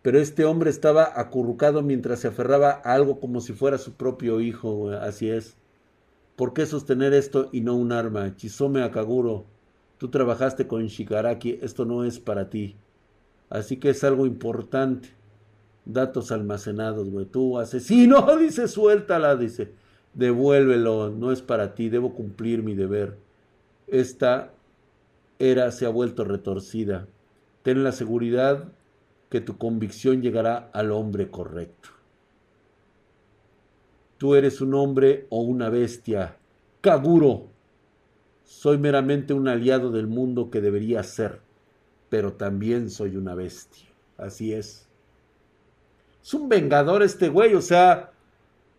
Pero 0.01 0.20
este 0.20 0.45
hombre 0.45 0.70
estaba 0.70 1.20
acurrucado 1.20 1.82
mientras 1.82 2.20
se 2.20 2.28
aferraba 2.28 2.82
a 2.84 2.93
algo 2.93 3.20
como 3.20 3.41
si 3.41 3.53
fuera 3.53 3.78
su 3.78 3.93
propio 3.93 4.39
hijo. 4.39 4.91
Así 4.91 5.30
es. 5.30 5.58
¿Por 6.36 6.53
qué 6.53 6.66
sostener 6.66 7.14
esto 7.14 7.49
y 7.51 7.62
no 7.62 7.76
un 7.76 7.91
arma? 7.91 8.36
Chisome 8.36 8.84
Akaguro, 8.84 9.45
tú 9.97 10.10
trabajaste 10.10 10.68
con 10.68 10.86
Shigaraki, 10.86 11.60
esto 11.64 11.84
no 11.84 12.03
es 12.05 12.20
para 12.20 12.49
ti. 12.49 12.76
Así 13.49 13.78
que 13.78 13.89
es 13.89 14.03
algo 14.03 14.28
importante. 14.28 15.10
Datos 15.84 16.32
almacenados, 16.32 17.10
güey. 17.10 17.26
Tú 17.26 17.58
asesino, 17.58 18.38
dice, 18.39 18.68
suéltala, 18.68 19.36
dice. 19.36 19.72
Devuélvelo, 20.14 21.10
no 21.10 21.32
es 21.32 21.41
para 21.41 21.74
ti, 21.74 21.89
debo 21.89 22.14
cumplir 22.14 22.62
mi 22.62 22.76
deber. 22.76 23.18
Esta 23.88 24.53
era 25.39 25.71
se 25.71 25.85
ha 25.85 25.89
vuelto 25.89 26.25
retorcida. 26.25 27.07
Ten 27.63 27.83
la 27.83 27.91
seguridad 27.91 28.71
que 29.29 29.41
tu 29.41 29.57
convicción 29.57 30.21
llegará 30.21 30.69
al 30.73 30.91
hombre 30.91 31.29
correcto. 31.29 31.89
Tú 34.17 34.35
eres 34.35 34.61
un 34.61 34.73
hombre 34.73 35.27
o 35.29 35.41
una 35.41 35.69
bestia. 35.69 36.38
Kaguro. 36.81 37.47
Soy 38.43 38.77
meramente 38.77 39.33
un 39.33 39.47
aliado 39.47 39.91
del 39.91 40.07
mundo 40.07 40.49
que 40.49 40.61
debería 40.61 41.03
ser, 41.03 41.41
pero 42.09 42.33
también 42.33 42.89
soy 42.89 43.17
una 43.17 43.35
bestia. 43.35 43.88
Así 44.17 44.53
es. 44.53 44.88
Es 46.23 46.33
un 46.33 46.49
vengador 46.49 47.03
este 47.03 47.29
güey, 47.29 47.53
o 47.53 47.61
sea, 47.61 48.11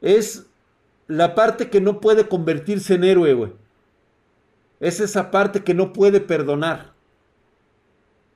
es 0.01 0.47
la 1.07 1.35
parte 1.35 1.71
que 1.71 1.81
no 1.81 2.01
puede 2.01 2.29
convertirse 2.29 2.95
en 2.95 3.05
héroe, 3.05 3.35
güey. 3.35 3.53
Es 4.81 5.01
esa 5.01 5.31
parte 5.31 5.65
que 5.65 5.75
no 5.75 5.93
puede 5.93 6.21
perdonar. 6.21 6.93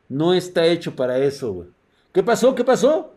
No 0.09 0.35
está 0.35 0.67
hecho 0.67 0.95
para 0.95 1.19
eso, 1.19 1.53
güey. 1.53 1.69
¿Qué 2.13 2.23
pasó? 2.23 2.55
¿Qué 2.55 2.65
pasó? 2.65 3.15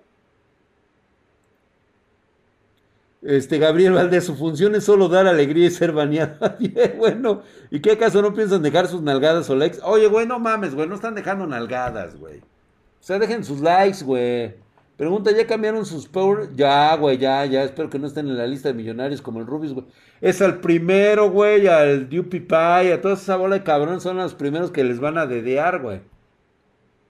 Este, 3.22 3.58
Gabriel 3.58 3.94
Valdés, 3.94 4.24
su 4.24 4.36
función 4.36 4.76
es 4.76 4.84
solo 4.84 5.10
dar 5.10 5.26
alegría 5.26 5.66
y 5.66 5.72
ser 5.72 5.92
baneado. 5.92 6.38
bueno, 6.98 7.42
¿y 7.72 7.80
qué 7.80 7.94
acaso 7.94 8.22
no 8.22 8.34
piensan 8.34 8.62
dejar 8.62 8.88
sus 8.88 9.02
nalgadas 9.02 9.50
o 9.50 9.56
likes? 9.56 9.80
Oye, 9.84 10.08
güey, 10.08 10.28
no 10.28 10.40
mames, 10.40 10.76
güey, 10.76 10.88
no 10.88 10.94
están 10.94 11.16
dejando 11.16 11.48
nalgadas, 11.48 12.16
güey. 12.18 12.40
O 12.40 13.04
sea, 13.08 13.18
dejen 13.18 13.44
sus 13.44 13.62
likes, 13.62 14.04
güey. 14.04 14.64
Pregunta, 14.98 15.32
¿ya 15.32 15.46
cambiaron 15.46 15.86
sus 15.86 16.08
power? 16.08 16.50
Ya, 16.56 16.96
güey, 16.96 17.18
ya, 17.18 17.46
ya. 17.46 17.64
Espero 17.64 17.89
que 17.89 18.00
no 18.00 18.08
estén 18.08 18.28
en 18.28 18.38
la 18.38 18.48
lista 18.48 18.70
de 18.70 18.76
millonarios 18.76 19.22
como 19.22 19.41
el 19.41 19.46
Rubis, 19.46 19.74
güey. 19.74 19.86
Es 20.22 20.41
al 20.41 20.62
primero, 20.62 21.30
güey, 21.30 21.68
al 21.68 22.08
Pie, 22.08 22.93
a 22.93 23.02
toda 23.02 23.16
esa 23.16 23.36
bola 23.36 23.58
de 23.58 23.64
cabrón 23.64 24.00
son 24.00 24.18
los 24.18 24.34
primeros 24.34 24.72
que 24.72 24.86
les 24.86 25.02
van 25.02 25.18
a 25.18 25.26
dedear, 25.26 25.82
güey. 25.82 26.00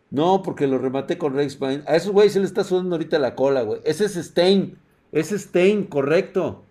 No, 0.10 0.42
porque 0.42 0.66
lo 0.66 0.80
rematé 0.80 1.18
con 1.18 1.36
Rex 1.36 1.58
Pine. 1.58 1.84
A 1.88 1.96
esos 1.96 2.12
güey 2.12 2.30
se 2.30 2.40
le 2.40 2.46
está 2.46 2.64
sudando 2.64 2.96
ahorita 2.96 3.20
la 3.20 3.36
cola, 3.36 3.62
güey. 3.62 3.82
Ese 3.86 4.06
es 4.06 4.16
Stein. 4.16 4.78
Es 5.12 5.30
Stein, 5.30 5.84
correcto. 5.86 6.64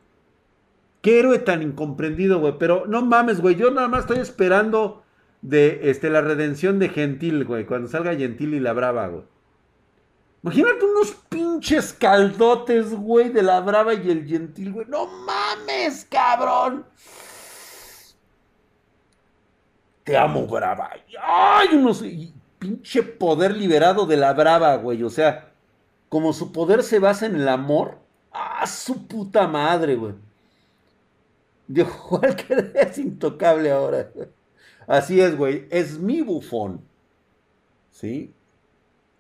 Qué 1.01 1.21
héroe 1.21 1.39
tan 1.39 1.62
incomprendido, 1.62 2.41
güey. 2.41 2.55
Pero 2.59 2.87
no 2.87 3.05
mames, 3.05 3.41
güey. 3.41 3.55
Yo 3.55 3.71
nada 3.71 3.87
más 3.87 4.01
estoy 4.01 4.19
esperando 4.19 5.05
de 5.43 5.91
este, 5.91 6.11
la 6.11 6.23
redención 6.23 6.79
de 6.79 6.89
Gentil, 6.89 7.45
güey. 7.45 7.67
Cuando 7.67 7.89
salga 7.89 8.17
Gentil 8.17 8.55
y 8.55 8.61
la 8.61 8.73
Brava, 8.73 9.07
güey. 9.09 9.25
Imagínate 10.45 10.85
unos 10.85 11.13
pinches 11.31 11.93
caldotes, 11.95 12.93
güey, 12.95 13.31
de 13.31 13.43
la 13.43 13.61
Brava 13.61 13.95
y 13.95 14.11
el 14.11 14.27
Gentil, 14.27 14.73
güey. 14.73 14.87
No 14.87 15.07
mames, 15.07 16.07
cabrón. 16.11 16.85
Te 20.05 20.17
amo, 20.17 20.47
Brava. 20.47 20.91
Ay, 21.19 21.69
unos 21.73 22.05
pinche 22.59 23.03
poder 23.03 23.57
liberado 23.57 24.05
de 24.05 24.19
la 24.19 24.35
Brava, 24.35 24.77
güey. 24.77 25.03
O 25.03 25.09
sea, 25.09 25.51
como 26.11 26.35
su 26.35 26.53
poder 26.53 26.83
se 26.83 26.99
basa 26.99 27.25
en 27.25 27.37
el 27.37 27.49
amor, 27.49 28.05
¡Ah, 28.35 28.67
su 28.67 29.07
puta 29.07 29.47
madre, 29.47 29.95
güey! 29.95 30.15
Dijo, 31.69 32.17
Walker 32.17 32.73
es 32.77 32.99
intocable 32.99 33.71
ahora. 33.71 34.11
Así 34.87 35.21
es, 35.21 35.37
güey. 35.37 35.67
Es 35.71 35.99
mi 35.99 36.21
bufón. 36.21 36.85
¿Sí? 37.91 38.35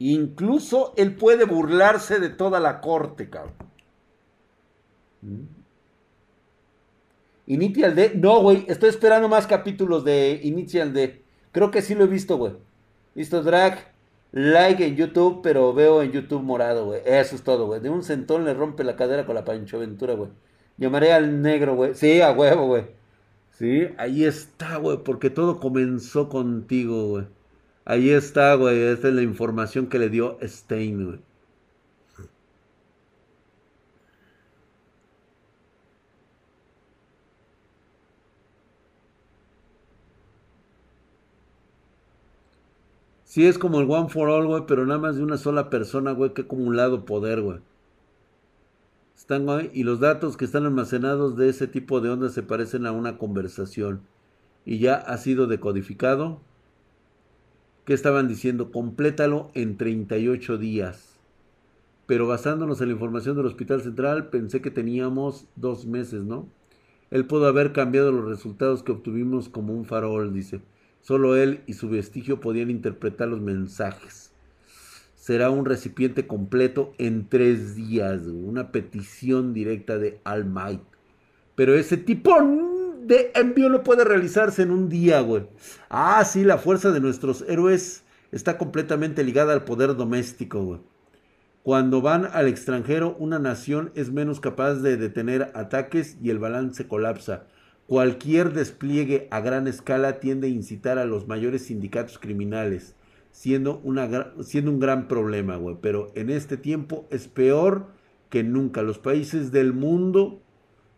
Incluso 0.06 0.92
él 0.98 1.14
puede 1.14 1.46
burlarse 1.46 2.20
de 2.20 2.28
toda 2.28 2.60
la 2.60 2.82
corte, 2.82 3.30
cabrón. 3.30 3.54
¿Mm? 5.22 5.44
Initial 7.46 7.94
D. 7.94 8.12
No, 8.14 8.42
güey. 8.42 8.66
Estoy 8.68 8.90
esperando 8.90 9.30
más 9.30 9.46
capítulos 9.46 10.04
de 10.04 10.40
Initial 10.42 10.92
D. 10.92 11.22
Creo 11.52 11.70
que 11.70 11.80
sí 11.80 11.94
lo 11.94 12.04
he 12.04 12.06
visto, 12.06 12.36
güey. 12.36 12.52
Listo, 13.14 13.42
drag. 13.42 13.94
Like 14.32 14.84
en 14.86 14.96
YouTube, 14.96 15.40
pero 15.42 15.72
veo 15.72 16.02
en 16.02 16.12
YouTube 16.12 16.42
morado, 16.42 16.84
güey. 16.84 17.00
Eso 17.06 17.34
es 17.34 17.42
todo, 17.42 17.64
güey. 17.64 17.80
De 17.80 17.88
un 17.88 18.02
centón 18.02 18.44
le 18.44 18.52
rompe 18.52 18.84
la 18.84 18.96
cadera 18.96 19.24
con 19.24 19.34
la 19.34 19.46
Pancho 19.46 19.78
Ventura, 19.78 20.12
güey. 20.12 20.28
Llamaré 20.76 21.14
al 21.14 21.40
negro, 21.40 21.76
güey. 21.76 21.94
Sí, 21.94 22.20
a 22.20 22.32
huevo, 22.32 22.66
güey. 22.66 22.88
Sí, 23.52 23.88
ahí 23.96 24.24
está, 24.24 24.76
güey. 24.76 24.98
Porque 25.02 25.30
todo 25.30 25.58
comenzó 25.60 26.28
contigo, 26.28 27.08
güey. 27.08 27.26
Ahí 27.84 28.10
está, 28.10 28.54
güey. 28.54 28.78
Esta 28.78 29.08
es 29.08 29.14
la 29.14 29.22
información 29.22 29.86
que 29.88 29.98
le 29.98 30.08
dio 30.10 30.38
Stein, 30.42 31.04
güey. 31.06 31.20
Sí, 43.34 43.44
es 43.46 43.58
como 43.58 43.80
el 43.80 43.90
One 43.90 44.08
for 44.08 44.28
All, 44.30 44.46
güey, 44.46 44.62
pero 44.66 44.86
nada 44.86 45.00
más 45.00 45.16
de 45.16 45.24
una 45.24 45.36
sola 45.38 45.68
persona, 45.68 46.12
güey, 46.12 46.32
que 46.32 46.42
ha 46.42 46.44
acumulado 46.44 47.04
poder, 47.04 47.42
güey. 47.42 47.58
Están, 49.16 49.44
güey, 49.44 49.70
y 49.74 49.82
los 49.82 49.98
datos 50.00 50.36
que 50.36 50.44
están 50.44 50.66
almacenados 50.66 51.36
de 51.36 51.48
ese 51.48 51.66
tipo 51.66 52.00
de 52.00 52.10
ondas 52.10 52.32
se 52.32 52.44
parecen 52.44 52.86
a 52.86 52.92
una 52.92 53.18
conversación. 53.18 54.02
Y 54.64 54.78
ya 54.78 54.94
ha 54.94 55.18
sido 55.18 55.46
decodificado. 55.48 56.40
¿Qué 57.84 57.92
estaban 57.92 58.28
diciendo? 58.28 58.72
Complétalo 58.72 59.50
en 59.52 59.76
38 59.76 60.56
días. 60.56 61.18
Pero 62.06 62.26
basándonos 62.26 62.80
en 62.80 62.88
la 62.88 62.94
información 62.94 63.36
del 63.36 63.44
Hospital 63.44 63.82
Central, 63.82 64.30
pensé 64.30 64.62
que 64.62 64.70
teníamos 64.70 65.46
dos 65.54 65.84
meses, 65.84 66.22
¿no? 66.22 66.48
Él 67.10 67.26
pudo 67.26 67.46
haber 67.46 67.72
cambiado 67.72 68.10
los 68.10 68.24
resultados 68.24 68.82
que 68.82 68.92
obtuvimos 68.92 69.50
como 69.50 69.74
un 69.74 69.84
farol, 69.84 70.32
dice. 70.32 70.62
Solo 71.02 71.36
él 71.36 71.60
y 71.66 71.74
su 71.74 71.90
vestigio 71.90 72.40
podían 72.40 72.70
interpretar 72.70 73.28
los 73.28 73.42
mensajes. 73.42 74.32
Será 75.14 75.50
un 75.50 75.66
recipiente 75.66 76.26
completo 76.26 76.94
en 76.96 77.28
tres 77.28 77.76
días, 77.76 78.22
una 78.22 78.72
petición 78.72 79.52
directa 79.52 79.98
de 79.98 80.20
All 80.24 80.46
Might. 80.46 80.80
Pero 81.54 81.74
ese 81.74 81.98
tipo 81.98 82.34
de 83.06 83.32
envío 83.34 83.68
no 83.68 83.82
puede 83.82 84.04
realizarse 84.04 84.62
en 84.62 84.70
un 84.70 84.88
día, 84.88 85.20
güey. 85.20 85.46
Ah, 85.88 86.24
sí, 86.24 86.44
la 86.44 86.58
fuerza 86.58 86.90
de 86.90 87.00
nuestros 87.00 87.44
héroes 87.48 88.04
está 88.32 88.58
completamente 88.58 89.22
ligada 89.22 89.52
al 89.52 89.64
poder 89.64 89.94
doméstico, 89.96 90.62
güey. 90.64 90.80
Cuando 91.62 92.02
van 92.02 92.28
al 92.32 92.46
extranjero, 92.46 93.16
una 93.18 93.38
nación 93.38 93.90
es 93.94 94.12
menos 94.12 94.38
capaz 94.40 94.74
de 94.74 94.98
detener 94.98 95.50
ataques 95.54 96.18
y 96.22 96.28
el 96.28 96.38
balance 96.38 96.86
colapsa. 96.86 97.46
Cualquier 97.86 98.52
despliegue 98.52 99.28
a 99.30 99.40
gran 99.40 99.66
escala 99.66 100.20
tiende 100.20 100.48
a 100.48 100.50
incitar 100.50 100.98
a 100.98 101.06
los 101.06 101.26
mayores 101.26 101.66
sindicatos 101.66 102.18
criminales, 102.18 102.94
siendo, 103.30 103.80
una, 103.82 104.32
siendo 104.42 104.70
un 104.70 104.78
gran 104.78 105.08
problema, 105.08 105.56
güey. 105.56 105.76
Pero 105.80 106.12
en 106.14 106.28
este 106.28 106.58
tiempo 106.58 107.06
es 107.10 107.28
peor 107.28 107.86
que 108.28 108.42
nunca. 108.42 108.82
Los 108.82 108.98
países 108.98 109.50
del 109.50 109.72
mundo 109.72 110.43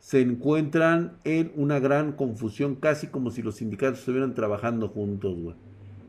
se 0.07 0.21
encuentran 0.21 1.19
en 1.25 1.51
una 1.57 1.81
gran 1.81 2.13
confusión, 2.13 2.77
casi 2.77 3.09
como 3.09 3.33
si 3.33 3.43
los 3.43 3.57
sindicatos 3.57 3.99
estuvieran 3.99 4.37
trabajando 4.37 4.87
juntos. 4.87 5.37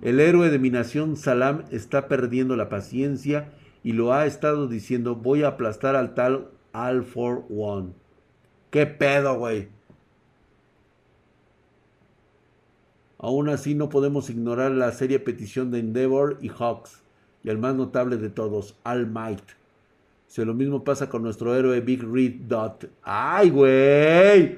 El 0.04 0.20
héroe 0.20 0.52
de 0.52 0.60
mi 0.60 0.70
nación, 0.70 1.18
Salam, 1.18 1.64
está 1.72 2.08
perdiendo 2.08 2.56
la 2.56 2.70
paciencia 2.70 3.54
y 3.84 3.94
lo 3.94 4.14
ha 4.14 4.28
estado 4.28 4.68
diciendo, 4.68 5.16
voy 5.16 5.42
a 5.42 5.48
aplastar 5.48 5.96
al 5.96 6.14
tal 6.14 6.50
All 6.74 7.04
for 7.06 7.46
One. 7.50 7.94
¿Qué 8.70 8.86
pedo, 8.86 9.40
güey? 9.40 9.70
Aún 13.18 13.50
así 13.50 13.74
no 13.74 13.90
podemos 13.90 14.30
ignorar 14.30 14.74
la 14.74 14.92
seria 14.92 15.24
petición 15.24 15.72
de 15.72 15.80
Endeavor 15.80 16.38
y 16.40 16.50
Hawks, 16.50 17.02
y 17.44 17.50
el 17.50 17.58
más 17.58 17.74
notable 17.74 18.18
de 18.18 18.30
todos, 18.30 18.76
All 18.84 19.08
Might. 19.08 19.42
Si 20.28 20.44
lo 20.44 20.54
mismo 20.54 20.84
pasa 20.84 21.10
con 21.10 21.24
nuestro 21.24 21.56
héroe 21.56 21.80
Big 21.82 22.04
Red 22.04 22.48
Dot. 22.48 22.90
¡Ay, 23.02 23.50
güey! 23.50 24.58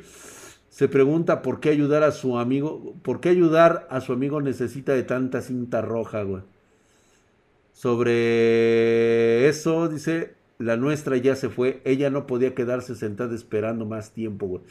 Se 0.69 0.87
pregunta 0.87 1.41
por 1.41 1.59
qué 1.59 1.69
ayudar 1.69 2.03
a 2.03 2.11
su 2.11 2.37
amigo, 2.37 2.95
por 3.01 3.19
qué 3.19 3.29
ayudar 3.29 3.87
a 3.89 4.01
su 4.01 4.13
amigo 4.13 4.41
necesita 4.41 4.93
de 4.93 5.03
tanta 5.03 5.41
cinta 5.41 5.81
roja, 5.81 6.23
güey. 6.23 6.41
Sobre 7.73 9.47
eso, 9.47 9.87
dice, 9.87 10.33
la 10.57 10.75
nuestra 10.75 11.15
ya 11.17 11.35
se 11.35 11.49
fue. 11.49 11.81
Ella 11.85 12.09
no 12.09 12.27
podía 12.27 12.55
quedarse 12.55 12.95
sentada 12.95 13.35
esperando 13.35 13.85
más 13.85 14.11
tiempo, 14.11 14.47
güey. 14.47 14.61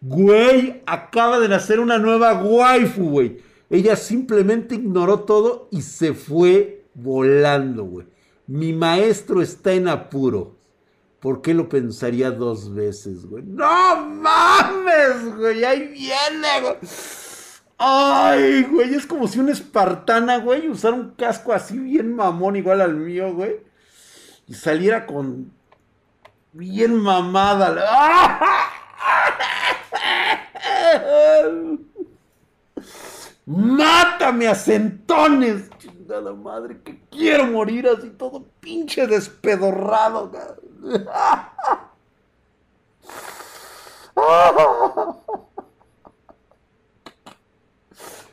Güey, 0.00 0.82
acaba 0.86 1.38
de 1.38 1.48
nacer 1.48 1.80
una 1.80 1.98
nueva 1.98 2.42
waifu, 2.42 3.10
güey. 3.10 3.38
Ella 3.70 3.96
simplemente 3.96 4.74
ignoró 4.74 5.20
todo 5.20 5.68
y 5.70 5.82
se 5.82 6.14
fue 6.14 6.84
volando, 6.94 7.84
güey. 7.84 8.06
Mi 8.46 8.72
maestro 8.72 9.42
está 9.42 9.72
en 9.72 9.88
apuro. 9.88 10.56
¿Por 11.20 11.42
qué 11.42 11.54
lo 11.54 11.68
pensaría 11.68 12.30
dos 12.30 12.72
veces, 12.72 13.26
güey? 13.26 13.42
¡No 13.44 13.96
mames, 14.06 15.36
güey! 15.36 15.64
Ahí 15.64 15.88
viene, 15.88 16.60
güey. 16.60 16.76
Ay, 17.78 18.62
güey, 18.64 18.94
es 18.94 19.06
como 19.06 19.26
si 19.26 19.38
una 19.38 19.52
espartana, 19.52 20.38
güey, 20.38 20.68
usara 20.68 20.94
un 20.94 21.10
casco 21.10 21.52
así 21.52 21.78
bien 21.78 22.14
mamón 22.14 22.56
igual 22.56 22.80
al 22.80 22.94
mío, 22.94 23.34
güey 23.34 23.66
y 24.46 24.54
saliera 24.54 25.06
con 25.06 25.52
bien 26.52 26.94
mamada. 26.94 27.74
Mátame 33.46 34.48
a 34.48 34.54
centones, 34.54 35.70
chingada 36.06 36.32
madre, 36.32 36.78
que 36.82 36.98
quiero 37.10 37.46
morir 37.46 37.88
así 37.88 38.10
todo 38.10 38.44
pinche 38.60 39.06
despedorrado. 39.06 40.30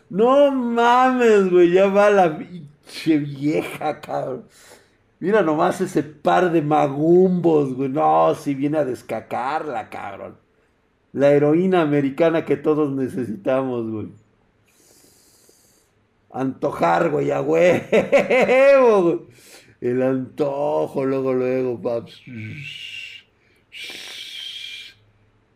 No 0.10 0.52
mames, 0.52 1.50
güey, 1.50 1.72
ya 1.72 1.88
va 1.88 2.12
la 2.12 2.38
pinche 2.38 3.18
vieja, 3.18 4.00
cabrón. 4.00 4.48
Mira 5.20 5.42
nomás 5.42 5.82
ese 5.82 6.04
par 6.04 6.52
de 6.52 6.62
magumbos, 6.62 7.74
güey. 7.74 7.90
No, 7.90 8.36
si 8.36 8.54
viene 8.54 8.78
a 8.78 8.86
descacarla, 8.86 9.90
cabrón. 9.90 10.38
La 11.14 11.32
heroína 11.32 11.82
americana 11.82 12.46
que 12.46 12.58
todos 12.58 12.92
necesitamos, 12.92 13.90
güey. 13.90 14.10
Antojar, 16.34 17.12
güey, 17.12 17.32
a 17.32 17.42
huevo. 17.42 19.28
El 19.82 20.02
antojo, 20.02 21.06
luego, 21.06 21.34
luego, 21.34 21.82
paps. 21.82 22.22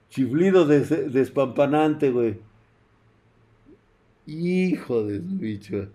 Chiflido 0.09 0.65
despampanante, 0.65 2.11
güey. 2.11 2.39
Hijo 4.25 5.03
de 5.03 5.19
bicho. 5.19 5.87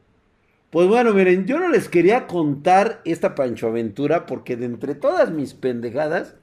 Pues 0.70 0.88
bueno, 0.88 1.12
miren, 1.12 1.44
yo 1.44 1.60
no 1.60 1.68
les 1.68 1.88
quería 1.88 2.26
contar 2.26 3.02
esta 3.04 3.34
Pancho 3.34 3.68
Aventura 3.68 4.24
porque 4.24 4.56
de 4.56 4.64
entre 4.64 4.94
todas 4.94 5.30
mis 5.30 5.52
pendejadas, 5.52 6.34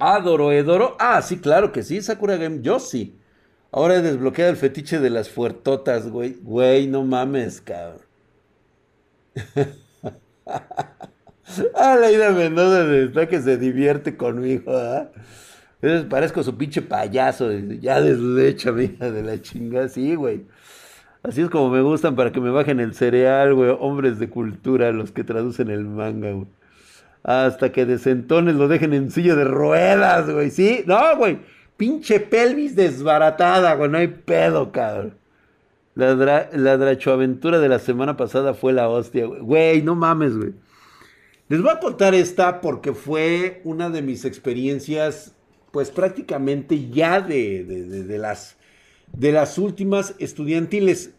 adoro, 0.00 0.50
Edoro. 0.52 0.96
Ah, 0.98 1.20
sí, 1.20 1.38
claro 1.38 1.70
que 1.70 1.82
sí, 1.82 2.00
Sakura 2.00 2.36
Game, 2.38 2.62
yo 2.62 2.80
sí. 2.80 3.14
Ahora 3.70 3.96
he 3.96 4.02
desbloqueado 4.02 4.50
el 4.50 4.56
fetiche 4.56 4.98
de 4.98 5.10
las 5.10 5.28
fuertotas, 5.28 6.08
güey. 6.08 6.36
Güey, 6.42 6.86
no 6.86 7.04
mames, 7.04 7.60
cabrón. 7.60 8.00
ah, 10.46 11.96
la 12.00 12.10
ida 12.10 12.30
Mendoza 12.30 12.90
está 12.94 13.28
que 13.28 13.40
se 13.40 13.56
divierte 13.58 14.16
conmigo, 14.16 14.72
¿ah? 14.76 15.10
parezco 16.08 16.42
su 16.42 16.56
pinche 16.56 16.82
payaso. 16.82 17.52
Ya 17.80 18.00
deslecha, 18.00 18.70
hija 18.80 19.10
de 19.10 19.22
la 19.22 19.40
chinga, 19.40 19.88
sí, 19.88 20.14
güey. 20.14 20.46
Así 21.22 21.42
es 21.42 21.50
como 21.50 21.68
me 21.68 21.82
gustan 21.82 22.16
para 22.16 22.32
que 22.32 22.40
me 22.40 22.50
bajen 22.50 22.80
el 22.80 22.94
cereal, 22.94 23.54
güey. 23.54 23.76
Hombres 23.78 24.18
de 24.18 24.30
cultura, 24.30 24.92
los 24.92 25.12
que 25.12 25.24
traducen 25.24 25.68
el 25.70 25.84
manga, 25.84 26.32
güey. 26.32 26.46
Hasta 27.22 27.72
que 27.72 27.84
de 27.84 27.98
centones 27.98 28.54
lo 28.54 28.68
dejen 28.68 28.94
en 28.94 29.10
silla 29.10 29.34
de 29.34 29.44
ruedas, 29.44 30.30
güey. 30.30 30.50
¿Sí? 30.50 30.84
No, 30.86 31.16
güey. 31.16 31.38
Pinche 31.78 32.20
pelvis 32.20 32.76
desbaratada, 32.76 33.74
güey. 33.74 33.90
No 33.90 33.96
hay 33.96 34.08
pedo, 34.08 34.70
cabrón. 34.70 35.16
La, 35.94 36.50
la 36.52 36.76
drachoaventura 36.76 37.58
de 37.58 37.70
la 37.70 37.78
semana 37.78 38.18
pasada 38.18 38.52
fue 38.52 38.74
la 38.74 38.90
hostia, 38.90 39.24
güey. 39.24 39.40
Güey, 39.40 39.82
no 39.82 39.94
mames, 39.94 40.36
güey. 40.36 40.52
Les 41.48 41.62
voy 41.62 41.70
a 41.70 41.80
contar 41.80 42.14
esta 42.14 42.60
porque 42.60 42.92
fue 42.92 43.62
una 43.64 43.88
de 43.88 44.02
mis 44.02 44.26
experiencias, 44.26 45.34
pues 45.70 45.90
prácticamente 45.90 46.90
ya 46.90 47.22
de, 47.22 47.64
de, 47.64 48.04
de 48.04 48.18
las 48.18 48.58
de 49.16 49.32
las 49.32 49.56
últimas 49.56 50.14
estudiantiles. 50.18 51.12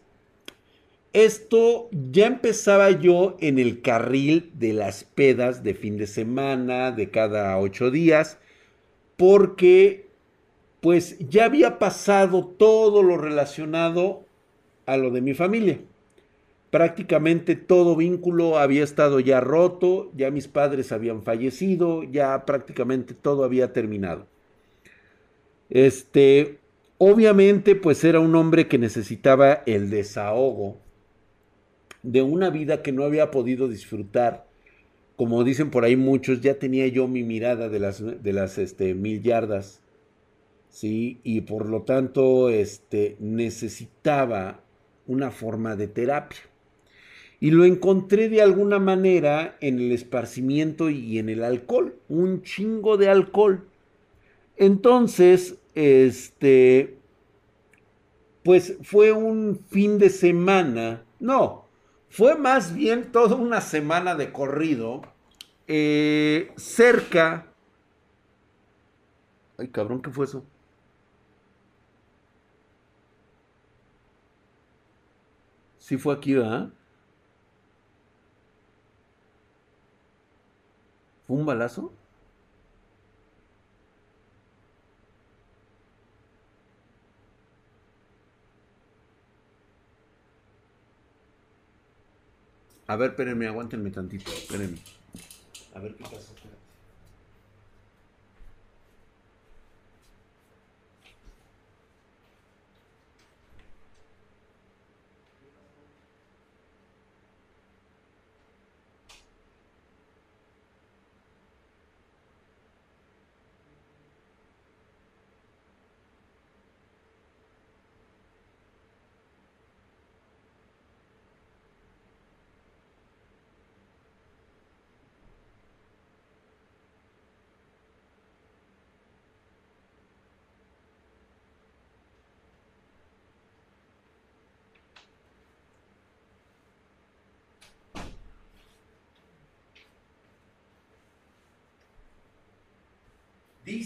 Esto 1.12 1.88
ya 1.90 2.26
empezaba 2.26 2.90
yo 2.90 3.36
en 3.40 3.58
el 3.58 3.82
carril 3.82 4.52
de 4.54 4.72
las 4.72 5.02
pedas 5.02 5.64
de 5.64 5.74
fin 5.74 5.96
de 5.96 6.06
semana, 6.06 6.92
de 6.92 7.10
cada 7.10 7.58
ocho 7.58 7.90
días, 7.90 8.38
porque 9.16 10.09
pues 10.80 11.18
ya 11.18 11.44
había 11.46 11.78
pasado 11.78 12.46
todo 12.46 13.02
lo 13.02 13.18
relacionado 13.18 14.24
a 14.86 14.96
lo 14.96 15.10
de 15.10 15.20
mi 15.20 15.34
familia. 15.34 15.80
prácticamente 16.70 17.56
todo 17.56 17.96
vínculo 17.96 18.58
había 18.58 18.84
estado 18.84 19.18
ya 19.20 19.40
roto, 19.40 20.10
ya 20.16 20.30
mis 20.30 20.48
padres 20.48 20.92
habían 20.92 21.22
fallecido, 21.22 22.04
ya 22.04 22.46
prácticamente 22.46 23.12
todo 23.14 23.44
había 23.44 23.72
terminado. 23.72 24.26
Este, 25.68 26.58
obviamente, 26.98 27.74
pues 27.74 28.04
era 28.04 28.20
un 28.20 28.34
hombre 28.36 28.68
que 28.68 28.78
necesitaba 28.78 29.62
el 29.66 29.90
desahogo 29.90 30.76
de 32.02 32.22
una 32.22 32.50
vida 32.50 32.82
que 32.82 32.92
no 32.92 33.04
había 33.04 33.30
podido 33.30 33.68
disfrutar. 33.68 34.46
Como 35.16 35.44
dicen 35.44 35.70
por 35.70 35.84
ahí 35.84 35.96
muchos, 35.96 36.40
ya 36.40 36.54
tenía 36.54 36.86
yo 36.88 37.08
mi 37.08 37.22
mirada 37.22 37.68
de 37.68 37.78
las, 37.78 38.02
de 38.22 38.32
las 38.32 38.58
este, 38.58 38.94
mil 38.94 39.22
yardas, 39.22 39.80
¿sí? 40.70 41.20
Y 41.22 41.42
por 41.42 41.68
lo 41.68 41.82
tanto, 41.82 42.48
este, 42.48 43.16
necesitaba 43.20 44.60
una 45.06 45.30
forma 45.30 45.76
de 45.76 45.88
terapia. 45.88 46.40
Y 47.40 47.50
lo 47.50 47.64
encontré 47.64 48.28
de 48.28 48.42
alguna 48.42 48.78
manera 48.78 49.56
en 49.60 49.78
el 49.78 49.92
esparcimiento 49.92 50.90
y 50.90 51.18
en 51.18 51.28
el 51.28 51.42
alcohol, 51.42 51.96
un 52.08 52.42
chingo 52.42 52.96
de 52.96 53.08
alcohol. 53.08 53.66
Entonces, 54.56 55.56
este, 55.74 56.98
pues 58.42 58.76
fue 58.82 59.12
un 59.12 59.58
fin 59.70 59.98
de 59.98 60.10
semana, 60.10 61.04
no, 61.18 61.64
fue 62.10 62.36
más 62.36 62.74
bien 62.74 63.10
toda 63.12 63.36
una 63.36 63.60
semana 63.60 64.14
de 64.14 64.32
corrido 64.32 65.02
eh, 65.66 66.52
cerca. 66.56 67.46
Ay, 69.56 69.68
cabrón, 69.68 70.02
¿qué 70.02 70.10
fue 70.10 70.26
eso? 70.26 70.44
Sí 75.90 75.98
fue 75.98 76.14
aquí, 76.14 76.34
¿verdad? 76.34 76.68
¿Fue 81.26 81.36
un 81.36 81.44
balazo? 81.44 81.92
A 92.86 92.94
ver, 92.94 93.10
espérenme, 93.10 93.48
aguántenme 93.48 93.90
tantito, 93.90 94.30
espérenme. 94.30 94.78
A 95.74 95.80
ver 95.80 95.96
qué 95.96 96.04
pasa. 96.04 96.32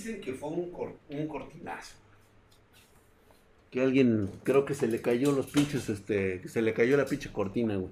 Dicen 0.05 0.21
que 0.21 0.35
fue 0.35 0.51
un, 0.51 0.71
un 1.09 1.27
cortinazo. 1.29 1.97
Que 3.71 3.81
alguien, 3.81 4.29
creo 4.43 4.67
que 4.67 4.75
se 4.75 4.87
le 4.87 5.01
cayó 5.01 5.33
los 5.33 5.47
pinches, 5.47 5.89
este, 5.89 6.47
se 6.47 6.61
le 6.61 6.75
cayó 6.75 6.99
la 6.99 7.07
pinche 7.07 7.33
cortina, 7.33 7.77
güey. 7.77 7.91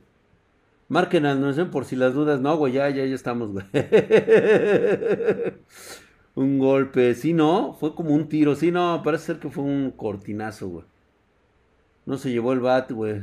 Marquen 0.88 1.22
no 1.22 1.50
sé 1.54 1.64
por 1.64 1.86
si 1.86 1.96
las 1.96 2.12
dudas. 2.12 2.38
No, 2.38 2.54
güey, 2.58 2.74
ya, 2.74 2.90
ya, 2.90 3.06
ya 3.06 3.14
estamos, 3.14 3.50
güey. 3.52 3.64
un 6.34 6.58
golpe. 6.58 7.14
Sí, 7.14 7.32
no, 7.32 7.72
fue 7.80 7.94
como 7.94 8.14
un 8.14 8.28
tiro. 8.28 8.56
Sí, 8.56 8.70
no, 8.70 9.00
parece 9.02 9.24
ser 9.24 9.38
que 9.38 9.48
fue 9.48 9.64
un 9.64 9.90
cortinazo, 9.90 10.68
güey. 10.68 10.84
No 12.04 12.18
se 12.18 12.30
llevó 12.30 12.52
el 12.52 12.60
bat, 12.60 12.92
güey. 12.92 13.22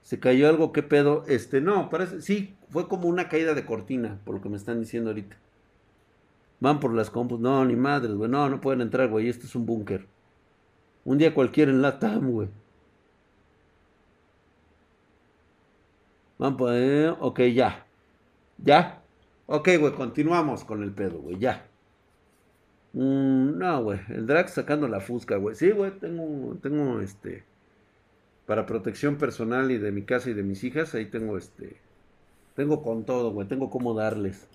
Se 0.00 0.18
cayó 0.18 0.48
algo, 0.48 0.72
¿qué 0.72 0.82
pedo? 0.82 1.24
Este, 1.28 1.60
no, 1.60 1.90
parece, 1.90 2.22
sí, 2.22 2.54
fue 2.70 2.88
como 2.88 3.08
una 3.08 3.28
caída 3.28 3.52
de 3.52 3.66
cortina, 3.66 4.20
por 4.24 4.36
lo 4.36 4.40
que 4.40 4.48
me 4.48 4.56
están 4.56 4.80
diciendo 4.80 5.10
ahorita. 5.10 5.36
Van 6.66 6.80
por 6.80 6.92
las 6.92 7.10
compus. 7.10 7.38
No, 7.38 7.64
ni 7.64 7.76
madres, 7.76 8.12
güey. 8.16 8.28
No, 8.28 8.48
no 8.48 8.60
pueden 8.60 8.80
entrar, 8.80 9.08
güey. 9.08 9.28
Esto 9.28 9.46
es 9.46 9.54
un 9.54 9.66
búnker. 9.66 10.04
Un 11.04 11.16
día 11.16 11.32
cualquiera 11.32 11.70
en 11.70 11.80
la 11.80 12.00
TAM, 12.00 12.32
güey. 12.32 12.48
Van 16.38 16.56
por... 16.56 16.72
Eh, 16.74 17.08
ok, 17.08 17.40
ya. 17.54 17.86
¿Ya? 18.58 19.00
Ok, 19.46 19.68
güey, 19.78 19.92
continuamos 19.92 20.64
con 20.64 20.82
el 20.82 20.90
pedo, 20.90 21.20
güey. 21.20 21.38
Ya. 21.38 21.68
Mm, 22.94 23.58
no, 23.58 23.84
güey. 23.84 24.00
El 24.08 24.26
drag 24.26 24.48
sacando 24.48 24.88
la 24.88 24.98
fusca, 24.98 25.36
güey. 25.36 25.54
Sí, 25.54 25.70
güey, 25.70 25.92
tengo, 25.92 26.56
tengo 26.56 27.00
este... 27.00 27.44
Para 28.44 28.66
protección 28.66 29.18
personal 29.18 29.70
y 29.70 29.78
de 29.78 29.92
mi 29.92 30.02
casa 30.02 30.30
y 30.30 30.34
de 30.34 30.42
mis 30.42 30.64
hijas, 30.64 30.96
ahí 30.96 31.06
tengo 31.06 31.38
este... 31.38 31.76
Tengo 32.56 32.82
con 32.82 33.04
todo, 33.04 33.30
güey. 33.30 33.46
Tengo 33.46 33.70
cómo 33.70 33.94
darles. 33.94 34.48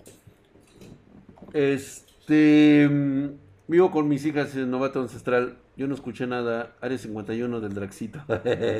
Este. 1.52 2.88
Mm, 2.88 3.38
vivo 3.68 3.90
con 3.90 4.08
mis 4.08 4.24
hijas 4.24 4.54
en 4.56 4.70
Novato 4.70 5.00
Ancestral. 5.00 5.58
Yo 5.76 5.86
no 5.86 5.94
escuché 5.94 6.26
nada. 6.26 6.76
Área 6.80 6.98
51 6.98 7.60
del 7.60 7.74
Draxito. 7.74 8.22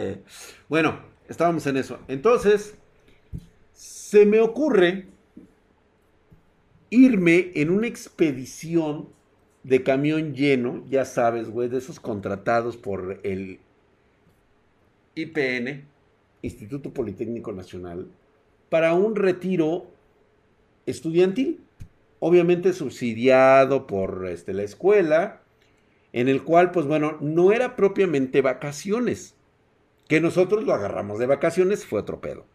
bueno, 0.68 1.00
estábamos 1.28 1.66
en 1.66 1.76
eso. 1.76 1.98
Entonces, 2.08 2.76
se 3.72 4.26
me 4.26 4.40
ocurre 4.40 5.06
irme 6.90 7.50
en 7.54 7.70
una 7.70 7.86
expedición 7.86 9.08
de 9.62 9.82
camión 9.82 10.34
lleno, 10.34 10.84
ya 10.90 11.04
sabes, 11.04 11.48
güey, 11.48 11.68
de 11.68 11.78
esos 11.78 12.00
contratados 12.00 12.76
por 12.76 13.20
el 13.22 13.60
IPN, 15.14 15.84
Instituto 16.42 16.92
Politécnico 16.92 17.52
Nacional, 17.52 18.08
para 18.68 18.94
un 18.94 19.16
retiro 19.16 19.86
estudiantil 20.84 21.60
obviamente 22.24 22.72
subsidiado 22.72 23.88
por 23.88 24.28
este, 24.28 24.54
la 24.54 24.62
escuela, 24.62 25.42
en 26.12 26.28
el 26.28 26.44
cual, 26.44 26.70
pues 26.70 26.86
bueno, 26.86 27.18
no 27.20 27.50
era 27.50 27.74
propiamente 27.74 28.42
vacaciones. 28.42 29.34
Que 30.06 30.20
nosotros 30.20 30.62
lo 30.62 30.72
agarramos 30.72 31.18
de 31.18 31.26
vacaciones 31.26 31.84
fue 31.84 31.98
otro 31.98 32.20
pedo. 32.20 32.46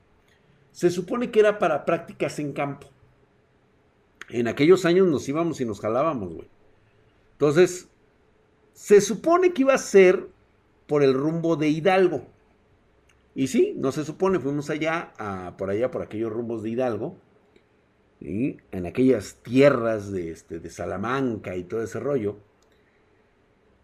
Se 0.72 0.89
supone 0.89 1.32
que 1.32 1.41
era 1.41 1.59
para 1.59 1.84
prácticas 1.84 2.39
en 2.39 2.53
campo. 2.53 2.88
En 4.30 4.47
aquellos 4.47 4.86
años 4.86 5.05
nos 5.05 5.28
íbamos 5.28 5.59
y 5.59 5.65
nos 5.65 5.82
jalábamos, 5.82 6.34
güey. 6.34 6.47
Entonces, 7.34 7.89
se 8.72 9.01
supone 9.01 9.51
que 9.51 9.63
iba 9.63 9.74
a 9.74 9.80
ser 9.80 10.30
por 10.88 11.03
el 11.03 11.13
rumbo 11.13 11.57
de 11.57 11.68
Hidalgo. 11.68 12.26
Y 13.36 13.47
sí, 13.47 13.74
no 13.76 13.91
se 13.91 14.05
supone, 14.05 14.39
fuimos 14.39 14.70
allá, 14.70 15.11
por 15.57 15.70
allá, 15.70 15.91
por 15.91 16.03
aquellos 16.03 16.32
rumbos 16.32 16.63
de 16.63 16.70
Hidalgo 16.70 17.18
en 18.20 18.86
aquellas 18.86 19.36
tierras 19.43 20.11
de, 20.11 20.32
este, 20.32 20.59
de 20.59 20.70
Salamanca 20.70 21.55
y 21.55 21.63
todo 21.63 21.84
ese 21.84 21.99
rollo. 21.99 22.38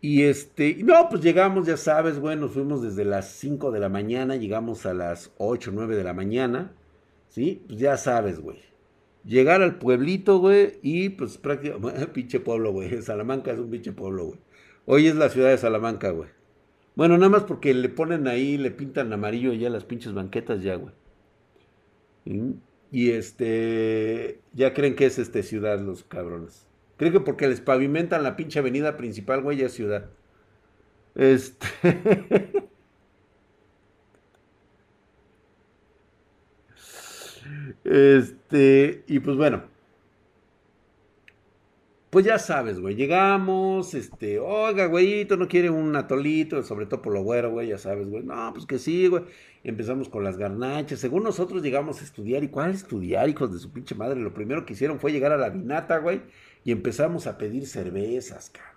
Y 0.02 0.24
este, 0.24 0.76
no, 0.84 1.08
pues 1.10 1.22
llegamos, 1.22 1.66
ya 1.66 1.78
sabes, 1.78 2.20
bueno, 2.20 2.50
fuimos 2.50 2.82
desde 2.82 3.06
las 3.06 3.32
5 3.32 3.72
de 3.72 3.80
la 3.80 3.88
mañana, 3.88 4.36
llegamos 4.36 4.86
a 4.86 4.94
las 4.94 5.32
8, 5.38 5.72
9 5.74 5.96
de 5.96 6.04
la 6.04 6.14
mañana, 6.14 6.74
¿sí? 7.30 7.64
Pues 7.68 7.80
ya 7.80 7.96
sabes, 7.96 8.42
güey. 8.42 8.60
Llegar 9.24 9.62
al 9.62 9.80
pueblito, 9.80 10.40
güey, 10.40 10.80
y 10.82 11.10
pues 11.10 11.38
prácticamente, 11.38 12.06
pinche 12.14 12.42
pueblo, 12.42 12.74
güey. 12.74 13.02
Salamanca 13.02 13.52
es 13.52 13.60
un 13.60 13.70
pinche 13.70 13.94
pueblo, 13.94 14.26
güey. 14.26 14.40
Hoy 14.86 15.08
es 15.08 15.16
la 15.16 15.30
ciudad 15.30 15.50
de 15.50 15.58
Salamanca, 15.58 16.10
güey. 16.10 16.30
Bueno, 16.96 17.18
nada 17.18 17.30
más 17.30 17.44
porque 17.44 17.74
le 17.74 17.88
ponen 17.88 18.28
ahí, 18.28 18.58
le 18.58 18.72
pintan 18.72 19.14
amarillo 19.14 19.54
ya 19.54 19.70
las 19.70 19.86
pinches 19.86 20.14
banquetas 20.14 20.62
ya, 20.62 20.76
güey. 20.76 20.94
Y 22.94 23.10
este, 23.10 24.40
ya 24.54 24.76
creen 24.76 24.96
que 24.96 25.08
es 25.08 25.18
este 25.18 25.42
ciudad 25.42 25.80
los 25.80 26.04
cabrones. 26.04 26.68
Creen 26.98 27.12
que 27.12 27.20
porque 27.22 27.48
les 27.48 27.60
pavimentan 27.60 28.22
la 28.22 28.36
pinche 28.36 28.60
avenida 28.60 28.98
principal, 28.98 29.42
güey, 29.42 29.58
ya 29.58 29.66
es 29.66 29.74
ciudad. 29.74 30.12
Este. 31.16 31.68
este, 37.84 39.04
y 39.08 39.20
pues 39.22 39.38
bueno. 39.38 39.73
Pues 42.14 42.28
ya 42.28 42.38
sabes, 42.38 42.80
güey, 42.80 42.94
llegamos, 42.94 43.96
este, 43.96 44.38
oiga, 44.38 44.86
güeyito, 44.86 45.36
no 45.36 45.48
quiere 45.48 45.72
un 45.72 45.96
atolito, 45.96 46.62
sobre 46.62 46.86
todo 46.86 47.02
por 47.02 47.12
lo 47.12 47.24
güero, 47.24 47.50
güey, 47.50 47.70
ya 47.70 47.80
sabes, 47.80 48.08
güey. 48.08 48.22
No, 48.24 48.54
pues 48.54 48.68
que 48.68 48.78
sí, 48.78 49.08
güey. 49.08 49.24
Empezamos 49.64 50.10
con 50.10 50.24
las 50.24 50.38
garnachas. 50.38 51.00
Según 51.00 51.24
nosotros 51.24 51.64
llegamos 51.64 52.02
a 52.02 52.04
estudiar. 52.04 52.44
¿Y 52.44 52.50
cuál 52.50 52.70
estudiar, 52.70 53.28
hijos 53.30 53.52
de 53.52 53.58
su 53.58 53.72
pinche 53.74 53.96
madre? 53.96 54.20
Lo 54.20 54.32
primero 54.32 54.64
que 54.64 54.74
hicieron 54.74 55.00
fue 55.00 55.12
llegar 55.12 55.32
a 55.32 55.38
la 55.38 55.50
vinata, 55.50 55.98
güey, 55.98 56.22
y 56.64 56.72
empezamos 56.72 57.26
a 57.26 57.36
pedir 57.40 57.66
cervezas, 57.66 58.52
cabrón. 58.52 58.74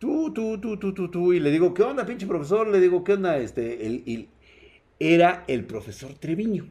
Tú, 0.00 0.32
tú, 0.34 0.60
tú, 0.60 0.78
tú, 0.78 0.92
tú, 0.92 1.08
tú. 1.12 1.32
Y 1.32 1.38
le 1.38 1.52
digo, 1.52 1.72
¿qué 1.72 1.84
onda, 1.84 2.04
pinche 2.06 2.26
profesor? 2.26 2.66
Le 2.66 2.80
digo, 2.80 3.04
¿qué 3.04 3.12
onda? 3.12 3.38
Este, 3.38 3.86
el, 3.86 4.28
era 4.98 5.44
el 5.46 5.64
profesor 5.64 6.12
Treviño. 6.14 6.66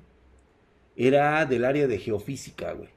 Era 0.98 1.46
del 1.46 1.64
área 1.64 1.88
de 1.88 1.98
geofísica, 1.98 2.74
güey. 2.74 2.97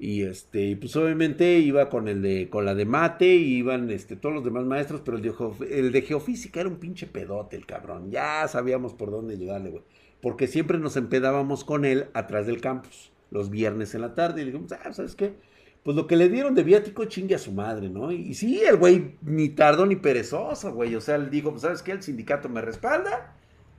Y 0.00 0.22
este, 0.22 0.76
pues 0.76 0.94
obviamente 0.94 1.58
iba 1.58 1.90
con 1.90 2.06
el 2.06 2.22
de, 2.22 2.48
con 2.48 2.64
la 2.64 2.76
de 2.76 2.84
mate, 2.84 3.34
y 3.34 3.56
iban 3.56 3.90
este, 3.90 4.14
todos 4.14 4.32
los 4.32 4.44
demás 4.44 4.64
maestros, 4.64 5.02
pero 5.04 5.16
el 5.16 5.22
de, 5.24 5.32
el 5.70 5.90
de 5.90 6.02
geofísica 6.02 6.60
era 6.60 6.68
un 6.68 6.76
pinche 6.76 7.08
pedote, 7.08 7.56
el 7.56 7.66
cabrón. 7.66 8.10
Ya 8.12 8.46
sabíamos 8.46 8.94
por 8.94 9.10
dónde 9.10 9.36
llegarle, 9.36 9.70
güey. 9.70 9.82
Porque 10.20 10.46
siempre 10.46 10.78
nos 10.78 10.96
empedábamos 10.96 11.64
con 11.64 11.84
él 11.84 12.06
atrás 12.14 12.46
del 12.46 12.60
campus, 12.60 13.10
los 13.30 13.50
viernes 13.50 13.92
en 13.94 14.02
la 14.02 14.14
tarde. 14.14 14.42
Y 14.42 14.44
le 14.44 14.52
dijimos, 14.52 14.72
ah, 14.72 14.92
¿sabes 14.92 15.16
qué? 15.16 15.34
Pues 15.82 15.96
lo 15.96 16.06
que 16.06 16.16
le 16.16 16.28
dieron 16.28 16.54
de 16.54 16.62
viático, 16.62 17.04
chingue 17.06 17.34
a 17.34 17.38
su 17.38 17.50
madre, 17.50 17.88
¿no? 17.88 18.12
Y, 18.12 18.34
sí, 18.34 18.60
el 18.60 18.76
güey 18.76 19.16
ni 19.22 19.48
tardó 19.48 19.84
ni 19.84 19.96
perezoso, 19.96 20.72
güey. 20.72 20.94
O 20.94 21.00
sea, 21.00 21.16
él 21.16 21.28
dijo, 21.30 21.50
pues, 21.50 21.62
¿sabes 21.62 21.82
qué? 21.82 21.92
El 21.92 22.02
sindicato 22.02 22.48
me 22.48 22.60
respalda. 22.60 23.34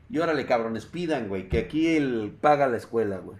Y 0.10 0.18
órale, 0.18 0.46
cabrones, 0.46 0.86
pidan, 0.86 1.30
güey, 1.30 1.48
que 1.48 1.60
aquí 1.60 1.88
él 1.88 2.34
paga 2.42 2.68
la 2.68 2.78
escuela, 2.78 3.20
güey. 3.20 3.38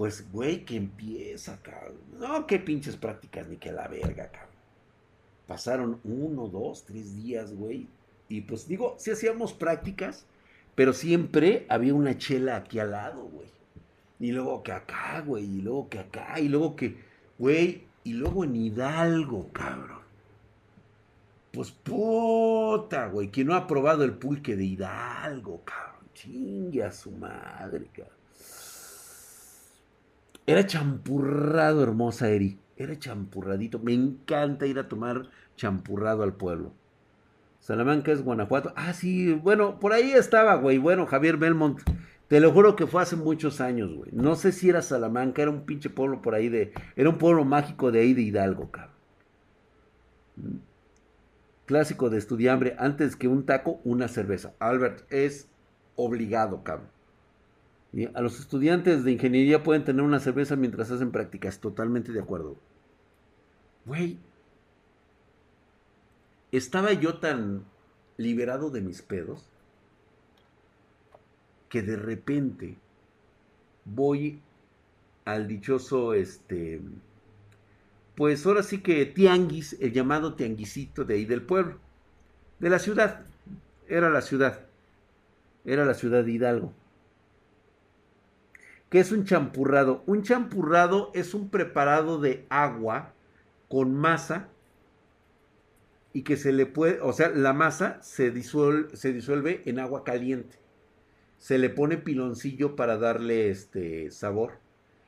Pues, 0.00 0.32
güey, 0.32 0.64
que 0.64 0.76
empieza, 0.76 1.60
cabrón. 1.60 1.98
No, 2.18 2.46
qué 2.46 2.58
pinches 2.58 2.96
prácticas, 2.96 3.46
ni 3.46 3.58
que 3.58 3.70
la 3.70 3.86
verga, 3.86 4.30
cabrón. 4.30 4.54
Pasaron 5.46 6.00
uno, 6.04 6.48
dos, 6.48 6.86
tres 6.86 7.22
días, 7.22 7.52
güey. 7.52 7.86
Y 8.26 8.40
pues 8.40 8.66
digo, 8.66 8.94
sí 8.96 9.10
hacíamos 9.10 9.52
prácticas, 9.52 10.24
pero 10.74 10.94
siempre 10.94 11.66
había 11.68 11.92
una 11.92 12.16
chela 12.16 12.56
aquí 12.56 12.78
al 12.78 12.92
lado, 12.92 13.24
güey. 13.24 13.48
Y 14.20 14.32
luego 14.32 14.62
que 14.62 14.72
acá, 14.72 15.20
güey, 15.20 15.44
y 15.44 15.60
luego 15.60 15.90
que 15.90 15.98
acá, 15.98 16.40
y 16.40 16.48
luego 16.48 16.76
que, 16.76 16.96
güey, 17.38 17.82
y 18.02 18.14
luego 18.14 18.44
en 18.44 18.56
Hidalgo, 18.56 19.50
cabrón. 19.52 20.00
Pues 21.52 21.72
puta, 21.72 23.08
güey, 23.08 23.30
que 23.30 23.44
no 23.44 23.54
ha 23.54 23.66
probado 23.66 24.04
el 24.04 24.14
pulque 24.14 24.56
de 24.56 24.64
Hidalgo, 24.64 25.60
cabrón. 25.62 26.08
Chingue 26.14 26.84
a 26.84 26.90
su 26.90 27.10
madre, 27.10 27.86
cabrón. 27.92 28.19
Era 30.46 30.66
champurrado, 30.66 31.82
hermosa 31.82 32.28
Eri. 32.30 32.58
Era 32.76 32.98
champurradito. 32.98 33.78
Me 33.78 33.92
encanta 33.92 34.66
ir 34.66 34.78
a 34.78 34.88
tomar 34.88 35.28
champurrado 35.56 36.22
al 36.22 36.34
pueblo. 36.34 36.72
Salamanca 37.60 38.10
es 38.10 38.22
Guanajuato. 38.22 38.72
Ah, 38.74 38.92
sí, 38.94 39.32
bueno, 39.32 39.78
por 39.78 39.92
ahí 39.92 40.12
estaba, 40.12 40.54
güey. 40.56 40.78
Bueno, 40.78 41.06
Javier 41.06 41.36
Belmont. 41.36 41.80
Te 42.28 42.40
lo 42.40 42.52
juro 42.52 42.76
que 42.76 42.86
fue 42.86 43.02
hace 43.02 43.16
muchos 43.16 43.60
años, 43.60 43.92
güey. 43.92 44.10
No 44.12 44.34
sé 44.36 44.52
si 44.52 44.68
era 44.68 44.82
Salamanca, 44.82 45.42
era 45.42 45.50
un 45.50 45.66
pinche 45.66 45.90
pueblo 45.90 46.22
por 46.22 46.34
ahí 46.34 46.48
de. 46.48 46.72
Era 46.96 47.10
un 47.10 47.18
pueblo 47.18 47.44
mágico 47.44 47.90
de 47.90 48.00
ahí 48.00 48.14
de 48.14 48.22
Hidalgo, 48.22 48.70
cabrón. 48.70 48.94
Clásico 51.66 52.08
de 52.08 52.18
estudiambre. 52.18 52.76
Antes 52.78 53.16
que 53.16 53.28
un 53.28 53.44
taco, 53.44 53.80
una 53.84 54.08
cerveza. 54.08 54.54
Albert, 54.58 55.02
es 55.12 55.48
obligado, 55.96 56.62
cabrón. 56.62 56.88
A 58.14 58.20
los 58.20 58.38
estudiantes 58.38 59.02
de 59.02 59.12
ingeniería 59.12 59.62
pueden 59.62 59.84
tener 59.84 60.02
una 60.02 60.20
cerveza 60.20 60.54
mientras 60.54 60.90
hacen 60.90 61.10
prácticas. 61.10 61.58
Totalmente 61.60 62.12
de 62.12 62.20
acuerdo. 62.20 62.56
Güey. 63.84 64.18
Estaba 66.52 66.92
yo 66.92 67.18
tan 67.18 67.64
liberado 68.16 68.70
de 68.70 68.80
mis 68.80 69.02
pedos 69.02 69.44
que 71.68 71.82
de 71.82 71.96
repente 71.96 72.76
voy 73.84 74.40
al 75.24 75.46
dichoso, 75.46 76.14
este, 76.14 76.80
pues 78.16 78.44
ahora 78.44 78.62
sí 78.62 78.82
que 78.82 79.06
tianguis, 79.06 79.76
el 79.80 79.92
llamado 79.92 80.34
tianguisito 80.34 81.04
de 81.04 81.14
ahí 81.14 81.24
del 81.24 81.42
pueblo, 81.42 81.78
de 82.58 82.70
la 82.70 82.78
ciudad. 82.78 83.24
Era 83.88 84.10
la 84.10 84.20
ciudad. 84.20 84.66
Era 85.64 85.84
la 85.84 85.94
ciudad 85.94 86.24
de 86.24 86.32
Hidalgo. 86.32 86.72
¿Qué 88.90 88.98
es 88.98 89.12
un 89.12 89.24
champurrado? 89.24 90.02
Un 90.06 90.22
champurrado 90.22 91.12
es 91.14 91.32
un 91.32 91.48
preparado 91.48 92.18
de 92.20 92.44
agua 92.50 93.14
con 93.68 93.94
masa 93.94 94.48
y 96.12 96.22
que 96.22 96.36
se 96.36 96.52
le 96.52 96.66
puede, 96.66 97.00
o 97.00 97.12
sea, 97.12 97.28
la 97.28 97.52
masa 97.52 98.02
se 98.02 98.32
disuelve, 98.32 98.96
se 98.96 99.12
disuelve 99.12 99.62
en 99.66 99.78
agua 99.78 100.02
caliente. 100.02 100.58
Se 101.38 101.56
le 101.56 101.70
pone 101.70 101.98
piloncillo 101.98 102.74
para 102.74 102.98
darle 102.98 103.48
este 103.48 104.10
sabor 104.10 104.58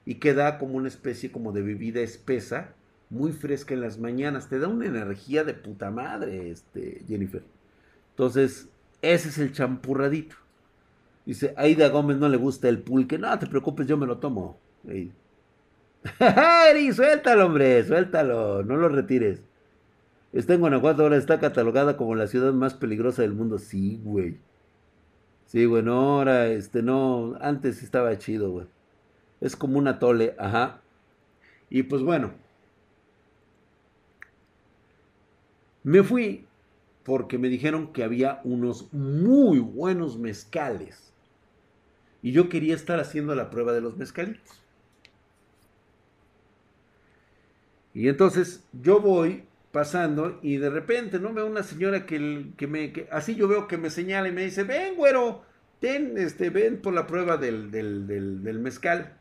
y 0.05 0.15
queda 0.17 0.59
como 0.59 0.77
una 0.77 0.89
especie 0.89 1.33
como 1.33 1.51
de 1.51 1.63
bebida 1.63 2.01
espesa, 2.01 2.75
muy 3.11 3.33
fresca 3.33 3.75
en 3.75 3.81
las 3.81 3.99
mañanas. 3.99 4.49
Te 4.49 4.61
da 4.61 4.69
una 4.69 4.87
energía 4.87 5.43
de 5.43 5.55
puta 5.55 5.91
madre, 5.91 6.51
este, 6.51 7.03
Jennifer. 7.09 7.43
Entonces, 8.11 8.69
ese 9.03 9.29
es 9.29 9.39
el 9.39 9.53
champurradito. 9.53 10.37
Dice, 11.25 11.55
Aida 11.57 11.89
Gómez 11.89 12.17
no 12.17 12.29
le 12.29 12.37
gusta 12.37 12.69
el 12.69 12.81
pulque. 12.81 13.19
No 13.19 13.39
te 13.39 13.47
preocupes, 13.47 13.87
yo 13.87 13.97
me 13.97 14.07
lo 14.07 14.19
tomo. 14.19 14.59
Eri, 16.19 16.93
suéltalo, 16.93 17.47
hombre, 17.47 17.85
suéltalo, 17.85 18.63
no 18.65 18.77
lo 18.77 18.89
retires. 18.89 19.43
Está 20.33 20.55
en 20.55 20.61
Guanajuato, 20.61 21.03
ahora 21.03 21.17
está 21.17 21.39
catalogada 21.39 21.97
como 21.97 22.15
la 22.15 22.27
ciudad 22.27 22.53
más 22.53 22.75
peligrosa 22.75 23.23
del 23.23 23.35
mundo. 23.35 23.59
Sí, 23.59 24.01
güey. 24.03 24.39
Sí, 25.47 25.67
güey, 25.67 25.83
no, 25.83 26.19
ahora, 26.19 26.49
este, 26.49 26.83
no, 26.83 27.37
antes 27.41 27.83
estaba 27.83 28.17
chido, 28.19 28.51
güey. 28.51 28.67
Es 29.41 29.55
como 29.55 29.79
una 29.79 29.99
tole, 29.99 30.35
ajá. 30.39 30.81
Y 31.71 31.85
pues 31.85 32.03
bueno. 32.03 32.33
Me 35.85 36.03
fui 36.03 36.47
porque 37.05 37.39
me 37.39 37.49
dijeron 37.49 37.93
que 37.93 38.05
había 38.05 38.41
unos 38.45 38.93
muy 38.93 39.59
buenos 39.59 40.17
mezcales 40.17 41.12
y 42.23 42.33
yo 42.33 42.49
quería 42.49 42.75
estar 42.75 43.01
haciendo 43.01 43.35
la 43.35 43.51
prueba 43.51 43.73
de 43.73 43.81
los 43.81 43.97
mezcalitos. 43.97 44.63
Y 47.95 48.09
entonces 48.09 48.65
yo 48.73 49.01
voy 49.01 49.45
pasando 49.73 50.39
y 50.43 50.59
de 50.59 50.71
repente, 50.71 51.19
¿no? 51.19 51.33
Veo 51.33 51.47
una 51.47 51.63
señora 51.63 52.07
que, 52.07 52.53
que 52.57 52.67
me, 52.67 52.93
así 53.11 53.35
yo 53.35 53.49
veo 53.49 53.67
que 53.67 53.77
me 53.77 53.91
señala 53.91 54.29
y 54.29 54.33
me 54.33 54.45
dice, 54.45 54.65
ven, 54.65 54.95
güero, 54.97 55.43
ten, 55.81 56.17
este, 56.17 56.51
ven 56.51 56.81
por 56.81 56.95
la 56.95 57.07
prueba 57.07 57.37
del, 57.37 57.71
del, 57.71 58.59
mezcal. 58.61 59.19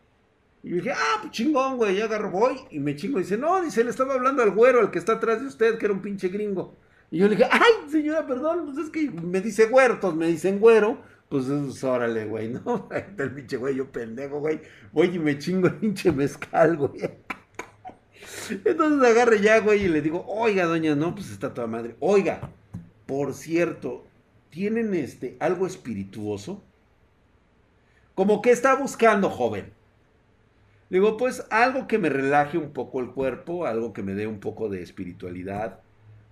Y 0.64 0.70
yo 0.70 0.76
dije, 0.76 0.91
ah, 0.91 1.18
pues 1.22 1.32
chingón, 1.32 1.78
güey, 1.78 1.95
ya 1.95 2.06
agarro, 2.06 2.30
voy, 2.30 2.56
y 2.70 2.80
me 2.80 2.95
chingo, 2.95 3.20
y 3.20 3.24
dice, 3.24 3.38
no, 3.38 3.62
dice, 3.62 3.84
le 3.84 3.89
estaba 3.89 4.14
hablando 4.14 4.43
al 4.43 4.52
güero, 4.52 4.80
el 4.80 4.91
que 4.91 4.99
está 4.99 5.14
atrás 5.14 5.41
de 5.41 5.47
usted, 5.47 5.78
que 5.80 5.86
era 5.86 5.93
un 5.93 6.04
pinche 6.04 6.28
gringo. 6.28 6.78
Y 7.10 7.18
yo 7.18 7.28
le 7.28 7.36
dije, 7.36 7.49
ay, 7.52 7.89
señora, 7.89 8.28
perdón, 8.28 8.66
pues 8.66 8.86
es 8.86 8.89
que 8.91 9.10
me 9.10 9.41
dice 9.41 9.66
güero, 9.66 9.99
todos 9.99 10.16
me 10.16 10.28
dicen 10.28 10.60
güero, 10.60 10.99
pues 11.32 11.47
eso, 11.47 11.93
órale, 11.93 12.25
güey, 12.25 12.49
¿no? 12.49 12.89
Ahí 12.91 13.05
está 13.07 13.23
el 13.23 13.32
pinche 13.34 13.55
güey, 13.55 13.73
yo 13.75 13.89
pendejo, 13.89 14.41
güey. 14.41 14.59
Voy 14.91 15.15
y 15.15 15.17
me 15.17 15.39
chingo 15.39 15.67
el 15.67 15.75
pinche 15.75 16.11
mezcal, 16.11 16.75
güey. 16.75 17.09
Entonces 18.65 19.09
agarre 19.09 19.39
ya, 19.39 19.59
güey, 19.59 19.86
y 19.86 19.88
le 19.88 20.01
digo, 20.01 20.25
oiga, 20.27 20.65
doña, 20.65 20.93
no, 20.93 21.15
pues 21.15 21.32
está 21.32 21.53
toda 21.53 21.67
madre. 21.67 21.95
Oiga, 22.01 22.51
por 23.05 23.34
cierto, 23.34 24.05
¿tienen 24.49 24.93
este 24.93 25.38
algo 25.39 25.67
espirituoso? 25.67 26.61
Como 28.13 28.41
que 28.41 28.51
está 28.51 28.75
buscando, 28.75 29.29
joven. 29.29 29.71
Digo, 30.89 31.15
pues 31.15 31.45
algo 31.49 31.88
que 31.88 31.97
me 31.97 32.09
relaje 32.09 32.57
un 32.57 32.73
poco 32.73 32.99
el 32.99 33.11
cuerpo, 33.11 33.65
algo 33.65 33.93
que 33.93 34.03
me 34.03 34.15
dé 34.15 34.27
un 34.27 34.41
poco 34.41 34.67
de 34.67 34.82
espiritualidad, 34.84 35.79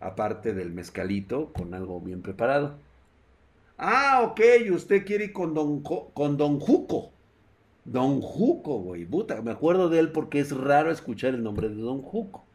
aparte 0.01 0.53
del 0.53 0.73
mezcalito, 0.73 1.53
con 1.53 1.73
algo 1.73 2.01
bien 2.01 2.21
preparado. 2.21 2.77
Ah, 3.81 4.21
ok, 4.23 4.41
usted 4.73 5.05
quiere 5.05 5.25
ir 5.25 5.33
con 5.33 5.53
Don, 5.53 5.81
con 5.81 6.35
don 6.37 6.59
Juco. 6.59 7.13
Don 7.85 8.21
Juco, 8.21 8.79
güey. 8.79 9.05
Puta, 9.05 9.41
me 9.41 9.51
acuerdo 9.51 9.89
de 9.89 9.99
él 9.99 10.11
porque 10.11 10.41
es 10.41 10.55
raro 10.55 10.91
escuchar 10.91 11.33
el 11.33 11.43
nombre 11.43 11.69
de 11.69 11.75
Don 11.75 12.01
Juco. 12.01 12.45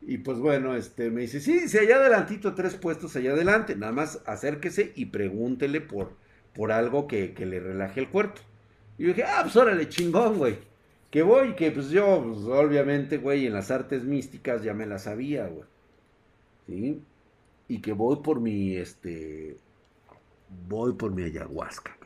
Y 0.00 0.18
pues 0.18 0.38
bueno, 0.38 0.74
este 0.74 1.10
me 1.10 1.22
dice, 1.22 1.40
sí, 1.40 1.60
dice 1.60 1.80
allá 1.80 1.96
adelantito, 1.96 2.54
tres 2.54 2.74
puestos 2.76 3.14
allá 3.16 3.32
adelante. 3.32 3.76
Nada 3.76 3.92
más 3.92 4.22
acérquese 4.24 4.92
y 4.96 5.06
pregúntele 5.06 5.82
por, 5.82 6.14
por 6.54 6.72
algo 6.72 7.06
que, 7.06 7.34
le 7.38 7.60
relaje 7.60 8.00
el 8.00 8.08
cuerpo. 8.08 8.40
Y 8.98 9.02
yo 9.02 9.08
dije, 9.08 9.24
ah, 9.24 9.40
pues 9.42 9.54
órale, 9.56 9.88
chingón, 9.90 10.38
güey. 10.38 10.58
Que 11.10 11.22
voy, 11.22 11.54
que 11.56 11.70
pues 11.72 11.90
yo, 11.90 12.24
pues, 12.24 12.46
obviamente, 12.46 13.18
güey, 13.18 13.46
en 13.46 13.52
las 13.52 13.70
artes 13.70 14.04
místicas 14.04 14.62
ya 14.62 14.72
me 14.72 14.86
las 14.86 15.02
sabía, 15.04 15.46
güey. 15.46 15.68
¿Sí? 16.66 17.02
Y 17.68 17.80
que 17.82 17.92
voy 17.92 18.16
por 18.22 18.40
mi, 18.40 18.76
este, 18.76 19.58
voy 20.68 20.92
por 20.94 21.12
mi 21.12 21.22
ayahuasca. 21.22 21.96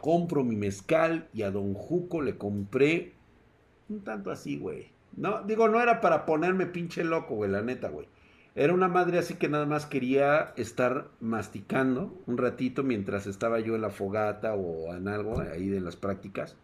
Compro 0.00 0.44
mi 0.44 0.56
mezcal 0.56 1.28
y 1.32 1.42
a 1.42 1.50
don 1.50 1.74
Juco 1.74 2.20
le 2.20 2.36
compré 2.36 3.14
un 3.88 4.02
tanto 4.02 4.30
así, 4.30 4.58
güey. 4.58 4.90
No, 5.16 5.42
digo, 5.42 5.68
no 5.68 5.80
era 5.80 6.00
para 6.00 6.26
ponerme 6.26 6.66
pinche 6.66 7.04
loco, 7.04 7.36
güey, 7.36 7.50
la 7.50 7.62
neta, 7.62 7.88
güey. 7.88 8.08
Era 8.56 8.72
una 8.72 8.88
madre 8.88 9.18
así 9.18 9.34
que 9.34 9.48
nada 9.48 9.66
más 9.66 9.86
quería 9.86 10.52
estar 10.56 11.08
masticando 11.20 12.16
un 12.26 12.38
ratito 12.38 12.84
mientras 12.84 13.26
estaba 13.26 13.58
yo 13.60 13.74
en 13.74 13.82
la 13.82 13.90
fogata 13.90 14.54
o 14.54 14.94
en 14.94 15.08
algo 15.08 15.40
ahí 15.40 15.68
de 15.68 15.80
las 15.80 15.96
prácticas. 15.96 16.56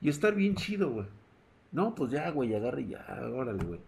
Y 0.00 0.08
estar 0.08 0.34
bien 0.34 0.54
chido, 0.54 0.90
güey. 0.90 1.06
No, 1.70 1.94
pues 1.94 2.10
ya, 2.10 2.30
güey, 2.30 2.54
agarre 2.54 2.86
ya, 2.86 3.04
órale, 3.32 3.62
güey. 3.64 3.80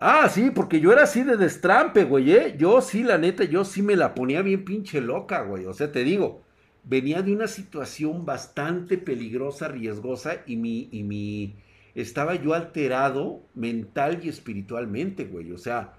Ah, 0.00 0.28
sí, 0.30 0.50
porque 0.50 0.80
yo 0.80 0.92
era 0.92 1.02
así 1.02 1.22
de 1.22 1.36
destrampe, 1.36 2.04
güey, 2.04 2.32
¿eh? 2.32 2.56
Yo 2.58 2.80
sí, 2.80 3.02
la 3.02 3.18
neta, 3.18 3.44
yo 3.44 3.64
sí 3.66 3.82
me 3.82 3.96
la 3.96 4.14
ponía 4.14 4.40
bien 4.40 4.64
pinche 4.64 5.00
loca, 5.00 5.42
güey. 5.42 5.66
O 5.66 5.74
sea, 5.74 5.92
te 5.92 6.04
digo, 6.04 6.42
venía 6.84 7.20
de 7.22 7.34
una 7.34 7.46
situación 7.46 8.24
bastante 8.24 8.96
peligrosa, 8.96 9.68
riesgosa 9.68 10.38
y 10.46 10.56
mi, 10.56 10.88
y 10.90 11.02
mi, 11.02 11.56
estaba 11.94 12.34
yo 12.36 12.54
alterado 12.54 13.42
mental 13.54 14.20
y 14.24 14.30
espiritualmente, 14.30 15.26
güey. 15.26 15.52
O 15.52 15.58
sea, 15.58 15.92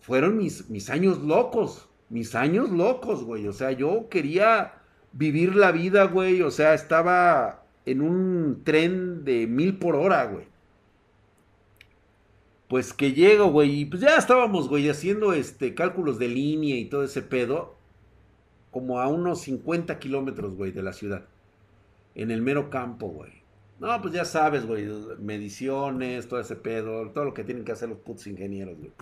fueron 0.00 0.36
mis, 0.36 0.68
mis 0.68 0.90
años 0.90 1.18
locos, 1.22 1.88
mis 2.10 2.34
años 2.34 2.68
locos, 2.70 3.24
güey. 3.24 3.48
O 3.48 3.54
sea, 3.54 3.72
yo 3.72 4.08
quería 4.10 4.74
vivir 5.12 5.56
la 5.56 5.72
vida, 5.72 6.04
güey. 6.04 6.42
O 6.42 6.50
sea, 6.50 6.74
estaba 6.74 7.64
en 7.86 8.02
un 8.02 8.62
tren 8.64 9.24
de 9.24 9.46
mil 9.46 9.78
por 9.78 9.96
hora, 9.96 10.24
güey. 10.26 10.46
Pues 12.68 12.92
que 12.92 13.12
llego, 13.12 13.46
güey, 13.46 13.80
y 13.80 13.84
pues 13.86 14.02
ya 14.02 14.16
estábamos, 14.16 14.68
güey, 14.68 14.88
haciendo 14.90 15.32
este 15.32 15.74
cálculos 15.74 16.18
de 16.18 16.28
línea 16.28 16.76
y 16.76 16.84
todo 16.84 17.02
ese 17.02 17.22
pedo, 17.22 17.74
como 18.70 19.00
a 19.00 19.08
unos 19.08 19.40
50 19.40 19.98
kilómetros, 19.98 20.54
güey, 20.54 20.70
de 20.70 20.82
la 20.82 20.92
ciudad. 20.92 21.24
En 22.14 22.30
el 22.30 22.42
mero 22.42 22.68
campo, 22.68 23.08
güey. 23.08 23.32
No, 23.80 24.02
pues 24.02 24.12
ya 24.12 24.24
sabes, 24.24 24.66
güey, 24.66 24.86
mediciones, 25.18 26.28
todo 26.28 26.40
ese 26.40 26.56
pedo, 26.56 27.10
todo 27.10 27.24
lo 27.24 27.34
que 27.34 27.44
tienen 27.44 27.64
que 27.64 27.72
hacer 27.72 27.88
los 27.88 27.98
putos 27.98 28.26
ingenieros, 28.26 28.76
güey. 28.76 28.92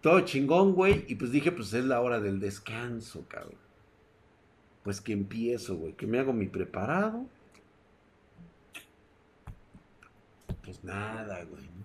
Todo 0.00 0.20
chingón, 0.20 0.74
güey, 0.74 1.04
y 1.06 1.14
pues 1.14 1.30
dije, 1.30 1.52
pues 1.52 1.72
es 1.74 1.84
la 1.84 2.00
hora 2.00 2.18
del 2.18 2.40
descanso, 2.40 3.24
cabrón. 3.28 3.58
Pues 4.82 5.00
que 5.00 5.12
empiezo, 5.12 5.76
güey, 5.76 5.92
que 5.92 6.06
me 6.06 6.18
hago 6.18 6.32
mi 6.32 6.46
preparado. 6.46 7.24
Pues 10.62 10.82
nada, 10.82 11.44
güey. 11.44 11.83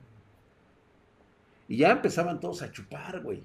Y 1.70 1.78
ya 1.78 1.92
empezaban 1.92 2.40
todos 2.40 2.64
a 2.64 2.72
chupar, 2.72 3.22
güey. 3.22 3.44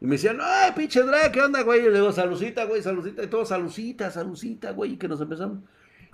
Y 0.00 0.06
me 0.06 0.12
decían, 0.12 0.38
ay, 0.40 0.72
pinche 0.74 1.02
drag, 1.02 1.30
¿qué 1.30 1.42
onda, 1.42 1.62
güey? 1.62 1.80
Y 1.80 1.84
le 1.84 1.92
digo, 1.92 2.10
salucita, 2.10 2.64
güey, 2.64 2.82
salucita. 2.82 3.22
Y 3.22 3.26
todos, 3.26 3.48
salucita, 3.48 4.10
salucita, 4.10 4.72
güey. 4.72 4.94
Y 4.94 4.96
que 4.96 5.08
nos 5.08 5.20
empezamos. 5.20 5.58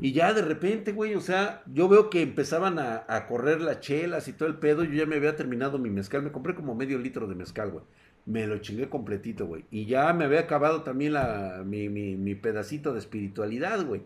Y 0.00 0.12
ya 0.12 0.34
de 0.34 0.42
repente, 0.42 0.90
güey, 0.90 1.14
o 1.14 1.20
sea, 1.20 1.62
yo 1.72 1.88
veo 1.88 2.10
que 2.10 2.22
empezaban 2.22 2.80
a, 2.80 3.26
correr 3.28 3.60
las 3.60 3.78
chelas 3.78 4.26
y 4.26 4.32
todo 4.32 4.48
el 4.48 4.56
pedo. 4.56 4.82
Yo 4.82 4.92
ya 4.92 5.06
me 5.06 5.14
había 5.14 5.36
terminado 5.36 5.78
mi 5.78 5.88
mezcal. 5.88 6.22
Me 6.22 6.32
compré 6.32 6.56
como 6.56 6.74
medio 6.74 6.98
litro 6.98 7.28
de 7.28 7.36
mezcal, 7.36 7.70
güey. 7.70 7.84
Me 8.26 8.48
lo 8.48 8.58
chingué 8.58 8.88
completito, 8.88 9.46
güey. 9.46 9.64
Y 9.70 9.86
ya 9.86 10.12
me 10.12 10.24
había 10.24 10.40
acabado 10.40 10.82
también 10.82 11.12
la, 11.12 11.62
mi, 11.64 11.88
mi, 11.88 12.16
mi 12.16 12.34
pedacito 12.34 12.92
de 12.92 12.98
espiritualidad, 12.98 13.86
güey. 13.86 14.02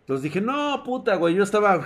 Entonces 0.00 0.22
dije, 0.22 0.40
no, 0.40 0.82
puta, 0.82 1.16
güey, 1.16 1.34
yo 1.34 1.42
estaba 1.42 1.84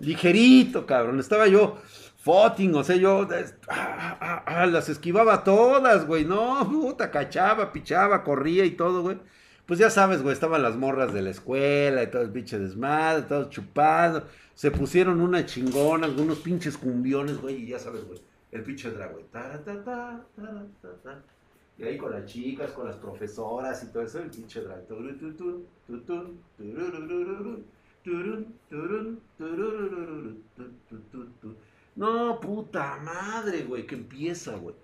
ligerito, 0.00 0.84
cabrón. 0.84 1.20
Estaba 1.20 1.48
yo 1.48 1.78
footing, 2.26 2.74
o 2.74 2.84
sea, 2.84 2.96
yo 2.96 3.26
ah, 3.68 4.18
ah, 4.20 4.42
ah, 4.44 4.66
las 4.66 4.88
esquivaba 4.88 5.44
todas, 5.44 6.06
güey. 6.06 6.24
No, 6.24 6.68
puta, 6.68 7.10
cachaba, 7.10 7.72
pichaba, 7.72 8.24
corría 8.24 8.64
y 8.64 8.72
todo, 8.72 9.02
güey 9.02 9.18
pues 9.66 9.80
ya 9.80 9.90
sabes, 9.90 10.22
güey, 10.22 10.32
estaban 10.32 10.62
las 10.62 10.76
morras 10.76 11.12
de 11.12 11.22
la 11.22 11.30
escuela 11.30 12.02
y 12.04 12.06
todo 12.06 12.22
el 12.22 12.30
pinche 12.30 12.58
desmadre, 12.58 13.22
todos 13.22 13.50
chupados. 13.50 14.22
Se 14.54 14.70
pusieron 14.70 15.20
una 15.20 15.44
chingona, 15.44 16.06
algunos 16.06 16.38
pinches 16.38 16.78
cumbiones, 16.78 17.38
güey, 17.38 17.64
y 17.64 17.66
ya 17.66 17.78
sabes, 17.78 18.06
güey, 18.06 18.20
el 18.52 18.62
pinche 18.62 18.90
drag. 18.90 19.16
Y 21.78 21.82
ahí 21.82 21.98
con 21.98 22.12
las 22.12 22.24
chicas, 22.26 22.70
con 22.70 22.86
las 22.86 22.96
profesoras 22.96 23.82
y 23.82 23.88
todo 23.88 24.04
eso, 24.04 24.20
el 24.20 24.30
pinche 24.30 24.60
drag. 24.60 24.86
No, 31.96 32.38
puta 32.40 32.98
madre, 32.98 33.62
güey, 33.64 33.86
que 33.86 33.94
empieza, 33.94 34.54
güey. 34.56 34.76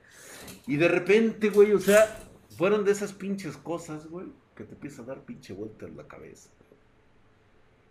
Y 0.66 0.76
de 0.76 0.88
repente, 0.88 1.50
güey, 1.50 1.72
o 1.72 1.78
sea, 1.78 2.18
fueron 2.56 2.84
de 2.84 2.92
esas 2.92 3.12
pinches 3.12 3.56
cosas, 3.56 4.06
güey 4.08 4.26
que 4.54 4.64
te 4.64 4.74
empieza 4.74 5.02
a 5.02 5.06
dar 5.06 5.22
pinche 5.22 5.52
vuelta 5.52 5.86
en 5.86 5.96
la 5.96 6.06
cabeza. 6.06 6.50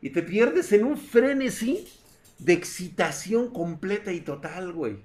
Y 0.02 0.10
te 0.10 0.22
pierdes 0.22 0.72
en 0.72 0.86
un 0.86 0.98
frenesí 0.98 1.88
de 2.40 2.54
excitación 2.54 3.52
completa 3.52 4.12
y 4.12 4.22
total, 4.22 4.74
güey. 4.74 4.98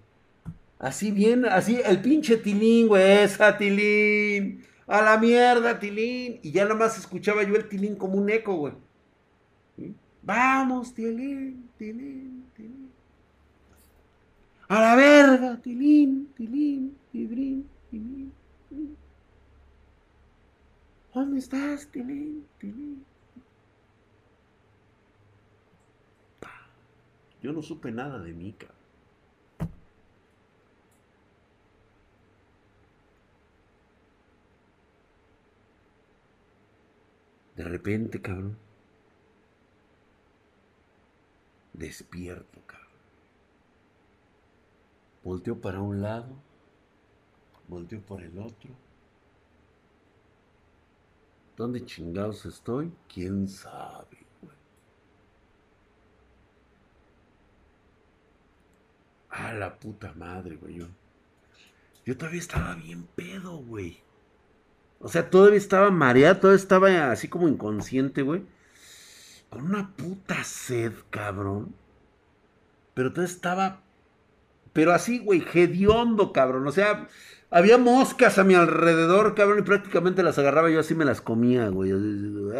Así 0.78 1.10
bien, 1.10 1.46
así 1.46 1.80
el 1.84 2.00
pinche 2.00 2.36
tilín, 2.36 2.88
güey, 2.88 3.24
esa 3.24 3.56
tilín. 3.56 4.64
A 4.86 5.02
la 5.02 5.18
mierda, 5.18 5.78
tilín. 5.78 6.38
Y 6.42 6.52
ya 6.52 6.64
nada 6.64 6.76
más 6.76 6.98
escuchaba 6.98 7.42
yo 7.42 7.56
el 7.56 7.68
tilín 7.68 7.96
como 7.96 8.14
un 8.14 8.30
eco, 8.30 8.54
güey. 8.54 8.74
Vamos, 10.22 10.94
tilín, 10.94 11.68
tilín, 11.78 11.98
tilín. 11.98 12.35
A 14.68 14.80
la 14.80 14.96
verga, 14.96 15.60
tilín, 15.62 16.32
tilín, 16.36 16.96
tilín, 17.12 17.68
tilín. 17.90 18.32
tilín. 18.68 18.96
¿Dónde 21.16 21.38
estás, 21.38 21.86
Tilín? 21.86 22.44
Yo 27.40 27.52
no 27.52 27.62
supe 27.62 27.90
nada 27.90 28.18
de 28.18 28.34
Mika. 28.34 28.66
De 37.54 37.64
repente, 37.64 38.20
cabrón. 38.20 38.58
Despierto, 41.72 42.60
cabrón. 42.66 42.85
Volteo 45.26 45.60
para 45.60 45.80
un 45.80 46.02
lado, 46.02 46.28
volteo 47.66 48.00
por 48.00 48.22
el 48.22 48.38
otro 48.38 48.70
¿Dónde 51.56 51.84
chingados 51.84 52.46
estoy? 52.46 52.92
¿Quién 53.12 53.48
sabe, 53.48 54.18
güey? 54.40 54.56
A 59.30 59.52
la 59.52 59.76
puta 59.80 60.12
madre, 60.14 60.54
güey. 60.54 60.74
Yo, 60.74 60.86
yo 62.04 62.16
todavía 62.16 62.38
estaba 62.38 62.76
bien 62.76 63.08
pedo, 63.16 63.56
güey. 63.56 63.98
O 65.00 65.08
sea, 65.08 65.28
todavía 65.28 65.58
estaba 65.58 65.90
mareado, 65.90 66.38
todavía 66.38 66.62
estaba 66.62 67.10
así 67.10 67.26
como 67.26 67.48
inconsciente, 67.48 68.22
güey. 68.22 68.44
Con 69.50 69.64
una 69.64 69.92
puta 69.96 70.44
sed, 70.44 70.92
cabrón. 71.10 71.74
Pero 72.94 73.10
todavía 73.10 73.34
estaba. 73.34 73.85
Pero 74.76 74.92
así, 74.92 75.20
güey, 75.20 75.42
hediondo, 75.54 76.34
cabrón. 76.34 76.66
O 76.66 76.70
sea, 76.70 77.08
había 77.50 77.78
moscas 77.78 78.36
a 78.36 78.44
mi 78.44 78.52
alrededor, 78.52 79.34
cabrón, 79.34 79.60
y 79.60 79.62
prácticamente 79.62 80.22
las 80.22 80.38
agarraba 80.38 80.68
yo 80.68 80.80
así 80.80 80.94
me 80.94 81.06
las 81.06 81.22
comía, 81.22 81.70
güey. 81.70 81.92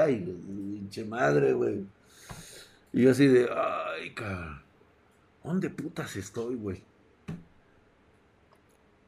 Ay, 0.01 0.25
pinche 0.47 1.05
madre, 1.05 1.53
güey. 1.53 1.85
Y 2.95 3.03
yo 3.03 3.11
así 3.11 3.27
de, 3.27 3.51
ay, 3.55 4.15
cabrón. 4.15 4.63
¿Dónde 5.45 5.69
putas 5.69 6.17
estoy, 6.17 6.55
güey? 6.55 6.83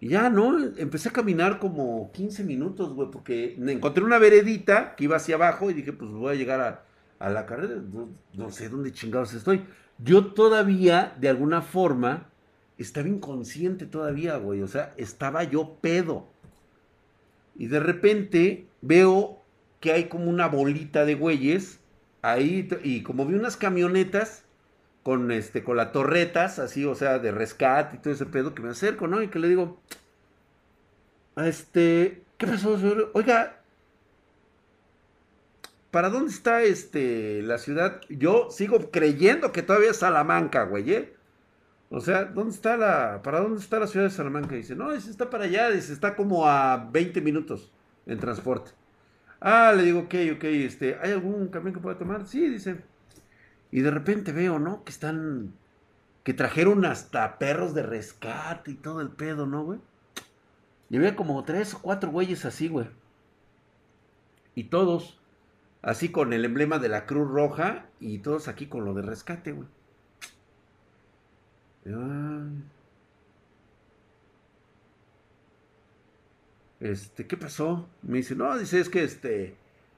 Y 0.01 0.11
ya, 0.11 0.29
¿no? 0.29 0.63
Empecé 0.77 1.09
a 1.09 1.13
caminar 1.13 1.59
como 1.61 2.13
15 2.13 2.45
minutos, 2.45 2.93
güey, 2.93 3.11
porque 3.11 3.57
encontré 3.59 4.05
una 4.05 4.19
veredita 4.19 4.95
que 4.97 5.05
iba 5.05 5.17
hacia 5.17 5.37
abajo 5.37 5.71
y 5.71 5.73
dije, 5.73 5.95
pues 5.95 6.11
voy 6.11 6.35
a 6.35 6.37
llegar 6.37 6.61
a, 6.61 6.85
a 7.21 7.31
la 7.31 7.47
carrera. 7.47 7.77
No, 7.77 8.11
no 8.35 8.51
sé 8.51 8.69
dónde 8.69 8.93
chingados 8.93 9.33
estoy. 9.33 9.65
Yo 9.97 10.27
todavía, 10.27 11.17
de 11.19 11.31
alguna 11.31 11.63
forma, 11.63 12.29
estaba 12.79 13.09
inconsciente 13.09 13.87
todavía, 13.87 14.37
güey. 14.37 14.63
O 14.63 14.69
sea, 14.69 14.95
estaba 14.97 15.45
yo 15.45 15.77
pedo. 15.81 16.29
Y 17.57 17.67
de 17.67 17.81
repente 17.81 18.67
veo 18.81 19.43
que 19.81 19.93
hay 19.93 20.05
como 20.05 20.31
una 20.31 20.49
bolita 20.49 21.05
de 21.05 21.15
güeyes 21.15 21.81
ahí 22.23 22.69
y 22.83 23.03
como 23.03 23.27
vi 23.27 23.35
unas 23.35 23.57
camionetas 23.57 24.45
con 25.03 25.31
este 25.31 25.63
con 25.65 25.77
las 25.77 25.93
torretas 25.93 26.59
así, 26.59 26.85
o 26.85 26.95
sea, 26.95 27.19
de 27.19 27.33
rescate 27.33 27.97
y 27.97 27.99
todo 28.01 28.13
ese 28.13 28.27
pedo 28.27 28.55
que 28.55 28.63
me 28.63 28.71
acerco, 28.71 29.07
¿no? 29.07 29.23
Y 29.23 29.29
que 29.29 29.39
le 29.39 29.49
digo, 29.49 29.81
este, 31.37 32.23
¿qué 32.37 32.47
pasó, 32.47 32.79
señor? 32.79 33.11
Oiga, 33.15 33.61
¿para 35.91 36.11
dónde 36.11 36.31
está 36.33 36.63
este 36.63 37.43
la 37.43 37.59
ciudad? 37.59 38.01
Yo 38.09 38.51
sigo 38.51 38.91
creyendo 38.91 39.53
que 39.53 39.63
todavía 39.63 39.91
es 39.91 39.99
Salamanca, 39.99 40.65
güey, 40.65 40.93
¿eh? 40.93 41.18
O 41.91 42.01
sea, 42.01 42.25
¿dónde 42.27 42.55
está 42.55 42.77
la, 42.77 43.23
para 43.23 43.41
dónde 43.41 43.61
está 43.61 43.79
la 43.79 43.87
ciudad 43.87 44.07
de 44.07 44.11
Salamanca? 44.11 44.55
Dice, 44.55 44.77
no, 44.77 44.93
dice, 44.93 45.11
está 45.11 45.31
para 45.31 45.45
allá, 45.45 45.71
dice, 45.71 45.93
está 45.93 46.15
como 46.17 46.47
a 46.47 46.89
20 46.93 47.21
minutos 47.23 47.73
en 48.07 48.19
transporte. 48.19 48.73
Ah, 49.41 49.73
le 49.75 49.85
digo, 49.85 50.01
ok, 50.01 50.15
ok, 50.37 50.45
este, 50.45 50.99
¿hay 51.01 51.13
algún 51.13 51.49
camión 51.49 51.75
que 51.75 51.81
pueda 51.81 51.99
tomar? 51.99 52.27
Sí, 52.27 52.49
dice. 52.49 52.83
Y 53.71 53.81
de 53.81 53.91
repente 53.91 54.33
veo, 54.33 54.59
¿no? 54.59 54.85
Que 54.85 54.91
están 54.91 55.55
que 56.29 56.35
trajeron 56.35 56.85
hasta 56.85 57.39
perros 57.39 57.73
de 57.73 57.83
rescate 57.83 58.73
y 58.73 58.75
todo 58.75 59.01
el 59.01 59.09
pedo, 59.09 59.47
¿no, 59.47 59.65
güey? 59.65 59.81
Y 60.91 60.99
había 60.99 61.17
como 61.17 61.43
tres 61.45 61.73
o 61.73 61.81
cuatro 61.81 62.11
güeyes 62.11 62.45
así, 62.45 62.69
güey. 62.69 62.87
Y 64.55 64.65
todos 64.65 65.19
así 65.81 66.11
con 66.11 66.35
el 66.35 66.45
emblema 66.45 66.79
de 66.79 66.91
la 66.91 67.07
Cruz 67.07 67.31
Roja 67.31 67.87
y 67.99 68.19
todos 68.19 68.47
aquí 68.47 68.67
con 68.67 68.85
lo 68.85 68.93
de 68.93 69.01
rescate, 69.01 69.53
güey. 69.53 69.69
Este, 76.81 77.27
¿qué 77.27 77.37
pasó? 77.37 77.89
Me 78.03 78.19
dice, 78.19 78.35
no, 78.35 78.57
dice, 78.59 78.81
es 78.81 78.89
que 78.89 79.03
este, 79.05 79.57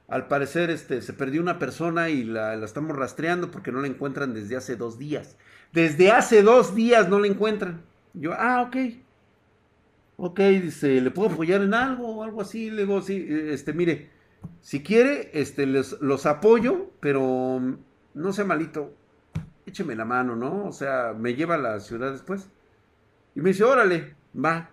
al 0.09 0.28
parecer, 0.28 0.70
este, 0.70 1.03
se 1.03 1.12
perdió 1.12 1.43
una 1.43 1.59
persona 1.59 2.09
y 2.11 2.24
la, 2.24 2.57
la, 2.57 2.64
estamos 2.64 2.97
rastreando 2.97 3.51
porque 3.51 3.72
no 3.72 3.81
la 3.81 3.87
encuentran 3.89 4.35
desde 4.35 4.57
hace 4.57 4.76
dos 4.76 4.99
días. 4.99 5.37
Desde 5.72 6.11
hace 6.11 6.43
dos 6.43 6.74
días 6.74 7.09
no 7.09 7.18
la 7.18 7.26
encuentran. 7.26 7.83
Yo, 8.14 8.33
ah, 8.35 8.62
ok. 8.62 8.76
Ok, 10.16 10.41
dice, 10.41 11.01
¿le 11.01 11.11
puedo 11.11 11.31
apoyar 11.31 11.62
en 11.62 11.74
algo 11.74 12.09
o 12.16 12.22
algo 12.22 12.43
así? 12.43 12.70
Le 12.70 12.83
digo, 12.83 13.01
sí, 13.03 13.26
este, 13.28 13.72
mire, 13.72 14.11
si 14.61 14.83
quiere, 14.83 15.31
este, 15.33 15.66
les, 15.66 15.93
los 16.01 16.26
apoyo, 16.26 16.91
pero 17.01 17.61
no 18.14 18.33
sea 18.33 18.45
malito. 18.45 18.95
Écheme 19.71 19.95
la 19.95 20.05
mano, 20.05 20.35
¿no? 20.35 20.64
O 20.66 20.73
sea, 20.73 21.14
me 21.16 21.35
lleva 21.35 21.55
a 21.55 21.59
la 21.59 21.79
ciudad 21.79 22.11
después. 22.11 22.49
Y 23.37 23.41
me 23.41 23.51
dice, 23.51 23.62
órale, 23.62 24.16
va. 24.35 24.71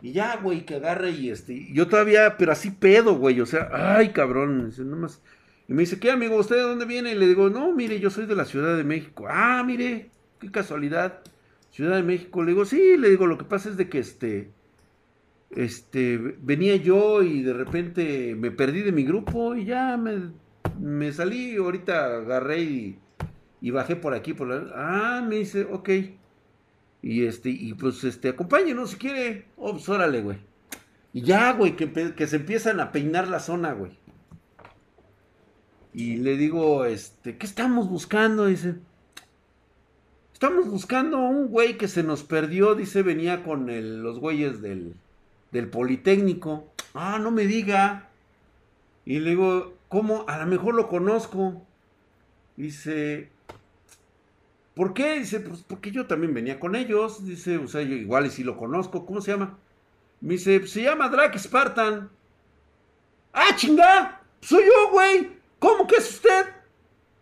Y 0.00 0.12
ya, 0.12 0.36
güey, 0.36 0.64
que 0.64 0.76
agarre 0.76 1.10
y 1.10 1.30
este. 1.30 1.66
Yo 1.72 1.88
todavía, 1.88 2.36
pero 2.38 2.52
así 2.52 2.70
pedo, 2.70 3.16
güey. 3.16 3.40
O 3.40 3.46
sea, 3.46 3.68
ay, 3.72 4.10
cabrón. 4.10 4.72
Y 5.66 5.72
me 5.72 5.82
dice, 5.82 5.98
¿qué, 5.98 6.12
amigo? 6.12 6.36
¿Usted 6.36 6.54
de 6.54 6.62
dónde 6.62 6.84
viene? 6.84 7.10
Y 7.10 7.14
le 7.16 7.26
digo, 7.26 7.50
no, 7.50 7.72
mire, 7.74 7.98
yo 7.98 8.10
soy 8.10 8.26
de 8.26 8.36
la 8.36 8.44
Ciudad 8.44 8.76
de 8.76 8.84
México. 8.84 9.26
Ah, 9.28 9.64
mire, 9.66 10.10
qué 10.38 10.52
casualidad. 10.52 11.20
Ciudad 11.72 11.96
de 11.96 12.04
México. 12.04 12.44
Le 12.44 12.52
digo, 12.52 12.64
sí, 12.64 12.96
le 12.96 13.10
digo, 13.10 13.26
lo 13.26 13.38
que 13.38 13.44
pasa 13.44 13.70
es 13.70 13.76
de 13.76 13.88
que 13.88 13.98
este. 13.98 14.50
Este, 15.50 16.18
venía 16.18 16.76
yo 16.76 17.22
y 17.22 17.42
de 17.42 17.52
repente 17.52 18.36
me 18.36 18.52
perdí 18.52 18.82
de 18.82 18.92
mi 18.92 19.04
grupo 19.04 19.54
y 19.54 19.64
ya 19.64 19.96
me, 19.96 20.30
me 20.80 21.12
salí. 21.12 21.56
Ahorita 21.56 22.16
agarré 22.16 22.60
y, 22.62 22.98
y 23.60 23.70
bajé 23.70 23.96
por 23.96 24.14
aquí. 24.14 24.34
Por 24.34 24.48
la... 24.48 24.72
Ah, 24.74 25.24
me 25.26 25.36
dice, 25.36 25.66
ok. 25.70 25.90
Y 27.02 27.24
este, 27.24 27.50
y 27.50 27.74
pues 27.74 28.02
este, 28.04 28.30
acompáñenos 28.30 28.90
si 28.90 28.96
quiere. 28.96 29.46
Oh, 29.56 29.72
pues 29.72 29.88
órale, 29.88 30.22
güey. 30.22 30.38
Y 31.12 31.22
ya, 31.22 31.52
güey, 31.52 31.76
que, 31.76 32.14
que, 32.14 32.26
se 32.26 32.36
empiezan 32.36 32.80
a 32.80 32.92
peinar 32.92 33.28
la 33.28 33.40
zona, 33.40 33.72
güey. 33.72 33.92
Y 35.94 36.16
le 36.16 36.36
digo, 36.36 36.84
este, 36.84 37.38
¿qué 37.38 37.46
estamos 37.46 37.88
buscando? 37.88 38.46
Dice, 38.46 38.74
estamos 40.32 40.68
buscando 40.68 41.18
un 41.18 41.48
güey 41.48 41.78
que 41.78 41.88
se 41.88 42.02
nos 42.02 42.22
perdió, 42.22 42.74
dice, 42.74 43.02
venía 43.02 43.42
con 43.44 43.66
los 44.02 44.18
güeyes 44.18 44.60
del, 44.60 44.94
del 45.52 45.70
Politécnico. 45.70 46.70
Ah, 46.92 47.18
no 47.18 47.30
me 47.30 47.46
diga. 47.46 48.05
Y 49.06 49.20
le 49.20 49.30
digo, 49.30 49.72
¿cómo? 49.88 50.26
A 50.28 50.38
lo 50.38 50.46
mejor 50.46 50.74
lo 50.74 50.88
conozco. 50.88 51.62
Dice, 52.56 53.30
¿Por 54.76 54.92
qué? 54.92 55.20
Dice, 55.20 55.40
pues 55.40 55.62
porque 55.66 55.90
yo 55.90 56.06
también 56.06 56.34
venía 56.34 56.60
con 56.60 56.76
ellos. 56.76 57.24
Dice, 57.24 57.56
o 57.56 57.66
sea, 57.66 57.80
yo 57.80 57.94
igual 57.94 58.26
y 58.26 58.30
si 58.30 58.44
lo 58.44 58.58
conozco. 58.58 59.06
¿Cómo 59.06 59.22
se 59.22 59.30
llama? 59.30 59.58
Me 60.20 60.34
dice, 60.34 60.66
se 60.66 60.82
llama 60.82 61.08
Drake 61.08 61.38
Spartan. 61.38 62.10
¡Ah, 63.32 63.56
chinga! 63.56 64.20
Soy 64.42 64.64
yo, 64.64 64.90
güey. 64.90 65.30
¿Cómo 65.58 65.86
que 65.86 65.96
es 65.96 66.10
usted? 66.10 66.46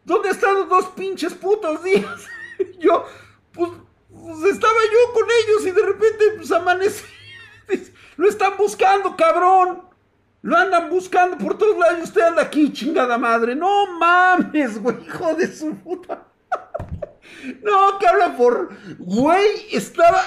¿Dónde 0.04 0.30
están 0.30 0.54
los 0.54 0.68
dos 0.68 0.86
pinches 0.96 1.32
putos 1.32 1.84
días? 1.84 2.26
yo, 2.80 3.06
pues, 3.52 3.70
pues, 4.10 4.52
estaba 4.52 4.80
yo 4.92 5.12
con 5.14 5.24
ellos 5.24 5.66
y 5.66 5.70
de 5.70 5.86
repente, 5.86 6.24
pues 6.36 6.50
amanecí. 6.50 7.04
lo 8.16 8.28
están 8.28 8.56
buscando, 8.56 9.14
cabrón. 9.16 9.93
Lo 10.44 10.58
andan 10.58 10.90
buscando 10.90 11.38
por 11.38 11.56
todos 11.56 11.78
lados 11.78 12.00
y 12.00 12.02
usted 12.02 12.20
anda 12.20 12.42
aquí, 12.42 12.70
chingada 12.70 13.16
madre. 13.16 13.54
No 13.54 13.86
mames, 13.98 14.78
güey, 14.78 15.02
hijo 15.06 15.34
de 15.34 15.50
su 15.52 15.74
puta. 15.76 16.24
No, 17.62 17.98
que 17.98 18.06
habla 18.06 18.36
por. 18.36 18.70
Güey, 18.98 19.66
estaba 19.72 20.22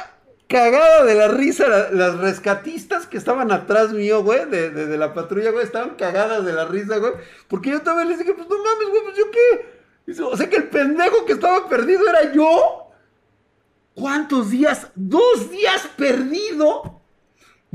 cagada 0.47 1.03
de 1.03 1.15
la 1.15 1.27
risa. 1.29 1.67
las 1.91 2.17
rescatistas 2.17 3.07
que 3.07 3.17
estaban 3.17 3.51
atrás 3.51 3.91
mío, 3.91 4.23
güey, 4.23 4.45
de, 4.45 4.97
la 4.97 5.13
patrulla, 5.13 5.51
güey, 5.51 5.63
estaban 5.63 5.95
cagadas 5.95 6.45
de 6.45 6.53
la 6.53 6.65
risa, 6.65 6.97
güey. 6.97 7.13
Porque 7.47 7.71
yo 7.71 7.81
también 7.81 8.09
les 8.09 8.19
dije, 8.19 8.33
pues 8.33 8.47
no 8.47 8.57
mames, 8.57 8.89
güey, 8.89 9.03
pues 9.03 9.17
yo 9.17 9.25
qué. 9.31 10.23
O 10.23 10.37
sea 10.37 10.49
que 10.49 10.57
el 10.57 10.67
pendejo 10.69 11.25
que 11.25 11.33
estaba 11.33 11.67
perdido 11.69 12.07
era 12.07 12.31
yo. 12.33 12.91
¿Cuántos 13.93 14.49
días? 14.49 14.87
¿Dos 14.95 15.49
días 15.49 15.87
perdido? 15.95 16.96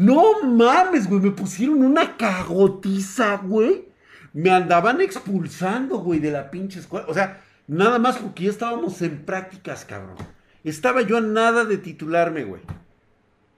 No 0.04 0.42
mames, 0.42 1.08
güey, 1.08 1.20
me 1.20 1.30
pusieron 1.30 1.82
una 1.82 2.16
cagotiza, 2.16 3.36
güey. 3.36 3.86
Me 4.32 4.50
andaban 4.50 5.00
expulsando, 5.00 5.98
güey, 5.98 6.18
de 6.18 6.30
la 6.30 6.50
pinche 6.50 6.80
escuela. 6.80 7.06
O 7.08 7.14
sea, 7.14 7.42
Nada 7.66 7.98
más 7.98 8.18
porque 8.18 8.44
ya 8.44 8.50
estábamos 8.50 9.00
en 9.02 9.24
prácticas, 9.24 9.84
cabrón. 9.84 10.16
Estaba 10.64 11.02
yo 11.02 11.16
a 11.16 11.20
nada 11.20 11.64
de 11.64 11.78
titularme, 11.78 12.44
güey. 12.44 12.62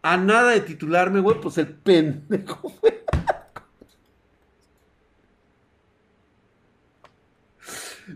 A 0.02 0.16
nada 0.16 0.52
de 0.52 0.60
titularme, 0.60 1.20
güey, 1.20 1.40
pues 1.40 1.58
el 1.58 1.68
pendejo, 1.68 2.72
güey. 2.80 2.94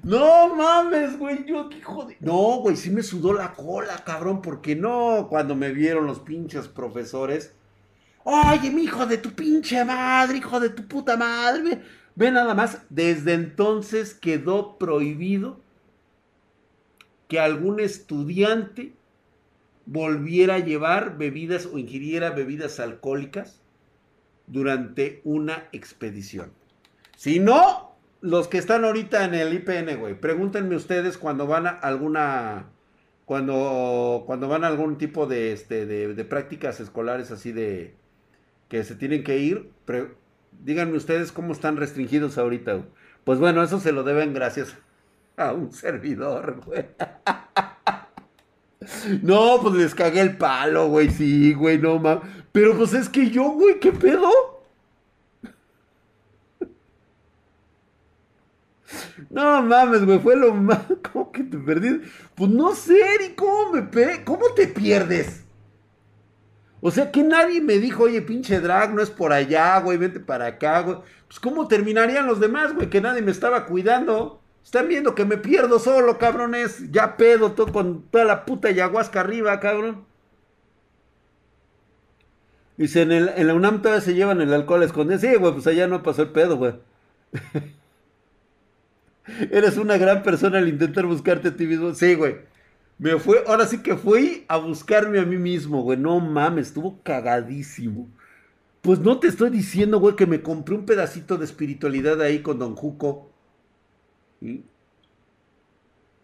No 0.02 0.54
mames, 0.54 1.18
güey, 1.18 1.46
yo 1.46 1.68
qué 1.70 1.82
joder. 1.82 2.18
No, 2.20 2.60
güey, 2.60 2.76
sí 2.76 2.90
me 2.90 3.02
sudó 3.02 3.32
la 3.32 3.54
cola, 3.54 4.04
cabrón, 4.04 4.42
porque 4.42 4.76
no, 4.76 5.26
cuando 5.30 5.56
me 5.56 5.72
vieron 5.72 6.06
los 6.06 6.20
pinches 6.20 6.68
profesores. 6.68 7.54
Oye, 8.30 8.70
mi 8.70 8.82
hijo 8.82 9.06
de 9.06 9.16
tu 9.16 9.30
pinche 9.30 9.82
madre, 9.86 10.36
hijo 10.36 10.60
de 10.60 10.68
tu 10.68 10.86
puta 10.86 11.16
madre. 11.16 11.80
Ve 12.14 12.30
nada 12.30 12.52
más, 12.52 12.82
desde 12.90 13.32
entonces 13.32 14.12
quedó 14.12 14.76
prohibido 14.76 15.62
que 17.26 17.40
algún 17.40 17.80
estudiante 17.80 18.92
volviera 19.86 20.56
a 20.56 20.58
llevar 20.58 21.16
bebidas 21.16 21.64
o 21.64 21.78
ingiriera 21.78 22.28
bebidas 22.28 22.80
alcohólicas 22.80 23.62
durante 24.46 25.22
una 25.24 25.66
expedición. 25.72 26.52
Si 27.16 27.40
no, 27.40 27.96
los 28.20 28.46
que 28.46 28.58
están 28.58 28.84
ahorita 28.84 29.24
en 29.24 29.32
el 29.36 29.54
IPN, 29.54 29.98
güey, 29.98 30.20
pregúntenme 30.20 30.76
ustedes 30.76 31.16
cuando 31.16 31.46
van 31.46 31.66
a 31.66 31.70
alguna, 31.70 32.66
cuando, 33.24 34.24
cuando 34.26 34.48
van 34.48 34.64
a 34.64 34.66
algún 34.66 34.98
tipo 34.98 35.24
de, 35.24 35.52
este, 35.52 35.86
de, 35.86 36.24
prácticas 36.26 36.78
escolares 36.78 37.30
así 37.30 37.52
de, 37.52 37.96
que 38.69 38.85
se 38.85 38.95
tienen 38.95 39.24
que 39.24 39.39
ir, 39.39 39.70
díganme 40.65 40.97
ustedes 40.97 41.32
cómo 41.32 41.53
están 41.53 41.77
restringidos 41.77 42.39
ahorita. 42.39 42.85
Pues 43.24 43.39
bueno, 43.39 43.62
eso 43.62 43.81
se 43.81 43.93
lo 43.93 44.05
deben 44.05 44.35
gracias 44.35 44.77
a 45.36 45.53
un 45.53 45.73
servidor, 45.73 46.61
güey. 46.65 46.86
No, 49.23 49.59
pues 49.61 49.74
les 49.74 49.95
cagué 49.95 50.20
el 50.20 50.36
palo, 50.36 50.89
güey, 50.89 51.11
sí, 51.11 51.53
güey, 51.53 51.78
no 51.78 51.99
mames. 51.99 52.23
Pero 52.53 52.77
pues 52.77 52.95
es 52.95 53.09
que 53.09 53.28
yo, 53.31 53.51
güey, 53.51 53.78
¿qué 53.81 53.93
pedo? 53.93 54.31
No 59.31 59.62
mames, 59.62 60.05
güey, 60.07 60.19
fue 60.20 60.36
lo 60.36 60.55
más. 60.55 60.86
¿Cómo 61.12 61.31
que 61.32 61.43
te 61.43 61.59
perdí? 61.59 62.01
Pues 62.35 62.51
no 62.51 62.74
sé, 62.74 62.99
¿y 63.27 63.35
cómo 63.35 63.73
me 63.73 63.82
pe... 63.82 64.23
¿Cómo 64.24 64.47
te 64.55 64.69
pierdes? 64.69 65.45
O 66.80 66.90
sea, 66.90 67.10
que 67.10 67.22
nadie 67.22 67.60
me 67.60 67.78
dijo, 67.78 68.05
oye, 68.05 68.22
pinche 68.22 68.60
drag, 68.60 68.94
no 68.94 69.02
es 69.02 69.10
por 69.10 69.32
allá, 69.32 69.80
güey, 69.80 69.98
vente 69.98 70.20
para 70.20 70.46
acá, 70.46 70.80
güey. 70.80 70.98
Pues, 71.26 71.40
¿cómo 71.40 71.68
terminarían 71.68 72.26
los 72.26 72.40
demás, 72.40 72.74
güey? 72.74 72.88
Que 72.88 73.00
nadie 73.00 73.22
me 73.22 73.32
estaba 73.32 73.66
cuidando. 73.66 74.40
Están 74.64 74.88
viendo 74.88 75.14
que 75.14 75.24
me 75.24 75.38
pierdo 75.38 75.78
solo, 75.78 76.18
cabrones. 76.18 76.90
Ya 76.92 77.16
pedo 77.16 77.52
todo 77.52 77.72
con 77.72 78.02
toda 78.10 78.24
la 78.24 78.44
puta 78.44 78.68
ayahuasca 78.68 79.20
arriba, 79.20 79.59
cabrón. 79.60 80.05
Dice, 82.76 83.02
en, 83.02 83.12
el, 83.12 83.28
en 83.34 83.46
la 83.48 83.55
UNAM 83.55 83.82
todavía 83.82 84.00
se 84.00 84.14
llevan 84.14 84.40
el 84.40 84.55
alcohol 84.55 84.82
a 84.82 84.84
esconder. 84.84 85.18
Sí, 85.18 85.34
güey, 85.34 85.52
pues 85.52 85.66
allá 85.66 85.88
no 85.88 86.02
pasó 86.02 86.22
el 86.22 86.28
pedo, 86.28 86.56
güey. 86.56 86.74
Eres 89.50 89.76
una 89.76 89.98
gran 89.98 90.22
persona 90.22 90.59
al 90.59 90.68
intentar 90.68 91.06
buscarte 91.06 91.48
a 91.48 91.56
ti 91.56 91.66
mismo. 91.66 91.92
Sí, 91.94 92.14
güey. 92.14 92.36
Me 92.98 93.16
fue, 93.18 93.44
ahora 93.46 93.66
sí 93.66 93.78
que 93.78 93.96
fui 93.96 94.44
a 94.48 94.56
buscarme 94.56 95.20
a 95.20 95.24
mí 95.24 95.36
mismo, 95.36 95.82
güey. 95.82 95.98
No 95.98 96.18
mames, 96.18 96.68
estuvo 96.68 97.00
cagadísimo. 97.02 98.08
Pues 98.82 98.98
no 98.98 99.20
te 99.20 99.28
estoy 99.28 99.50
diciendo, 99.50 100.00
güey, 100.00 100.16
que 100.16 100.26
me 100.26 100.42
compré 100.42 100.74
un 100.74 100.84
pedacito 100.84 101.36
de 101.36 101.44
espiritualidad 101.44 102.20
ahí 102.20 102.42
con 102.42 102.58
Don 102.58 102.74
Juco. 102.74 103.30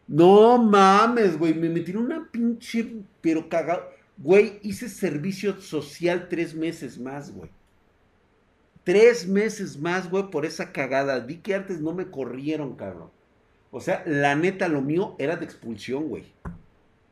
No 0.09 0.59
mames, 0.59 1.39
güey. 1.39 1.55
Me 1.55 1.69
metieron 1.69 2.07
una 2.07 2.29
pinche. 2.31 2.93
Pero 3.21 3.49
cagado. 3.49 3.89
Güey, 4.17 4.59
hice 4.63 4.89
servicio 4.89 5.61
social 5.61 6.29
tres 6.29 6.55
meses 6.55 6.99
más, 6.99 7.33
güey. 7.33 7.51
Tres 8.85 9.27
meses 9.27 9.79
más, 9.79 10.11
güey, 10.11 10.31
por 10.31 10.45
esa 10.45 10.73
cagada. 10.73 11.21
Di 11.21 11.37
que 11.37 11.55
antes 11.55 11.81
no 11.81 11.93
me 11.93 12.11
corrieron, 12.11 12.77
cabrón. 12.77 13.11
O 13.71 13.81
sea, 13.81 14.03
la 14.07 14.35
neta, 14.37 14.69
lo 14.69 14.83
mío 14.83 15.17
era 15.19 15.37
de 15.37 15.45
expulsión, 15.45 16.09
güey. 16.09 16.25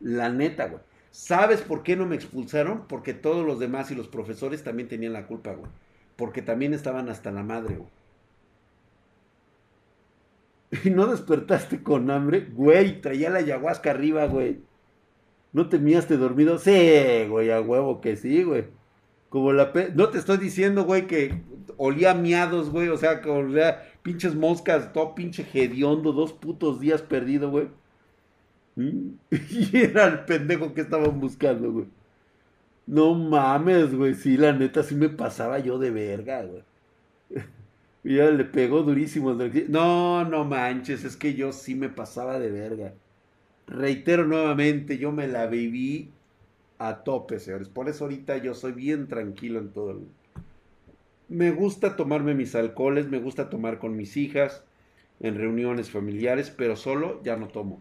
La 0.03 0.29
neta, 0.29 0.67
güey. 0.67 0.83
¿Sabes 1.11 1.63
por 1.63 1.83
qué 1.83 1.97
no 1.97 2.07
me 2.07 2.17
expulsaron? 2.17 2.87
Porque 2.89 3.15
todos 3.15 3.47
los 3.47 3.59
demás 3.59 3.91
y 3.91 3.95
los 3.95 4.09
profesores 4.09 4.65
también 4.65 4.89
tenían 4.89 5.13
la 5.13 5.27
culpa, 5.27 5.53
güey. 5.55 5.71
Porque 6.17 6.43
también 6.43 6.75
estaban 6.75 7.09
hasta 7.09 7.31
la 7.31 7.43
madre, 7.43 7.77
güey. 7.77 7.91
¿Y 10.85 10.91
no 10.91 11.07
despertaste 11.07 11.83
con 11.83 12.11
hambre? 12.11 12.49
Güey, 12.53 13.01
traía 13.01 13.31
la 13.31 13.41
ayahuasca 13.41 13.91
arriba, 13.91 14.27
güey. 14.27 14.63
¿No 15.53 15.69
te 15.69 15.79
miaste 15.79 16.17
dormido? 16.17 16.59
Sí, 16.59 17.27
güey, 17.29 17.51
a 17.51 17.61
huevo 17.61 18.01
que 18.01 18.17
sí, 18.17 18.43
güey. 18.43 18.65
Como 19.29 19.53
la 19.53 19.73
pe... 19.73 19.91
No 19.95 20.09
te 20.09 20.19
estoy 20.19 20.39
diciendo, 20.39 20.85
güey, 20.85 21.07
que 21.07 21.43
olía 21.77 22.15
miados, 22.15 22.71
güey. 22.71 22.89
O 22.89 22.97
sea, 22.97 23.21
que 23.21 23.31
olía 23.31 23.83
pinches 24.03 24.35
moscas, 24.35 24.93
todo 24.93 25.15
pinche 25.15 25.47
hediondo, 25.53 26.13
dos 26.13 26.33
putos 26.33 26.81
días 26.81 27.03
perdido, 27.03 27.51
güey. 27.51 27.69
¿Mm? 28.77 29.11
Y 29.31 29.77
era 29.77 30.07
el 30.07 30.25
pendejo 30.25 30.75
que 30.75 30.83
estaban 30.83 31.21
buscando, 31.21 31.73
güey. 31.73 31.87
No 32.87 33.15
mames, 33.15 33.95
güey. 33.95 34.15
Sí, 34.15 34.37
la 34.37 34.53
neta, 34.53 34.83
sí 34.83 34.95
me 34.95 35.09
pasaba 35.09 35.59
yo 35.59 35.79
de 35.79 35.91
verga, 35.91 36.43
güey. 36.43 36.63
Ya 38.05 38.31
le 38.33 38.45
pegó 38.45 38.83
durísimo. 38.83 39.33
No, 39.69 40.25
no 40.25 40.45
manches, 40.45 41.05
es 41.05 41.17
que 41.17 41.35
yo 41.35 41.53
sí 41.53 41.77
me 41.77 41.89
pasaba 41.89 42.41
de 42.41 42.51
verga. 42.51 42.95
Reitero 43.69 44.27
nuevamente, 44.27 44.99
yo 44.99 45.13
me 45.13 45.29
la 45.29 45.47
viví 45.47 46.11
a 46.79 47.05
tope, 47.05 47.39
señores. 47.39 47.69
Por 47.69 47.89
eso 47.89 48.05
ahorita 48.05 48.39
yo 48.39 48.55
soy 48.55 48.73
bien 48.73 49.07
tranquilo 49.07 49.61
en 49.61 49.73
todo. 49.73 49.93
El... 49.93 50.09
Me 51.29 51.53
gusta 51.53 51.95
tomarme 51.95 52.35
mis 52.35 52.57
alcoholes, 52.57 53.09
me 53.09 53.21
gusta 53.21 53.49
tomar 53.49 53.79
con 53.79 53.97
mis 53.97 54.17
hijas, 54.17 54.65
en 55.21 55.37
reuniones 55.37 55.91
familiares, 55.91 56.51
pero 56.51 56.75
solo 56.75 57.23
ya 57.23 57.37
no 57.37 57.49
tomo. 57.49 57.81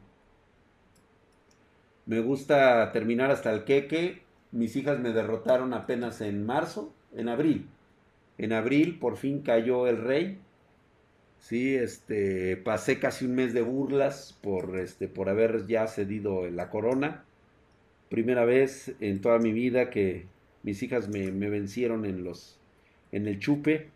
Me 2.05 2.19
gusta 2.19 2.91
terminar 2.91 3.31
hasta 3.31 3.51
el 3.51 3.63
queque. 3.63 4.21
Mis 4.51 4.75
hijas 4.75 4.99
me 4.99 5.13
derrotaron 5.13 5.73
apenas 5.73 6.21
en 6.21 6.45
marzo, 6.45 6.93
en 7.15 7.29
abril. 7.29 7.67
En 8.37 8.53
abril 8.53 8.97
por 8.99 9.17
fin 9.17 9.41
cayó 9.41 9.87
el 9.87 9.97
rey. 9.97 10.39
Sí, 11.39 11.75
este, 11.75 12.57
pasé 12.57 12.99
casi 12.99 13.25
un 13.25 13.35
mes 13.35 13.53
de 13.53 13.61
burlas 13.61 14.37
por, 14.41 14.77
este, 14.77 15.07
por 15.07 15.29
haber 15.29 15.67
ya 15.67 15.87
cedido 15.87 16.49
la 16.49 16.69
corona. 16.69 17.23
Primera 18.09 18.45
vez 18.45 18.93
en 18.99 19.21
toda 19.21 19.39
mi 19.39 19.51
vida 19.51 19.89
que 19.89 20.25
mis 20.63 20.83
hijas 20.83 21.07
me, 21.07 21.31
me 21.31 21.49
vencieron 21.49 22.05
en 22.05 22.23
los, 22.23 22.59
en 23.11 23.27
el 23.27 23.39
chupe. 23.39 23.89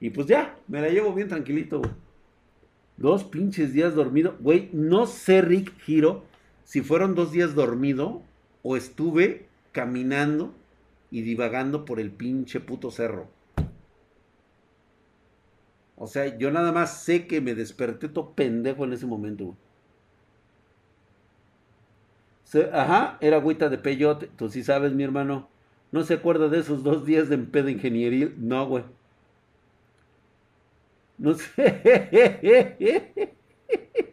Y 0.00 0.10
pues 0.10 0.26
ya, 0.26 0.58
me 0.68 0.80
la 0.80 0.88
llevo 0.88 1.12
bien 1.12 1.28
tranquilito, 1.28 1.82
Dos 2.96 3.24
pinches 3.24 3.74
días 3.74 3.94
dormido. 3.94 4.36
Güey, 4.40 4.70
no 4.72 5.06
sé, 5.06 5.42
Rick 5.42 5.78
Giro, 5.80 6.24
si 6.66 6.82
fueron 6.82 7.14
dos 7.14 7.30
días 7.30 7.54
dormido 7.54 8.22
o 8.64 8.76
estuve 8.76 9.46
caminando 9.70 10.52
y 11.12 11.22
divagando 11.22 11.84
por 11.84 12.00
el 12.00 12.10
pinche 12.10 12.58
puto 12.58 12.90
cerro. 12.90 13.28
O 15.94 16.08
sea, 16.08 16.36
yo 16.36 16.50
nada 16.50 16.72
más 16.72 17.04
sé 17.04 17.28
que 17.28 17.40
me 17.40 17.54
desperté 17.54 18.08
todo 18.08 18.32
pendejo 18.32 18.84
en 18.84 18.92
ese 18.92 19.06
momento. 19.06 19.56
ajá, 22.72 23.18
era 23.20 23.36
agüita 23.36 23.68
de 23.68 23.78
peyote. 23.78 24.28
Tú 24.36 24.48
sí 24.48 24.64
sabes, 24.64 24.92
mi 24.92 25.04
hermano. 25.04 25.48
¿No 25.92 26.02
se 26.02 26.14
acuerda 26.14 26.48
de 26.48 26.58
esos 26.58 26.82
dos 26.82 27.06
días 27.06 27.28
de 27.28 27.38
pedo 27.38 27.68
ingeniería? 27.68 28.32
No, 28.36 28.66
güey. 28.66 28.82
No 31.18 31.34
sé. 31.34 33.26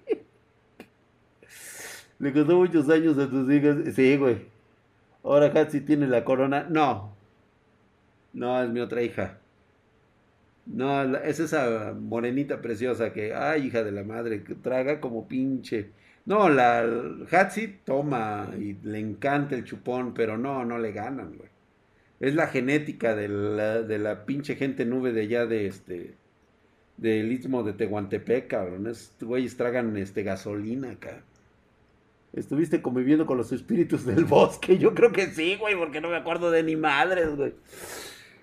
Le 2.24 2.32
costó 2.32 2.58
muchos 2.58 2.90
años 2.90 3.18
a 3.18 3.30
tus 3.30 3.52
hijas. 3.52 3.94
Sí, 3.94 4.16
güey. 4.16 4.38
Ahora 5.24 5.48
Hatsi 5.48 5.82
tiene 5.82 6.08
la 6.08 6.24
corona. 6.24 6.66
No. 6.70 7.14
No, 8.32 8.64
es 8.64 8.70
mi 8.70 8.80
otra 8.80 9.02
hija. 9.02 9.40
No, 10.66 11.18
es 11.18 11.42
esa 11.42 11.94
morenita 11.94 12.62
preciosa 12.62 13.12
que, 13.12 13.34
ay, 13.36 13.68
hija 13.68 13.84
de 13.84 13.92
la 13.92 14.06
madre, 14.06 14.42
traga 14.62 15.02
como 15.02 15.28
pinche. 15.28 15.90
No, 16.26 16.48
la 16.48 16.86
Hatsi 17.30 17.80
toma 17.84 18.52
y 18.58 18.76
le 18.84 19.00
encanta 19.00 19.56
el 19.56 19.66
chupón, 19.66 20.14
pero 20.14 20.38
no, 20.38 20.64
no 20.64 20.80
le 20.80 20.94
ganan, 20.94 21.36
güey. 21.36 21.50
Es 22.22 22.36
la 22.36 22.48
genética 22.48 23.16
de 23.16 23.28
la, 23.28 23.82
de 23.82 24.00
la 24.00 24.26
pinche 24.26 24.56
gente 24.56 24.86
nube 24.86 25.12
de 25.12 25.24
allá 25.24 25.46
de 25.46 25.68
este, 25.68 26.14
del 26.96 27.34
istmo 27.34 27.64
de 27.64 27.74
Tehuantepec, 27.74 28.48
cabrón. 28.48 28.88
Es, 28.88 29.14
güeyes 29.20 29.58
tragan 29.58 29.98
este, 29.98 30.24
gasolina, 30.24 30.96
cabrón. 30.98 31.33
¿Estuviste 32.34 32.82
conviviendo 32.82 33.28
con 33.28 33.38
los 33.38 33.52
espíritus 33.52 34.06
del 34.06 34.26
bosque? 34.26 34.78
Yo 34.78 34.96
creo 34.96 35.12
que 35.12 35.28
sí, 35.28 35.56
güey, 35.56 35.76
porque 35.78 36.02
no 36.02 36.10
me 36.10 36.18
acuerdo 36.18 36.50
de 36.50 36.64
ni 36.64 36.76
madres, 36.76 37.36
güey. 37.36 37.54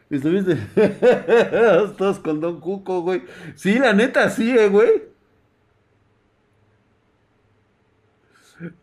¿Estuviste? 0.08 0.56
Todos 1.98 2.20
con 2.20 2.40
Don 2.40 2.60
Cuco, 2.60 3.02
güey. 3.02 3.22
Sí, 3.54 3.78
la 3.78 3.92
neta, 3.92 4.30
sí, 4.30 4.56
eh, 4.56 4.68
güey. 4.68 5.10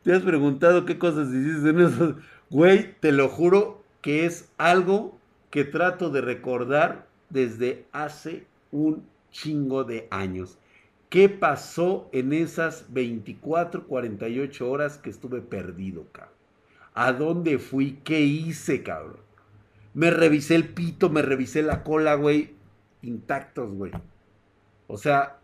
¿Te 0.03 0.13
has 0.13 0.23
preguntado 0.23 0.85
qué 0.85 0.97
cosas 0.97 1.29
hiciste 1.29 1.69
en 1.69 1.79
esos? 1.81 2.15
Güey, 2.49 2.95
te 2.99 3.11
lo 3.11 3.29
juro 3.29 3.83
que 4.01 4.25
es 4.25 4.49
algo 4.57 5.17
que 5.51 5.63
trato 5.63 6.09
de 6.09 6.21
recordar 6.21 7.07
desde 7.29 7.85
hace 7.91 8.45
un 8.71 9.05
chingo 9.31 9.83
de 9.83 10.07
años. 10.09 10.57
¿Qué 11.09 11.29
pasó 11.29 12.09
en 12.11 12.33
esas 12.33 12.91
24, 12.91 13.87
48 13.87 14.69
horas 14.69 14.97
que 14.97 15.09
estuve 15.09 15.41
perdido, 15.41 16.05
cabrón? 16.11 16.33
¿A 16.93 17.13
dónde 17.13 17.59
fui? 17.59 17.99
¿Qué 18.03 18.21
hice, 18.21 18.83
cabrón? 18.83 19.21
Me 19.93 20.11
revisé 20.11 20.55
el 20.55 20.67
pito, 20.67 21.09
me 21.09 21.21
revisé 21.21 21.63
la 21.63 21.83
cola, 21.83 22.15
güey. 22.15 22.55
Intactos, 23.01 23.71
güey. 23.71 23.91
O 24.87 24.97
sea, 24.97 25.39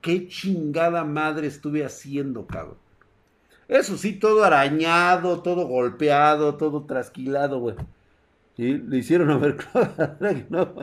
qué 0.00 0.28
chingada 0.28 1.04
madre 1.04 1.48
estuve 1.48 1.84
haciendo, 1.84 2.46
cabrón. 2.46 2.78
Eso 3.66 3.96
sí, 3.96 4.12
todo 4.12 4.44
arañado, 4.44 5.42
todo 5.42 5.66
golpeado, 5.66 6.56
todo 6.56 6.84
trasquilado, 6.84 7.58
güey. 7.60 7.76
¿Sí? 8.56 8.78
Le 8.78 8.98
hicieron 8.98 9.30
a 9.30 9.38
ver 9.38 9.56
no 10.50 10.74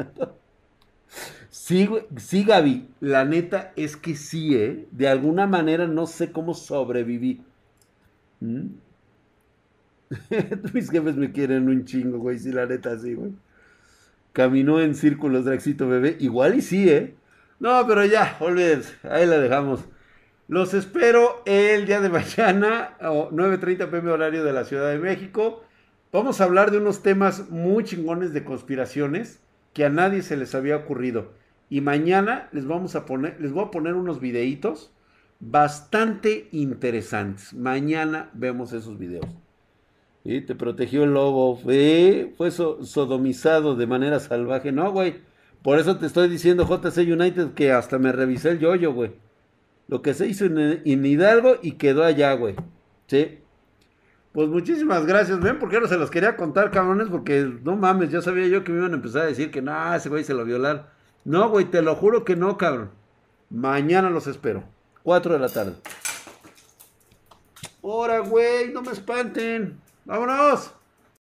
Sí, 1.67 1.89
sí, 2.15 2.45
Gaby, 2.45 2.87
la 3.01 3.25
neta 3.25 3.73
es 3.75 3.97
que 3.97 4.15
sí, 4.15 4.55
¿eh? 4.55 4.87
De 4.91 5.09
alguna 5.09 5.47
manera 5.47 5.85
no 5.85 6.07
sé 6.07 6.31
cómo 6.31 6.53
sobreviví. 6.53 7.43
¿Mm? 8.39 8.67
Mis 10.73 10.89
jefes 10.89 11.17
me 11.17 11.33
quieren 11.33 11.67
un 11.67 11.83
chingo, 11.83 12.19
güey. 12.19 12.39
Sí, 12.39 12.53
la 12.53 12.67
neta, 12.67 12.97
sí, 12.97 13.15
güey. 13.15 13.33
Caminó 14.31 14.79
en 14.79 14.95
círculos, 14.95 15.43
Draxito 15.43 15.89
bebé. 15.89 16.15
Igual 16.21 16.55
y 16.55 16.61
sí, 16.61 16.89
¿eh? 16.89 17.15
No, 17.59 17.85
pero 17.85 18.05
ya, 18.05 18.37
olvídense. 18.39 18.93
Ahí 19.03 19.25
la 19.25 19.37
dejamos. 19.37 19.83
Los 20.47 20.73
espero 20.73 21.43
el 21.45 21.85
día 21.85 21.99
de 21.99 22.07
mañana, 22.07 22.95
9.30 23.01 23.89
pm 23.89 24.09
horario 24.09 24.45
de 24.45 24.53
la 24.53 24.63
Ciudad 24.63 24.89
de 24.89 24.99
México. 24.99 25.65
Vamos 26.13 26.39
a 26.39 26.45
hablar 26.45 26.71
de 26.71 26.77
unos 26.77 27.03
temas 27.03 27.49
muy 27.49 27.83
chingones 27.83 28.31
de 28.31 28.45
conspiraciones 28.45 29.41
que 29.73 29.83
a 29.83 29.89
nadie 29.89 30.21
se 30.21 30.37
les 30.37 30.55
había 30.55 30.77
ocurrido. 30.77 31.35
Y 31.69 31.81
mañana 31.81 32.49
les 32.51 32.65
vamos 32.65 32.95
a 32.95 33.05
poner, 33.05 33.39
les 33.39 33.51
voy 33.51 33.65
a 33.65 33.71
poner 33.71 33.93
unos 33.93 34.19
videitos 34.19 34.91
bastante 35.39 36.47
interesantes. 36.51 37.53
Mañana 37.53 38.29
vemos 38.33 38.73
esos 38.73 38.97
videos. 38.97 39.25
Te 40.23 40.55
protegió 40.55 41.05
el 41.05 41.13
lobo. 41.13 41.55
Fue, 41.55 42.33
fue 42.37 42.51
sodomizado 42.51 43.75
de 43.75 43.87
manera 43.87 44.19
salvaje. 44.19 44.73
No, 44.73 44.91
güey. 44.91 45.21
Por 45.63 45.79
eso 45.79 45.97
te 45.97 46.05
estoy 46.05 46.27
diciendo, 46.27 46.65
JC 46.65 46.97
United, 46.99 47.53
que 47.53 47.71
hasta 47.71 47.97
me 47.97 48.11
revisé 48.11 48.51
el 48.51 48.59
yoyo, 48.59 48.93
güey. 48.93 49.11
Lo 49.87 50.01
que 50.01 50.13
se 50.13 50.27
hizo 50.27 50.45
en, 50.45 51.05
Hidalgo 51.05 51.55
y 51.61 51.73
quedó 51.73 52.03
allá, 52.03 52.33
güey. 52.33 52.55
Sí. 53.07 53.39
Pues 54.33 54.49
muchísimas 54.49 55.05
gracias. 55.05 55.39
¿Ven 55.39 55.59
por 55.59 55.69
qué 55.69 55.79
no 55.79 55.87
se 55.87 55.97
los 55.97 56.11
quería 56.11 56.35
contar, 56.35 56.71
cabrones? 56.71 57.07
Porque 57.07 57.49
no 57.63 57.77
mames, 57.77 58.11
ya 58.11 58.21
sabía 58.21 58.47
yo 58.47 58.63
que 58.65 58.71
me 58.71 58.79
iban 58.79 58.91
a 58.91 58.95
empezar 58.95 59.23
a 59.23 59.27
decir 59.27 59.49
que 59.49 59.61
no, 59.61 59.95
ese 59.95 60.09
güey 60.09 60.25
se 60.25 60.33
lo 60.33 60.43
violaron. 60.43 60.83
No, 61.27 61.49
güey, 61.49 61.65
te 61.65 61.81
lo 61.81 61.93
juro 61.93 62.23
que 62.23 62.37
no, 62.37 62.57
cabrón. 62.57 62.89
Mañana 63.49 64.09
los 64.09 64.27
espero. 64.27 64.63
4 65.03 65.33
de 65.33 65.39
la 65.39 65.49
tarde. 65.49 65.73
Ahora, 67.83 68.19
güey, 68.19 68.71
no 68.71 68.81
me 68.81 68.93
espanten. 68.93 69.77
¡Vámonos! 70.05 70.71